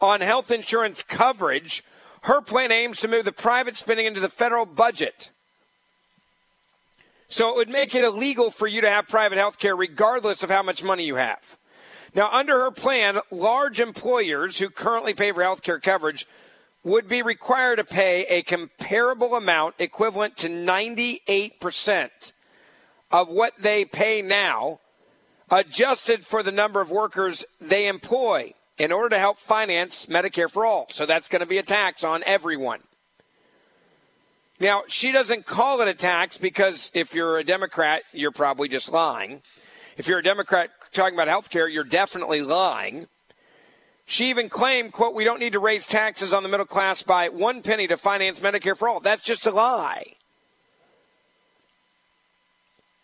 [0.00, 1.84] on health insurance coverage.
[2.22, 5.30] Her plan aims to move the private spending into the federal budget.
[7.28, 10.50] So it would make it illegal for you to have private health care regardless of
[10.50, 11.56] how much money you have.
[12.14, 16.26] Now, under her plan, large employers who currently pay for health care coverage
[16.82, 22.32] would be required to pay a comparable amount equivalent to 98%
[23.12, 24.80] of what they pay now,
[25.50, 30.64] adjusted for the number of workers they employ in order to help finance Medicare for
[30.64, 30.86] all.
[30.88, 32.80] So that's going to be a tax on everyone.
[34.58, 38.90] Now, she doesn't call it a tax because if you're a Democrat, you're probably just
[38.90, 39.42] lying.
[39.98, 43.06] If you're a Democrat talking about health care, you're definitely lying.
[44.06, 47.28] She even claimed, quote, we don't need to raise taxes on the middle class by
[47.28, 49.00] one penny to finance Medicare for all.
[49.00, 50.14] That's just a lie.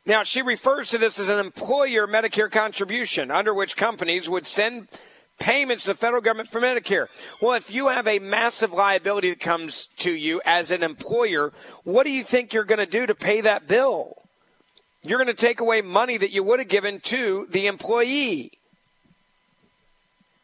[0.07, 4.89] Now, she refers to this as an employer Medicare contribution, under which companies would send
[5.39, 7.09] payments to the federal government for Medicare.
[7.41, 11.53] Well, if you have a massive liability that comes to you as an employer,
[11.85, 14.23] what do you think you're going to do to pay that bill?
[15.03, 18.53] You're going to take away money that you would have given to the employee.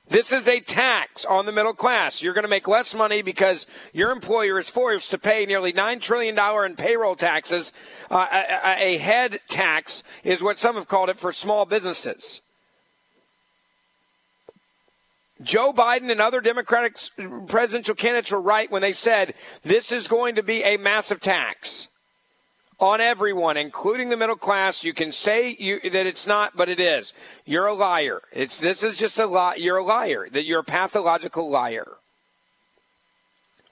[0.08, 2.22] This is a tax on the middle class.
[2.22, 6.00] You're going to make less money because your employer is forced to pay nearly $9
[6.02, 7.72] trillion in payroll taxes.
[8.10, 12.42] Uh, a, a head tax is what some have called it for small businesses.
[15.42, 16.96] Joe Biden and other Democratic
[17.46, 21.88] presidential candidates were right when they said this is going to be a massive tax
[22.78, 24.82] on everyone, including the middle class.
[24.82, 27.12] You can say you, that it's not, but it is.
[27.44, 28.22] You're a liar.
[28.32, 29.54] It's this is just a lie.
[29.54, 30.28] You're a liar.
[30.30, 31.86] That you're a pathological liar.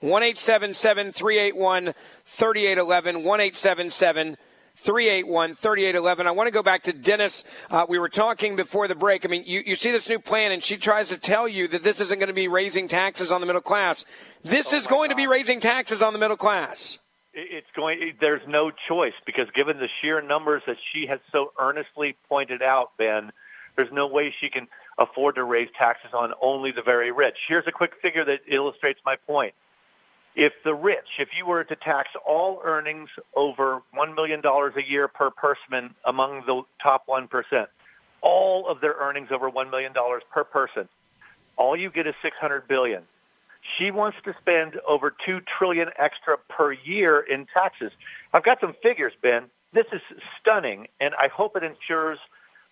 [0.00, 1.94] 1877 381
[2.24, 4.36] 3811 1877
[4.76, 6.26] 381 3811.
[6.26, 7.44] I want to go back to Dennis.
[7.70, 9.24] Uh, we were talking before the break.
[9.24, 11.82] I mean, you, you see this new plan, and she tries to tell you that
[11.82, 14.04] this isn't going to be raising taxes on the middle class.
[14.42, 15.14] This oh is going God.
[15.14, 16.98] to be raising taxes on the middle class.
[17.32, 18.14] It's going.
[18.20, 22.92] There's no choice because given the sheer numbers that she has so earnestly pointed out,
[22.98, 23.30] Ben,
[23.76, 24.66] there's no way she can
[24.98, 27.36] afford to raise taxes on only the very rich.
[27.48, 29.54] Here's a quick figure that illustrates my point.
[30.36, 35.08] If the rich, if you were to tax all earnings over $1 million a year
[35.08, 37.66] per person among the top 1%,
[38.20, 39.92] all of their earnings over $1 million
[40.32, 40.88] per person,
[41.56, 43.02] all you get is 600 billion.
[43.76, 47.92] She wants to spend over two trillion extra per year in taxes.
[48.32, 49.44] I've got some figures, Ben.
[49.72, 50.00] This is
[50.40, 52.18] stunning, and I hope it ensures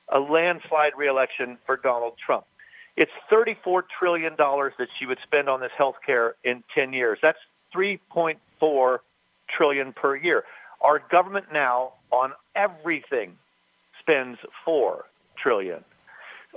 [0.09, 2.47] a landslide reelection for Donald Trump.
[2.99, 7.21] It's $34 trillion that she would spend on this health care in 10 years.
[7.23, 7.39] That's
[7.73, 8.99] 3.4
[9.49, 10.43] trillion per year.
[10.81, 13.39] Our government now on everything
[14.01, 15.05] spends 4
[15.37, 15.85] trillion.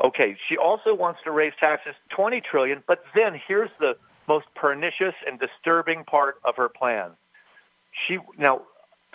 [0.04, 3.96] Okay, she also wants to raise taxes 20 trillion, but then here's the
[4.28, 7.12] most pernicious and disturbing part of her plan.
[8.08, 8.64] She now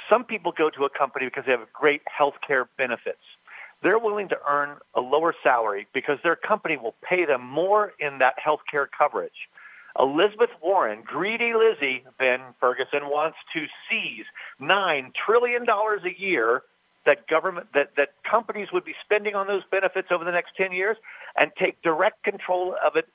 [0.08, 3.18] some people go to a company because they have great health care benefits.
[3.82, 8.18] They're willing to earn a lower salary because their company will pay them more in
[8.18, 9.48] that health care coverage.
[9.98, 14.24] Elizabeth Warren, greedy Lizzie, Ben Ferguson, wants to seize
[14.60, 16.62] $9 trillion a year
[17.04, 20.72] that government that, that companies would be spending on those benefits over the next 10
[20.72, 20.96] years
[21.36, 23.08] and take direct control of it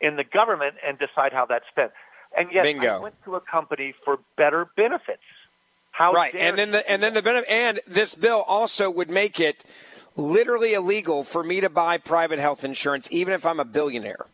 [0.00, 1.92] in the government and decide how that's spent.
[2.36, 2.96] And yet Bingo.
[2.96, 5.22] I went to a company for better benefits.
[5.92, 9.40] How right, and then the and then the benefit and this bill also would make
[9.40, 9.64] it
[10.16, 14.26] literally illegal for me to buy private health insurance, even if I'm a billionaire.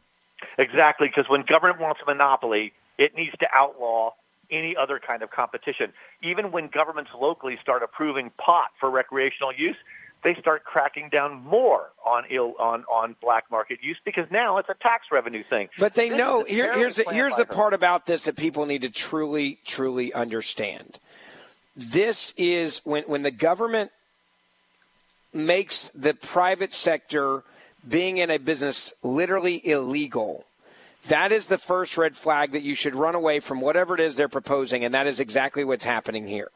[0.59, 4.13] Exactly, because when government wants a monopoly, it needs to outlaw
[4.51, 5.93] any other kind of competition.
[6.23, 9.77] Even when governments locally start approving pot for recreational use,
[10.23, 14.69] they start cracking down more on ill on on black market use because now it's
[14.69, 15.69] a tax revenue thing.
[15.79, 18.83] But they This know here, here's the, here's the part about this that people need
[18.83, 20.99] to truly truly understand.
[21.77, 23.91] This is when when the government
[25.33, 27.45] makes the private sector
[27.89, 30.45] being in a business literally illegal.
[31.09, 34.15] That is the first red flag that you should run away from whatever it is
[34.15, 36.51] they're proposing, and that is exactly what's happening here.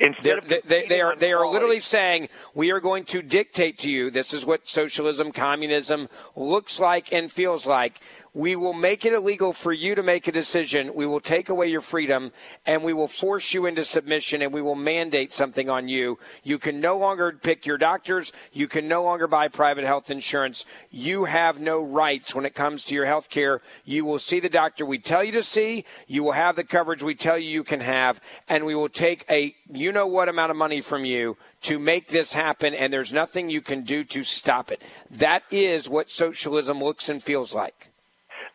[0.00, 3.78] Instead of they, they, they are they are literally saying we are going to dictate
[3.78, 4.10] to you.
[4.10, 8.00] This is what socialism, communism looks like and feels like.
[8.34, 10.94] We will make it illegal for you to make a decision.
[10.94, 12.32] We will take away your freedom
[12.64, 16.18] and we will force you into submission and we will mandate something on you.
[16.42, 18.32] You can no longer pick your doctors.
[18.50, 20.64] You can no longer buy private health insurance.
[20.90, 23.60] You have no rights when it comes to your health care.
[23.84, 25.84] You will see the doctor we tell you to see.
[26.06, 28.18] You will have the coverage we tell you you can have.
[28.48, 32.08] And we will take a you know what amount of money from you to make
[32.08, 32.72] this happen.
[32.72, 34.80] And there's nothing you can do to stop it.
[35.10, 37.91] That is what socialism looks and feels like.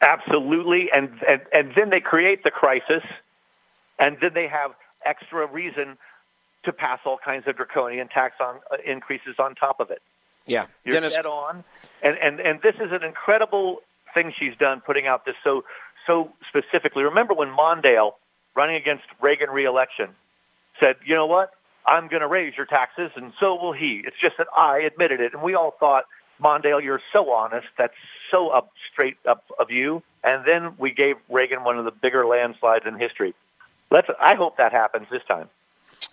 [0.02, 3.03] Absolutely, and, and and then they create the crisis,
[3.98, 4.72] and then they have
[5.06, 5.98] extra reason
[6.64, 10.02] to pass all kinds of draconian tax on uh, increases on top of it.
[10.45, 11.15] Yeah, You're Dennis.
[11.15, 11.64] dead on,
[12.03, 13.80] and and and this is an incredible
[14.14, 15.64] thing she's done, putting out this so
[16.06, 17.03] so specifically.
[17.03, 18.14] Remember when Mondale,
[18.56, 20.10] running against Reagan reelection,
[20.80, 21.52] said, "You know what?
[21.88, 25.22] I'm going to raise your taxes, and so will he." It's just that I admitted
[25.22, 26.06] it, and we all thought,
[26.41, 27.68] Mondale, you're so honest.
[27.77, 27.93] That's
[28.31, 30.03] so up straight up of you.
[30.23, 33.34] And then we gave Reagan one of the bigger landslides in history.
[33.89, 34.09] Let's.
[34.19, 35.49] I hope that happens this time.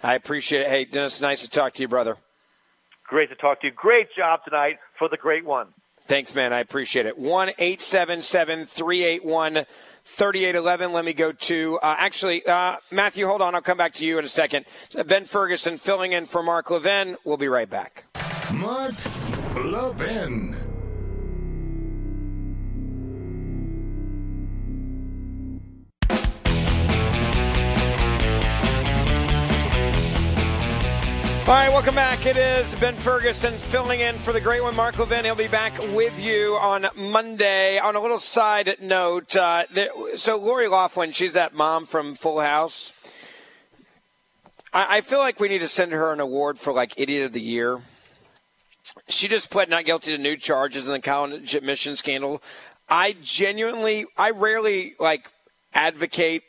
[0.03, 0.69] I appreciate it.
[0.69, 2.17] Hey, Dennis, nice to talk to you, brother.
[3.07, 3.73] Great to talk to you.
[3.73, 5.69] Great job tonight for the great one.
[6.07, 6.53] Thanks, man.
[6.53, 7.17] I appreciate it.
[7.17, 9.65] 1 877 381
[10.05, 10.93] 3811.
[10.93, 13.55] Let me go to, uh, actually, uh, Matthew, hold on.
[13.55, 14.67] I'll come back to you in a second.
[15.07, 17.17] Ben Ferguson filling in for Mark Levin.
[17.25, 18.05] We'll be right back.
[18.53, 18.95] Mark
[19.55, 20.55] Levin.
[31.47, 32.25] All right, welcome back.
[32.25, 35.27] It is Ben Ferguson filling in for the great one, Mark Levin.
[35.27, 37.79] He'll be back with you on Monday.
[37.79, 39.65] On a little side note, uh,
[40.17, 42.95] so Lori Loughlin, she's that mom from Full House.
[44.73, 47.33] I, I feel like we need to send her an award for like Idiot of
[47.35, 47.83] the Year.
[49.09, 52.43] She just pled not guilty to new charges in the college admission scandal.
[52.89, 55.31] I genuinely, I rarely like
[55.73, 56.43] advocate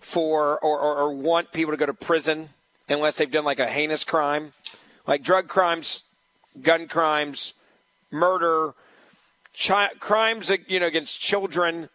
[0.00, 2.48] for or, or, or want people to go to prison
[2.88, 4.52] unless they've done like a heinous crime,
[5.06, 6.02] like drug crimes,
[6.62, 7.52] gun crimes,
[8.10, 8.74] murder,
[9.58, 11.88] chi- crimes you know against children.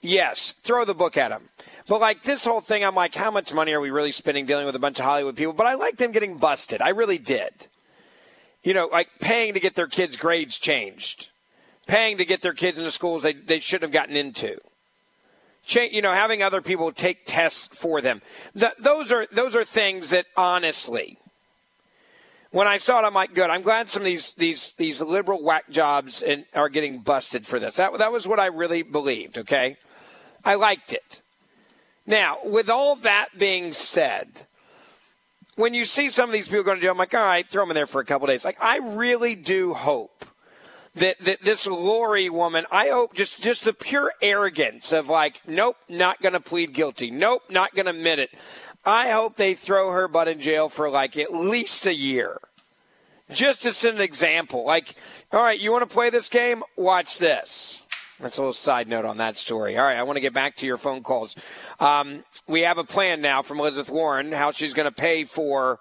[0.00, 1.48] Yes, throw the book at them.
[1.88, 4.66] But like this whole thing, I'm like, how much money are we really spending dealing
[4.66, 5.54] with a bunch of Hollywood people?
[5.54, 6.80] But I like them getting busted.
[6.80, 7.66] I really did.
[8.62, 11.28] You know, like paying to get their kids' grades changed,
[11.86, 14.58] paying to get their kids into schools they, they shouldn't have gotten into
[15.68, 18.20] cha- you know, having other people take tests for them.
[18.58, 21.18] Th- those are those are things that honestly,
[22.50, 23.50] when I saw it, I'm like, good.
[23.50, 27.60] I'm glad some of these these these liberal whack jobs and are getting busted for
[27.60, 27.76] this.
[27.76, 29.38] That that was what I really believed.
[29.38, 29.76] Okay,
[30.44, 31.22] I liked it.
[32.06, 34.46] Now, with all that being said,
[35.58, 37.64] when you see some of these people going to jail, I'm like, all right, throw
[37.64, 38.44] them in there for a couple days.
[38.44, 40.24] Like, I really do hope
[40.94, 45.76] that, that this Lori woman, I hope just just the pure arrogance of like, nope,
[45.88, 47.10] not going to plead guilty.
[47.10, 48.30] Nope, not going to admit it.
[48.84, 52.38] I hope they throw her butt in jail for like at least a year.
[53.32, 54.64] Just as an example.
[54.64, 54.94] Like,
[55.32, 56.62] all right, you want to play this game?
[56.76, 57.82] Watch this.
[58.20, 59.76] That's a little side note on that story.
[59.76, 61.36] All right, I want to get back to your phone calls.
[61.78, 65.78] Um, we have a plan now from Elizabeth Warren how she's going to pay for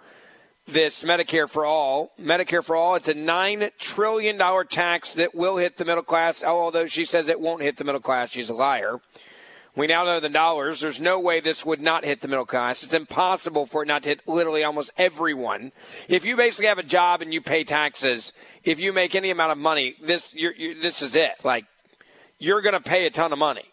[0.67, 2.11] this Medicare for All.
[2.21, 4.37] Medicare for All, it's a $9 trillion
[4.67, 8.01] tax that will hit the middle class, although she says it won't hit the middle
[8.01, 8.29] class.
[8.29, 8.99] She's a liar.
[9.75, 10.81] We now know the dollars.
[10.81, 12.83] There's no way this would not hit the middle class.
[12.83, 15.71] It's impossible for it not to hit literally almost everyone.
[16.07, 18.33] If you basically have a job and you pay taxes,
[18.63, 21.33] if you make any amount of money, this you're, this is it.
[21.43, 21.65] Like
[22.39, 23.65] you're going to pay a ton of money.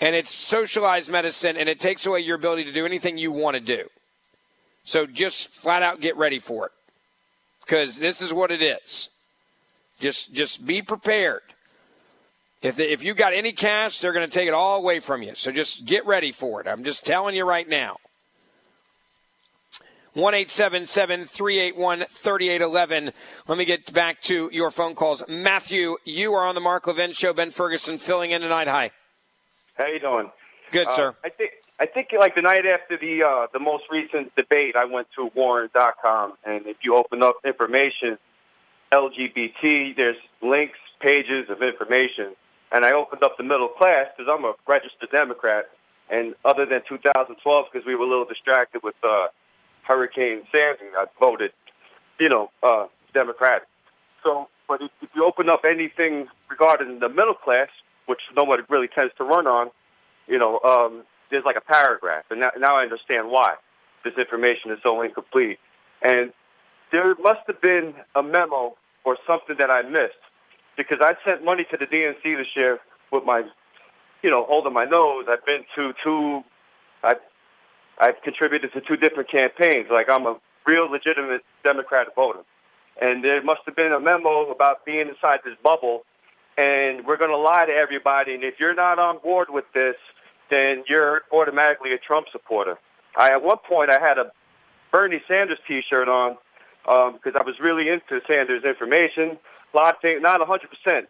[0.00, 3.54] And it's socialized medicine, and it takes away your ability to do anything you want
[3.54, 3.88] to do.
[4.84, 6.72] So just flat out get ready for it,
[7.60, 9.08] because this is what it is.
[9.98, 11.42] Just just be prepared.
[12.62, 15.22] If they, if you got any cash, they're going to take it all away from
[15.22, 15.34] you.
[15.34, 16.66] So just get ready for it.
[16.66, 17.98] I'm just telling you right now.
[20.14, 23.12] One eight seven seven three eight one thirty eight eleven.
[23.46, 25.22] Let me get back to your phone calls.
[25.28, 27.32] Matthew, you are on the Mark Levin Show.
[27.32, 28.68] Ben Ferguson filling in tonight.
[28.68, 28.90] Hi.
[29.76, 30.30] How you doing?
[30.72, 31.14] Good, Uh, sir.
[31.24, 34.84] I think I think like the night after the uh, the most recent debate, I
[34.86, 38.18] went to Warren.com, and if you open up information,
[38.90, 42.34] LGBT, there's links, pages of information,
[42.72, 45.68] and I opened up the middle class because I'm a registered Democrat,
[46.10, 49.28] and other than 2012, because we were a little distracted with uh,
[49.88, 51.52] Hurricane Sandy, I voted,
[52.20, 53.66] you know, uh, Democratic.
[54.22, 57.68] So, but if, if you open up anything regarding the middle class,
[58.04, 59.70] which nobody really tends to run on,
[60.26, 63.54] you know, um, there's like a paragraph, and now, now I understand why
[64.04, 65.58] this information is so incomplete.
[66.02, 66.32] And
[66.92, 70.14] there must have been a memo or something that I missed
[70.76, 72.78] because I sent money to the DNC this year
[73.10, 73.42] with my,
[74.22, 75.24] you know, holding my nose.
[75.28, 76.44] I've been to two,
[78.00, 79.88] I've contributed to two different campaigns.
[79.90, 82.40] Like I'm a real legitimate Democratic voter.
[83.00, 86.04] And there must have been a memo about being inside this bubble
[86.58, 88.34] and we're going to lie to everybody.
[88.34, 89.94] And if you're not on board with this,
[90.50, 92.76] then you're automatically a Trump supporter.
[93.16, 94.32] I at one point I had a
[94.90, 96.36] Bernie Sanders T-shirt on
[96.84, 99.38] because um, I was really into Sanders information.
[99.72, 101.08] A lot of things, not 100 percent.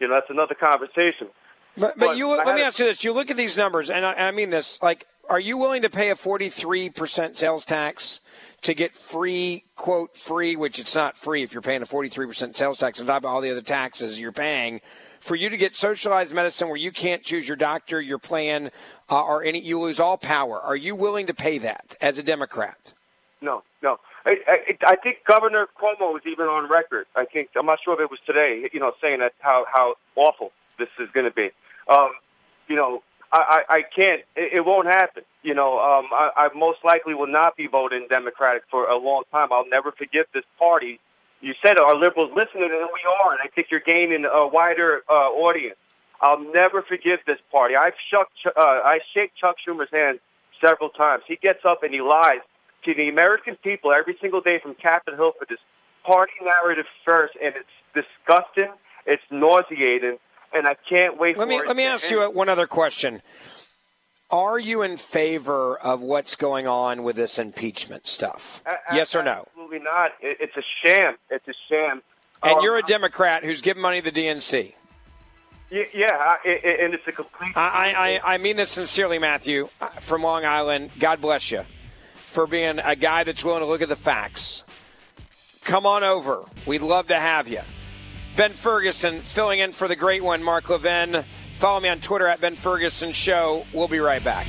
[0.00, 1.28] You know, that's another conversation.
[1.76, 4.06] But, but, but you let me ask you this: You look at these numbers, and
[4.06, 4.80] I, I mean this.
[4.82, 8.20] Like, are you willing to pay a 43 percent sales tax?
[8.62, 12.78] to get free, quote, free, which it's not free if you're paying a 43% sales
[12.78, 14.80] tax on top of all the other taxes you're paying,
[15.20, 18.70] for you to get socialized medicine where you can't choose your doctor, your plan,
[19.10, 20.60] uh, or any, you lose all power.
[20.60, 22.92] Are you willing to pay that as a Democrat?
[23.40, 24.00] No, no.
[24.24, 27.06] I, I, I think Governor Cuomo was even on record.
[27.14, 28.68] I think I'm not sure if it was today.
[28.72, 31.50] You know, saying that how how awful this is going to be.
[31.86, 32.10] Um,
[32.66, 34.22] you know, I, I, I can't.
[34.36, 35.24] It, it won't happen.
[35.42, 39.24] You know, um, I, I most likely will not be voting Democratic for a long
[39.32, 39.52] time.
[39.52, 41.00] I'll never forget this party.
[41.40, 45.02] You said are liberals listening, and we are, and I think you're gaining a wider
[45.08, 45.76] uh, audience.
[46.20, 47.76] I'll never forget this party.
[47.76, 50.18] I've shook, uh, I shake Chuck Schumer's hand
[50.60, 51.24] several times.
[51.28, 52.40] He gets up and he lies
[52.84, 55.58] to the American people every single day from Capitol Hill for this
[56.04, 58.72] party narrative first, and it's disgusting.
[59.04, 60.18] It's nauseating
[60.52, 61.36] and I can't wait.
[61.38, 63.22] Let me let me ask you one other question.
[64.30, 68.60] Are you in favor of what's going on with this impeachment stuff?
[68.92, 69.46] yes or no?
[69.46, 70.12] Absolutely not.
[70.20, 71.14] It's a sham.
[71.30, 72.02] It's a sham.
[72.42, 74.74] And um, you're a Democrat who's giving money to the DNC.
[75.70, 77.56] Yeah, and it's a complete.
[77.56, 80.90] I, I, I mean this sincerely, Matthew, uh, from Long Island.
[80.98, 81.62] God bless you
[82.14, 84.62] for being a guy that's willing to look at the facts.
[85.64, 86.44] Come on over.
[86.66, 87.62] We'd love to have you.
[88.36, 91.24] Ben Ferguson filling in for the great one, Mark Levin.
[91.56, 93.64] Follow me on Twitter at Ben Ferguson Show.
[93.72, 94.46] We'll be right back.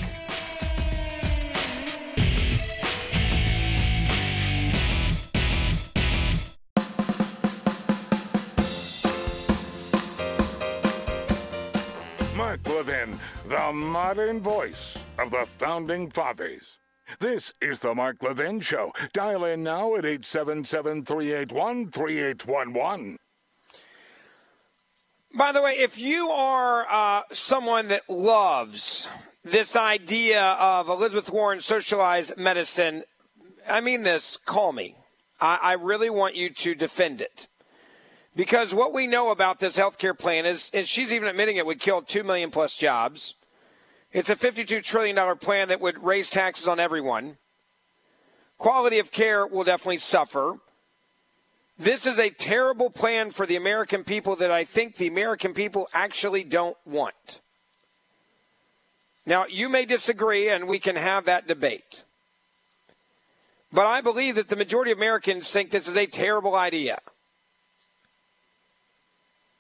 [12.36, 16.78] Mark Levin, the modern voice of the founding fathers.
[17.20, 18.92] This is the Mark Levin Show.
[19.14, 23.18] Dial in now at 877 381 3811.
[25.38, 29.08] By the way, if you are uh, someone that loves
[29.44, 33.04] this idea of Elizabeth Warren socialized medicine,
[33.70, 34.96] I mean this, call me.
[35.40, 37.48] I, I really want you to defend it.
[38.36, 41.68] Because what we know about this health care plan is, and she's even admitting it
[41.68, 43.36] would kill 2 million plus jobs.
[44.12, 47.38] It's a $52 trillion plan that would raise taxes on everyone.
[48.58, 50.58] Quality of care will definitely suffer.
[51.80, 55.88] This is a terrible plan for the American people that I think the American people
[55.94, 57.42] actually don't want.
[59.26, 62.04] Now, you may disagree, and we can have that debate.
[63.72, 67.00] But I believe that the majority of Americans think this is a terrible idea.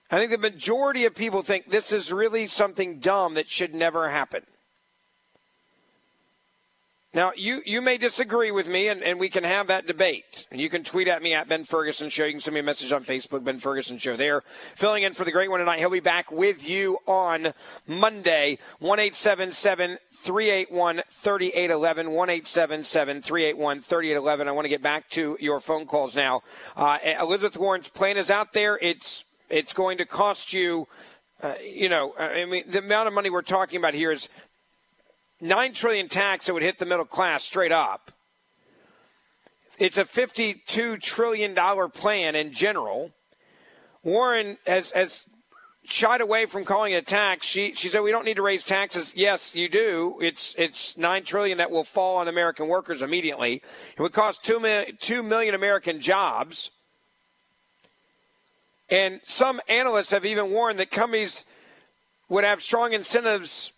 [0.10, 4.10] I think the majority of people think this is really something dumb that should never
[4.10, 4.44] happen.
[7.18, 10.46] Now, you, you may disagree with me, and, and we can have that debate.
[10.52, 12.26] And you can tweet at me at Ben Ferguson Show.
[12.26, 14.44] You can send me a message on Facebook, Ben Ferguson Show there.
[14.76, 15.80] Filling in for the great one tonight.
[15.80, 17.54] He'll be back with you on
[17.88, 22.12] Monday, 1 381 3811.
[22.12, 22.28] 1
[23.24, 24.48] 381 3811.
[24.48, 26.44] I want to get back to your phone calls now.
[26.76, 28.78] Uh, Elizabeth Warren's plan is out there.
[28.80, 30.88] It's, it's going to cost you.
[31.42, 34.28] Uh, you know, I mean, the amount of money we're talking about here is
[35.42, 38.12] nine trillion tax that would hit the middle class straight up.
[39.78, 43.12] It's a fifty-two trillion dollar plan in general.
[44.04, 45.24] Warren has has
[45.86, 47.46] shied away from calling it a tax.
[47.46, 49.14] She she said we don't need to raise taxes.
[49.16, 50.18] Yes, you do.
[50.22, 53.62] It's it's nine trillion that will fall on American workers immediately.
[53.96, 56.72] It would cost two million, two million American jobs.
[58.90, 61.46] And some analysts have even warned that companies
[62.30, 63.74] would have strong incentives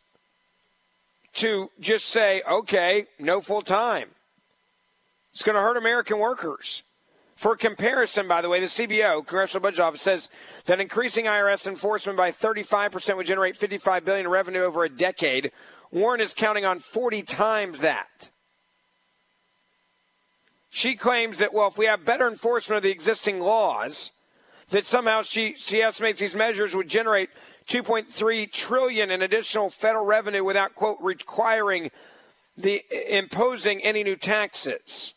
[1.33, 4.09] to just say, okay, no full time.
[5.31, 6.83] It's going to hurt American workers.
[7.35, 10.29] For comparison, by the way, the CBO, Congressional Budget Office, says
[10.65, 15.51] that increasing IRS enforcement by 35% would generate 55 billion in revenue over a decade.
[15.91, 18.29] Warren is counting on 40 times that.
[20.69, 24.11] She claims that well, if we have better enforcement of the existing laws,
[24.69, 27.29] that somehow she she estimates these measures would generate
[27.69, 31.91] 2.3 trillion in additional federal revenue without quote requiring
[32.57, 32.83] the
[33.15, 35.13] imposing any new taxes.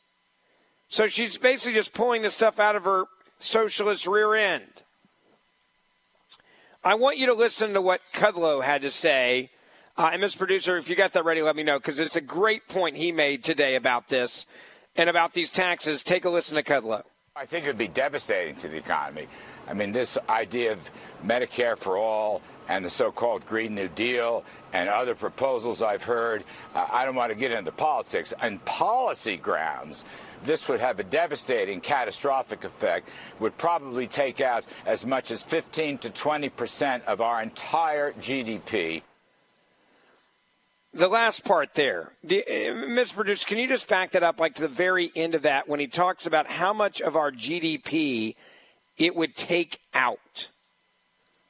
[0.89, 3.05] So she's basically just pulling this stuff out of her
[3.39, 4.83] socialist rear end.
[6.85, 9.51] I want you to listen to what Kudlow had to say.
[9.97, 10.39] Uh, and, Mr.
[10.39, 13.13] Producer, if you got that ready, let me know because it's a great point he
[13.13, 14.47] made today about this
[14.97, 16.03] and about these taxes.
[16.03, 17.03] Take a listen to Kudlow.
[17.35, 19.29] I think it would be devastating to the economy.
[19.69, 20.91] I mean, this idea of
[21.25, 26.45] Medicare for all and the so-called Green New Deal and other proposals I've heard,
[26.75, 28.33] uh, I don't want to get into politics.
[28.41, 30.05] On policy grounds,
[30.45, 33.09] this would have a devastating, catastrophic effect,
[33.39, 39.03] would probably take out as much as 15 to 20 percent of our entire GDP.
[40.95, 43.15] The last part there, the, uh, Mr.
[43.15, 45.81] Producer, can you just back that up, like to the very end of that, when
[45.81, 48.35] he talks about how much of our GDP
[49.05, 50.49] it would take out?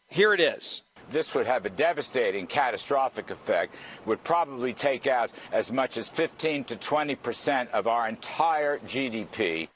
[0.06, 3.74] Here it is this would have a devastating, catastrophic effect,
[4.06, 9.68] would probably take out as much as 15 to 20 percent of our entire GDP.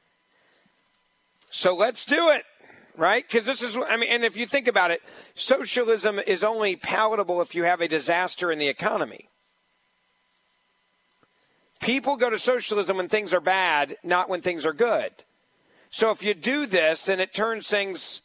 [1.50, 2.44] So let's do it,
[2.96, 3.24] right?
[3.26, 5.02] Because this is, I mean, and if you think about it,
[5.34, 9.28] socialism is only palatable if you have a disaster in the economy.
[11.80, 15.12] People go to socialism when things are bad, not when things are good.
[15.90, 18.22] So if you do this, then it turns things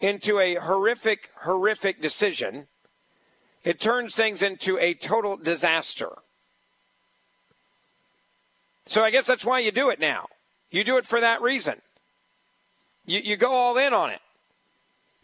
[0.00, 2.68] into a horrific, horrific decision.
[3.64, 6.10] It turns things into a total disaster.
[8.86, 10.28] So I guess that's why you do it now.
[10.70, 11.82] You do it for that reason.
[13.04, 14.20] You, you go all in on it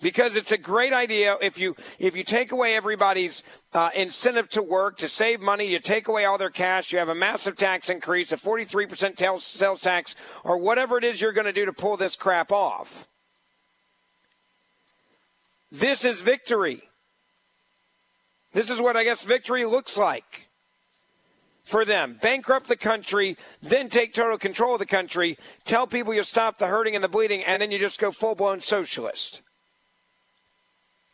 [0.04, 4.62] because it's a great idea if you if you take away everybody's uh, incentive to
[4.62, 7.88] work to save money you take away all their cash you have a massive tax
[7.88, 10.14] increase a 43% sales tax
[10.44, 13.08] or whatever it is you're going to do to pull this crap off
[15.74, 16.84] this is victory.
[18.52, 20.48] This is what I guess victory looks like
[21.64, 22.16] for them.
[22.22, 26.68] Bankrupt the country, then take total control of the country, tell people you stop the
[26.68, 29.42] hurting and the bleeding, and then you just go full blown socialist.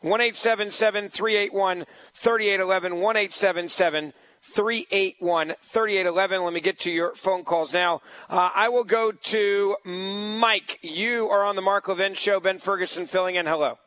[0.02, 3.00] 1 381 3811.
[3.00, 4.12] 1
[4.42, 6.44] 381 3811.
[6.44, 8.00] Let me get to your phone calls now.
[8.28, 10.78] Uh, I will go to Mike.
[10.82, 12.40] You are on the Mark Levin Show.
[12.40, 13.46] Ben Ferguson filling in.
[13.46, 13.78] Hello.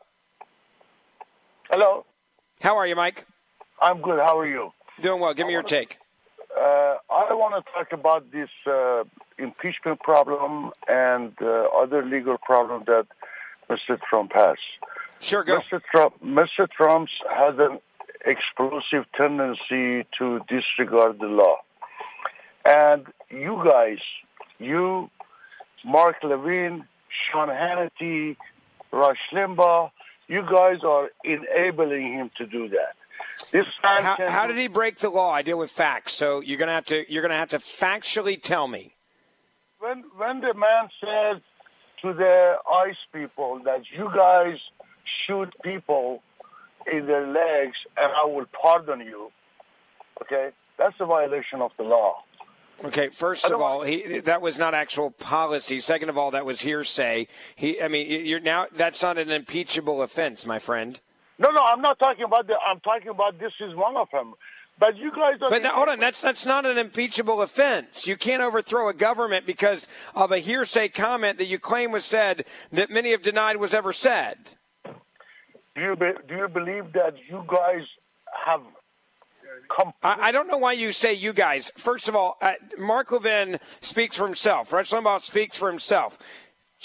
[1.70, 2.06] Hello.
[2.60, 3.26] How are you, Mike?
[3.82, 4.20] I'm good.
[4.20, 4.72] How are you?
[5.00, 5.34] Doing well.
[5.34, 5.98] Give me your take.
[6.56, 9.02] Uh, I want to talk about this uh,
[9.38, 13.06] impeachment problem and uh, other legal problem that
[13.68, 14.00] Mr.
[14.08, 14.56] Trump has.
[15.20, 15.60] Sure, go.
[15.60, 15.80] Mr.
[15.90, 16.68] Trump, Mr.
[16.70, 17.78] Trump has an
[18.24, 21.56] explosive tendency to disregard the law.
[22.64, 23.98] And you guys,
[24.58, 25.10] you,
[25.84, 28.36] Mark Levin, Sean Hannity,
[28.92, 29.90] Rush Limbaugh,
[30.28, 32.94] you guys are enabling him to do that.
[33.50, 35.30] This man how, how did he break the law?
[35.30, 38.68] I deal with facts, so you're gonna have to you're gonna have to factually tell
[38.68, 38.94] me.
[39.80, 41.42] When when the man said
[42.02, 44.58] to the ICE people that you guys
[45.26, 46.22] shoot people
[46.90, 49.30] in their legs and I will pardon you,
[50.22, 52.22] okay, that's a violation of the law.
[52.84, 55.78] Okay, first of all, he, that was not actual policy.
[55.78, 57.28] Second of all, that was hearsay.
[57.54, 61.00] He, I mean, you're now that's not an impeachable offense, my friend.
[61.38, 62.54] No, no, I'm not talking about the.
[62.66, 64.34] I'm talking about this is one of them.
[64.78, 65.50] But you guys are.
[65.50, 68.06] But now, hold on, that's that's not an impeachable offense.
[68.06, 72.44] You can't overthrow a government because of a hearsay comment that you claim was said
[72.72, 74.36] that many have denied was ever said.
[75.74, 77.82] Do you be, do you believe that you guys
[78.46, 78.60] have
[80.02, 81.72] I, don't know why you say you guys.
[81.76, 84.72] First of all, uh, Mark Levin speaks for himself.
[84.72, 86.18] Rush Limbaugh speaks for himself.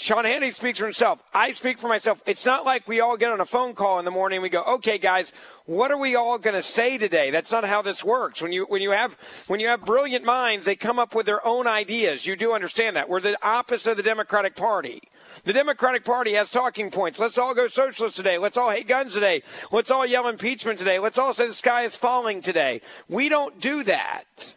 [0.00, 1.22] Sean Hannity speaks for himself.
[1.34, 2.22] I speak for myself.
[2.24, 4.48] It's not like we all get on a phone call in the morning and we
[4.48, 5.30] go, "Okay, guys,
[5.66, 8.40] what are we all going to say today?" That's not how this works.
[8.40, 11.46] When you when you have when you have brilliant minds, they come up with their
[11.46, 12.24] own ideas.
[12.26, 13.10] You do understand that.
[13.10, 15.02] We're the opposite of the Democratic Party.
[15.44, 17.18] The Democratic Party has talking points.
[17.18, 18.38] Let's all go socialist today.
[18.38, 19.42] Let's all hate guns today.
[19.70, 20.98] Let's all yell impeachment today.
[20.98, 22.80] Let's all say the sky is falling today.
[23.10, 24.54] We don't do that.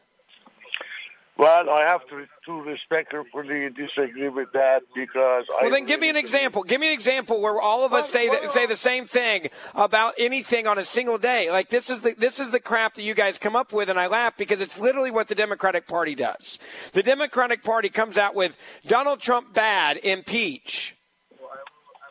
[1.36, 5.64] Well, I have to, to respectfully disagree with that because I.
[5.64, 6.62] Well, then give me an example.
[6.62, 9.50] Give me an example where all of us say that, say uh the same thing
[9.74, 11.50] about anything on a single day.
[11.50, 14.00] Like this is the this is the crap that you guys come up with, and
[14.00, 16.60] I laugh because it's literally what the Democratic Party does.
[16.92, 18.56] The Democratic Party comes out with
[18.86, 20.96] Donald Trump bad, impeach.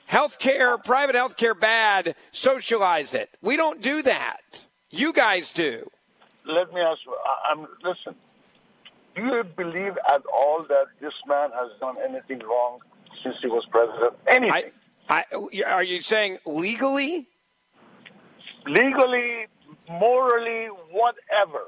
[0.07, 3.31] Health care, private health care bad, socialize it.
[3.41, 4.67] We don't do that.
[4.91, 5.89] You guys do.
[6.45, 7.01] Let me ask
[7.49, 8.17] I'm listen.
[9.15, 12.79] Do you believe at all that this man has done anything wrong
[13.23, 14.15] since he was president?
[14.27, 14.73] Anything?
[15.09, 15.25] I,
[15.67, 17.27] are you saying legally?
[18.67, 19.47] Legally,
[19.89, 21.65] morally, whatever.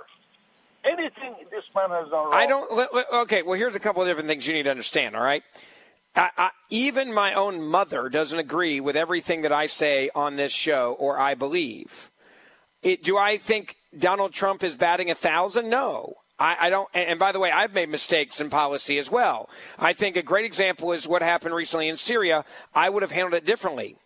[0.85, 2.35] Anything this man has done wrong.
[2.35, 2.91] I don't.
[3.23, 5.17] Okay, well, here's a couple of different things you need to understand.
[5.17, 5.43] All right.
[6.17, 10.53] I, I, even my own mother doesn't agree with everything that I say on this
[10.53, 12.11] show or I believe.
[12.83, 15.69] It, do I think Donald Trump is batting a thousand?
[15.69, 16.15] No.
[16.39, 16.89] I, I don't.
[16.95, 19.49] And by the way, I've made mistakes in policy as well.
[19.79, 22.45] I think a great example is what happened recently in Syria.
[22.75, 23.97] I would have handled it differently.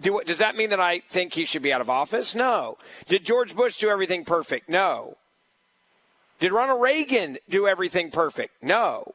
[0.00, 2.34] Do, does that mean that I think he should be out of office?
[2.34, 2.76] No.
[3.06, 4.68] Did George Bush do everything perfect?
[4.68, 5.16] No.
[6.40, 8.62] Did Ronald Reagan do everything perfect?
[8.62, 9.14] No.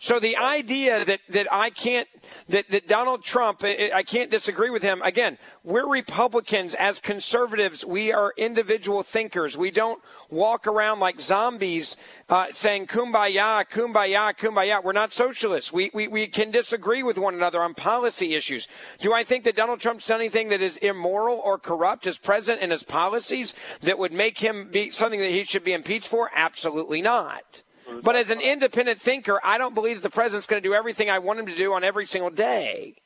[0.00, 2.08] So the idea that, that I can't
[2.48, 6.74] that, that Donald Trump I can't disagree with him again we're Republicans.
[6.74, 9.56] As conservatives we are individual thinkers.
[9.56, 10.00] We don't
[10.30, 11.96] walk around like zombies
[12.28, 14.84] uh, saying kumbaya kumbaya kumbaya.
[14.84, 15.72] We're not socialists.
[15.72, 18.68] We, we we can disagree with one another on policy issues.
[19.00, 22.62] Do I think that Donald Trump's done anything that is immoral or corrupt as president
[22.62, 26.30] and his policies that would make him be something that he should be impeached for?
[26.34, 27.62] Absolutely not
[28.02, 31.10] but as an independent thinker, I don't believe that the president's going to do everything
[31.10, 32.96] I want him to do on every single day.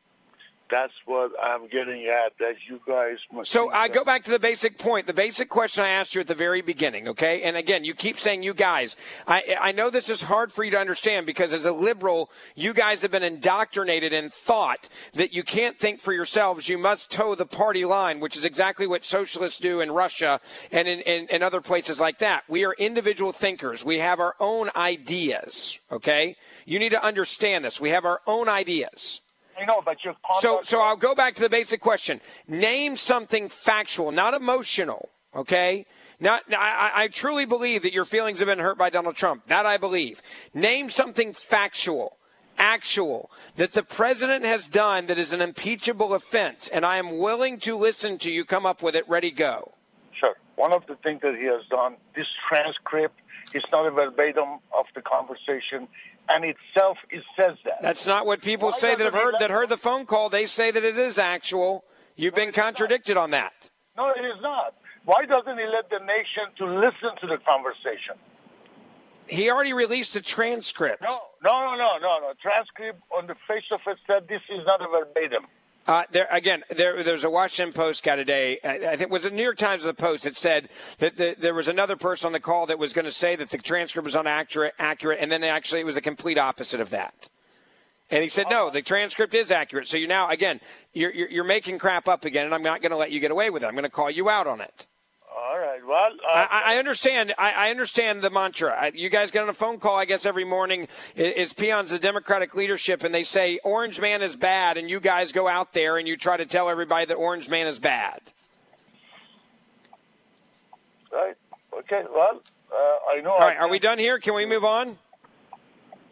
[0.73, 2.32] That's what I'm getting at.
[2.39, 3.51] That you guys must.
[3.51, 6.23] So I uh, go back to the basic point, the basic question I asked you
[6.23, 7.43] at the very beginning, okay?
[7.43, 8.97] And again, you keep saying you guys.
[9.27, 12.73] I, I know this is hard for you to understand because as a liberal, you
[12.73, 16.70] guys have been indoctrinated in thought that you can't think for yourselves.
[16.70, 20.40] You must toe the party line, which is exactly what socialists do in Russia
[20.70, 22.44] and in, in, in other places like that.
[22.49, 23.85] We are individual thinkers.
[23.85, 26.35] We have our own ideas, okay?
[26.65, 27.78] You need to understand this.
[27.78, 29.20] We have our own ideas.
[29.61, 32.20] I know, but your So, so I'll go back to the basic question.
[32.49, 35.09] Name something factual, not emotional.
[35.35, 35.87] Okay.
[36.20, 39.47] Not, I, I truly believe that your feelings have been hurt by Donald Trump.
[39.49, 40.23] That I believe.
[40.55, 42.16] Name something factual,
[42.57, 47.59] actual, that the president has done that is an impeachable offense, and I am willing
[47.61, 49.09] to listen to you come up with it.
[49.09, 49.73] Ready, go.
[50.12, 50.37] Sure.
[50.55, 53.19] One of the things that he has done, this transcript
[53.53, 55.89] is not a verbatim of the conversation,
[56.28, 57.82] and itself it says that.
[57.82, 60.28] That's not what people Why say that have heard that heard the phone call.
[60.28, 61.85] They say that it is actual.
[62.16, 63.70] You've been contradicted on that.
[63.97, 64.74] No, it is not.
[65.05, 68.15] Why doesn't he let the nation to listen to the conversation?
[69.27, 71.03] He already released a transcript.
[71.03, 72.32] No, no, no, no, no, no.
[72.40, 75.47] Transcript on the face of it said this is not a verbatim.
[75.87, 78.59] Uh, there again, there, there's a Washington Post guy today.
[78.63, 80.69] I, I think was it New York Times or the Post that said
[80.99, 83.51] that the, there was another person on the call that was going to say that
[83.51, 87.29] the transcript was inaccurate, accurate, and then actually it was a complete opposite of that.
[88.11, 89.89] And he said, no, the transcript is accurate.
[89.89, 90.61] So you now, again,
[90.93, 93.31] you're, you're, you're making crap up again, and I'm not going to let you get
[93.31, 93.67] away with it.
[93.67, 94.87] I'm going to call you out on it.
[95.35, 95.81] All right.
[95.87, 97.35] Well, uh, I, I understand.
[97.39, 98.77] I, I understand the mantra.
[98.79, 100.89] I, you guys get on a phone call, I guess, every morning.
[101.17, 105.01] Is, is peons the Democratic leadership, and they say Orange Man is bad, and you
[105.01, 108.21] guys go out there and you try to tell everybody that Orange Man is bad.
[111.13, 111.37] right.
[111.79, 112.03] Okay.
[112.13, 112.43] Well,
[112.73, 112.77] uh,
[113.11, 113.33] I know.
[113.33, 114.19] All I are we done here?
[114.19, 114.99] Can we move on?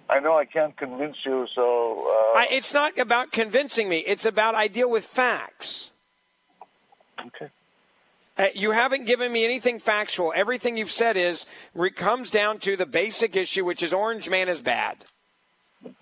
[0.09, 2.07] I know I can't convince you, so.
[2.35, 3.99] Uh, I, it's not about convincing me.
[3.99, 5.93] It's about I deal with facts.
[7.27, 7.51] Okay.
[8.41, 10.33] Uh, you haven't given me anything factual.
[10.35, 11.45] Everything you've said is
[11.95, 15.05] comes down to the basic issue, which is Orange Man is bad.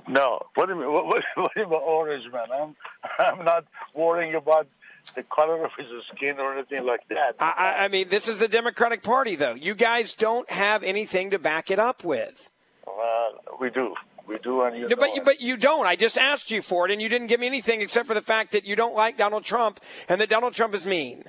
[0.07, 0.41] No.
[0.55, 0.93] What do you mean?
[0.93, 2.47] What, what, what do you mean, orange man?
[2.55, 2.77] I'm,
[3.39, 4.69] I'm not worrying about
[5.17, 7.35] the color of his skin or anything like that.
[7.41, 9.55] I, I, mean, this is the Democratic Party, though.
[9.55, 12.51] You guys don't have anything to back it up with.
[12.87, 13.95] Well, we do.
[14.29, 15.87] We do, and you No, but you, but you don't.
[15.87, 18.23] I just asked you for it, and you didn't give me anything except for the
[18.23, 21.25] fact that you don't like Donald Trump and that Donald Trump is mean.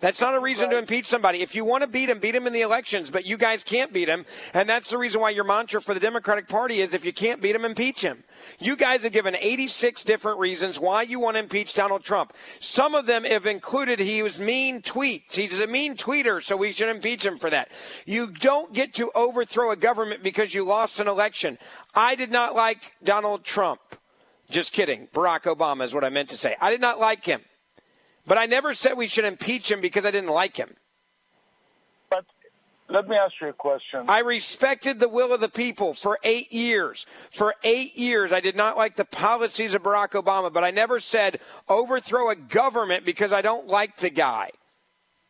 [0.00, 1.42] That's not a reason to impeach somebody.
[1.42, 3.92] If you want to beat him, beat him in the elections, but you guys can't
[3.92, 4.24] beat him,
[4.54, 7.42] and that's the reason why your mantra for the Democratic Party is if you can't
[7.42, 8.24] beat him, impeach him.
[8.58, 12.32] You guys have given 86 different reasons why you want to impeach Donald Trump.
[12.60, 15.34] Some of them have included he was mean tweets.
[15.34, 17.68] He's a mean tweeter, so we should impeach him for that.
[18.06, 21.58] You don't get to overthrow a government because you lost an election.
[21.94, 23.80] I did not like Donald Trump.
[24.48, 25.08] Just kidding.
[25.14, 26.56] Barack Obama is what I meant to say.
[26.60, 27.42] I did not like him.
[28.30, 30.76] But I never said we should impeach him because I didn't like him.
[32.10, 32.24] But
[32.88, 34.04] let me ask you a question.
[34.06, 37.06] I respected the will of the people for eight years.
[37.32, 41.00] For eight years, I did not like the policies of Barack Obama, but I never
[41.00, 44.50] said overthrow a government because I don't like the guy.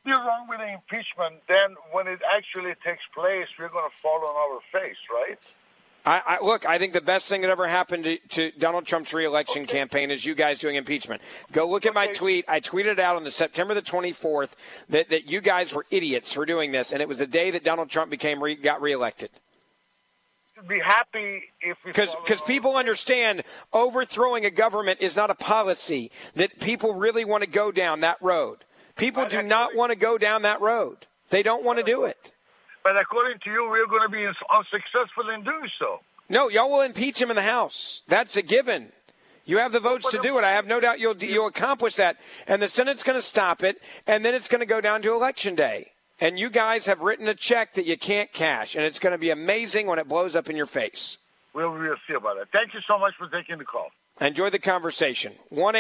[0.05, 1.41] You're wrong with the impeachment.
[1.49, 5.39] Then, when it actually takes place, we're going to fall on our face, right?
[6.05, 6.67] I, I, look.
[6.67, 9.73] I think the best thing that ever happened to, to Donald Trump's reelection okay.
[9.73, 11.21] campaign is you guys doing impeachment.
[11.53, 12.45] Go look at my tweet.
[12.49, 14.51] I tweeted out on the September the 24th
[14.89, 17.65] that, that you guys were idiots for doing this, and it was the day that
[17.65, 19.31] Donald Trump became re, got reelected.
[20.69, 26.61] Be happy if because because people understand overthrowing a government is not a policy that
[26.61, 28.59] people really want to go down that road.
[28.97, 31.07] People do not want to go down that road.
[31.31, 32.33] They don't want to do it.
[32.83, 36.01] But according to you, we're going to be unsuccessful uh, in doing so.
[36.29, 38.03] No, y'all will impeach him in the House.
[38.09, 38.93] That's a given.
[39.45, 40.45] You have the votes to do it.
[40.45, 42.19] I have no doubt you'll you'll accomplish that.
[42.47, 45.13] And the Senate's going to stop it, and then it's going to go down to
[45.13, 45.91] election day.
[46.21, 49.19] And you guys have written a check that you can't cash, and it's going to
[49.19, 51.17] be amazing when it blows up in your face.
[51.53, 52.53] We'll, we'll see about that.
[52.53, 53.91] Thank you so much for taking the call.
[54.21, 55.33] Enjoy the conversation.
[55.49, 55.75] 1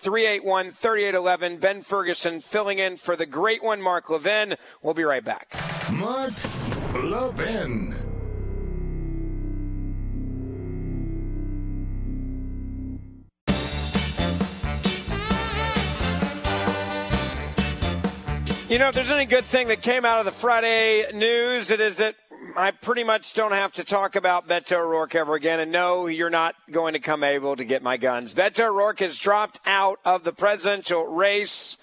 [0.00, 1.58] 381 3811.
[1.58, 4.56] Ben Ferguson filling in for the great one, Mark Levin.
[4.82, 5.54] We'll be right back.
[5.92, 6.32] Mark
[6.94, 7.94] Levin.
[18.70, 21.80] You know, if there's any good thing that came out of the Friday news, it
[21.80, 22.14] is that
[22.56, 25.58] I pretty much don't have to talk about Beto O'Rourke ever again.
[25.58, 28.32] And no, you're not going to come able to get my guns.
[28.32, 31.78] Beto O'Rourke has dropped out of the presidential race.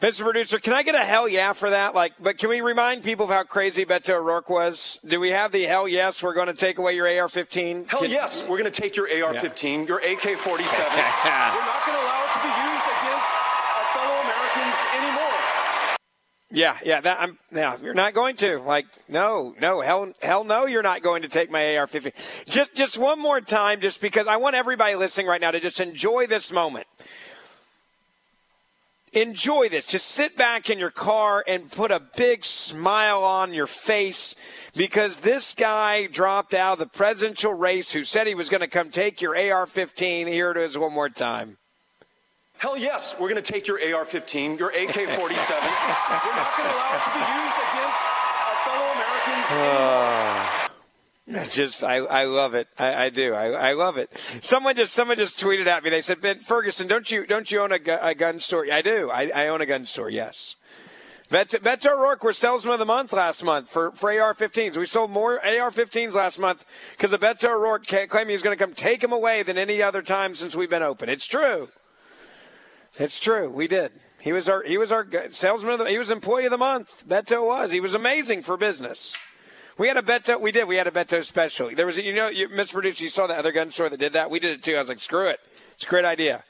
[0.00, 0.22] Mr.
[0.22, 1.94] Producer, can I get a hell yeah for that?
[1.94, 4.98] Like, but can we remind people of how crazy Beto O'Rourke was?
[5.06, 6.22] Do we have the hell yes?
[6.22, 7.90] We're going to take away your AR-15.
[7.90, 9.86] Hell can, yes, we're going to take your AR-15, yeah.
[9.86, 10.38] your AK-47.
[10.48, 13.28] we're not going to allow it to be used against
[13.76, 15.28] our fellow Americans anymore.
[16.50, 18.58] Yeah, yeah, that I'm yeah, you're not going to.
[18.58, 22.12] Like no, no, hell hell no, you're not going to take my AR-15.
[22.46, 25.78] Just just one more time just because I want everybody listening right now to just
[25.78, 26.86] enjoy this moment.
[29.12, 29.86] Enjoy this.
[29.86, 34.34] Just sit back in your car and put a big smile on your face
[34.74, 38.68] because this guy dropped out of the presidential race who said he was going to
[38.68, 40.28] come take your AR-15.
[40.28, 41.56] Here it is one more time.
[42.58, 45.08] Hell yes, we're going to take your AR 15, your AK 47.
[45.08, 45.30] we're not
[46.56, 48.00] going to allow it to be used against
[48.42, 49.46] our fellow Americans.
[51.30, 52.66] Uh, just, I, I love it.
[52.76, 53.32] I, I do.
[53.32, 54.10] I, I love it.
[54.40, 55.90] Someone just, someone just tweeted at me.
[55.90, 59.08] They said, "Ben Ferguson, don't you, don't you own a, a gun store?" I do.
[59.08, 60.10] I, I own a gun store.
[60.10, 60.56] Yes.
[61.30, 64.78] Beto, Beto O'Rourke was salesman of the month last month for, for AR-15s.
[64.78, 66.64] We sold more AR-15s last month
[66.96, 69.82] because the Beto O'Rourke claimed he was going to come take them away than any
[69.82, 71.10] other time since we've been open.
[71.10, 71.68] It's true.
[72.96, 73.48] It's true.
[73.48, 73.92] We did.
[74.20, 77.04] He was our he was our salesman of the he was employee of the month.
[77.06, 77.70] Beto was.
[77.70, 79.16] He was amazing for business.
[79.78, 80.40] We had a Beto.
[80.40, 80.66] We did.
[80.66, 81.70] We had a Beto special.
[81.72, 82.72] There was, you know, you, Mr.
[82.72, 84.28] Producer, you saw the other gun store that did that.
[84.28, 84.74] We did it too.
[84.74, 85.38] I was like, screw it.
[85.74, 86.42] It's a great idea.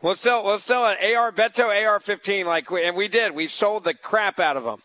[0.00, 0.44] We'll sell.
[0.44, 3.34] We'll sell an AR Beto AR-15 like, we, and we did.
[3.34, 4.80] We sold the crap out of them.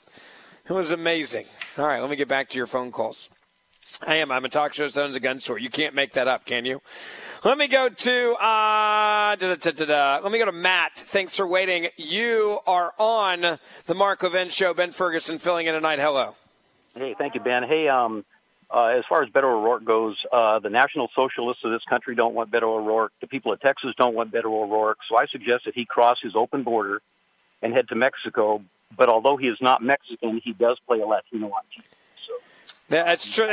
[0.68, 1.46] It was amazing.
[1.78, 3.30] All right, let me get back to your phone calls.
[4.08, 4.32] I am.
[4.32, 5.60] I'm a talk show owns a gun store.
[5.60, 6.82] You can't make that up, can you?
[7.44, 10.94] Let me go to uh, da, da, da, let me go to Matt.
[10.96, 11.90] Thanks for waiting.
[11.98, 14.74] You are on the Mark Levin Show.
[14.74, 16.00] Ben Ferguson filling in tonight.
[16.00, 16.36] Hello.
[16.96, 17.64] Hey, thank you, Ben.
[17.64, 18.24] Hey, um,
[18.74, 22.34] uh, as far as Beto O'Rourke goes, uh, the National Socialists of this country don't
[22.34, 23.12] want Beto O'Rourke.
[23.20, 25.00] The people of Texas don't want Beto O'Rourke.
[25.10, 27.02] So I suggest that he cross his open border
[27.62, 28.64] and head to Mexico.
[28.96, 31.84] But although he is not Mexican, he does play a Latino on TV.
[32.26, 32.34] So
[32.88, 33.48] that's true.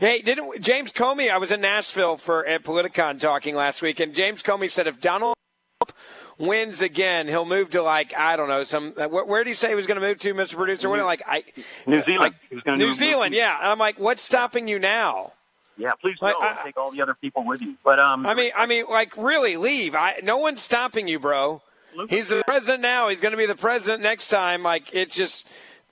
[0.00, 1.30] Hey, didn't James Comey?
[1.30, 5.00] I was in Nashville for at Politicon talking last week, and James Comey said if
[5.00, 5.36] Donald
[5.80, 5.96] Trump
[6.38, 8.92] wins again, he'll move to like I don't know some.
[8.92, 10.56] Where, where did he say he was going to move to, Mr.
[10.56, 10.88] Producer?
[10.88, 11.44] What, like I,
[11.86, 12.34] New Zealand.
[12.50, 13.58] Like, New Zealand, yeah.
[13.58, 15.32] And I'm like, what's stopping you now?
[15.76, 16.42] Yeah, please like, go.
[16.42, 17.76] I, take all the other people with you.
[17.84, 19.94] But um, I mean, I mean, like really leave.
[19.94, 21.62] I no one's stopping you, bro.
[22.08, 23.08] He's the president now.
[23.08, 24.62] He's going to be the president next time.
[24.62, 25.48] Like it's just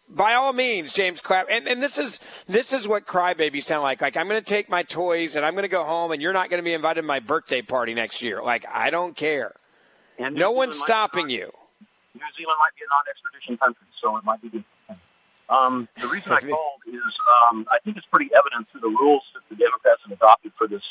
[0.09, 4.01] by all means, James Clapp, and, and this is this is what crybabies sound like.
[4.01, 6.33] Like I'm going to take my toys and I'm going to go home, and you're
[6.33, 8.43] not going to be invited to my birthday party next year.
[8.43, 9.55] Like I don't care.
[10.19, 11.51] And no one's stopping you.
[12.15, 14.65] New Zealand might be a non-extradition country, so it might be good.
[15.49, 17.03] Um, the reason I called is
[17.51, 20.67] um, I think it's pretty evident through the rules that the Democrats have adopted for
[20.67, 20.83] this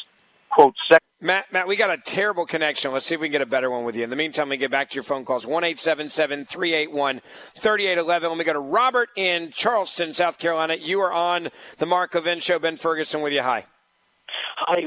[0.56, 1.02] quote second.
[1.22, 2.92] Matt, Matt, we got a terrible connection.
[2.92, 4.04] Let's see if we can get a better one with you.
[4.04, 7.22] In the meantime, we get back to your phone calls 1 381
[7.58, 8.30] 3811.
[8.30, 10.76] Let me go to Robert in Charleston, South Carolina.
[10.76, 12.60] You are on the Mark Levin Show.
[12.60, 13.42] Ben Ferguson with you.
[13.42, 13.66] Hi.
[14.58, 14.82] Hi,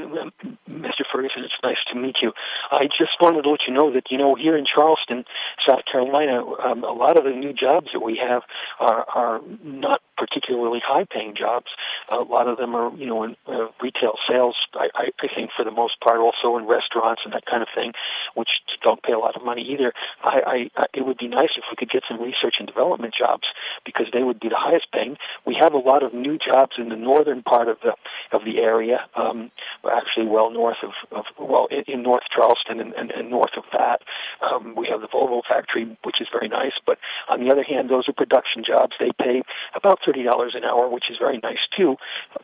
[0.69, 1.03] Mr.
[1.11, 1.43] Ferguson.
[1.43, 2.33] It's nice to meet you.
[2.71, 5.25] I just wanted to let you know that you know here in Charleston,
[5.67, 8.43] South Carolina, um, a lot of the new jobs that we have
[8.79, 11.67] are are not particularly high-paying jobs.
[12.09, 14.55] A lot of them are, you know, in uh, retail sales.
[14.73, 17.69] I, I, I think for the most part, also in restaurants and that kind of
[17.73, 17.93] thing,
[18.35, 18.49] which
[18.83, 19.93] don't pay a lot of money either.
[20.23, 23.47] I, I, it would be nice if we could get some research and development jobs
[23.85, 25.17] because they would be the highest paying.
[25.45, 27.93] We have a lot of new jobs in the northern part of the
[28.31, 29.51] of the area, um,
[29.91, 33.63] actually well north of, of well in, in North Charleston and, and, and north of
[33.73, 34.01] that.
[34.41, 36.73] Um, we have the Volvo factory, which is very nice.
[36.85, 38.93] But on the other hand, those are production jobs.
[38.99, 39.41] They pay
[39.75, 41.95] about thirty dollars an hour, which is very nice too.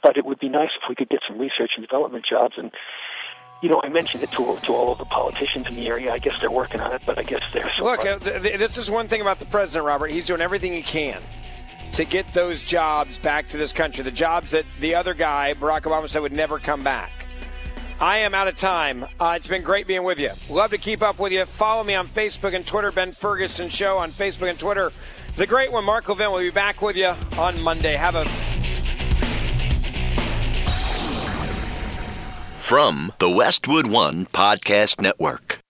[0.02, 2.72] But it would be nice if we could get some research and development jobs and
[3.62, 6.12] you know, I mentioned it to, to all of the politicians in the area.
[6.12, 7.72] I guess they're working on it, but I guess they're.
[7.82, 10.12] Look, uh, th- th- this is one thing about the president, Robert.
[10.12, 11.22] He's doing everything he can
[11.96, 14.04] to get those jobs back to this country.
[14.04, 17.12] The jobs that the other guy, Barack Obama, said would never come back.
[18.02, 19.06] I am out of time.
[19.20, 20.32] Uh, it's been great being with you.
[20.50, 21.46] Love to keep up with you.
[21.46, 24.92] Follow me on Facebook and Twitter, Ben Ferguson Show on Facebook and Twitter.
[25.38, 27.96] The great one, Mark Levin, will be back with you on Monday.
[27.96, 28.26] Have a
[32.58, 35.65] From the Westwood One Podcast Network.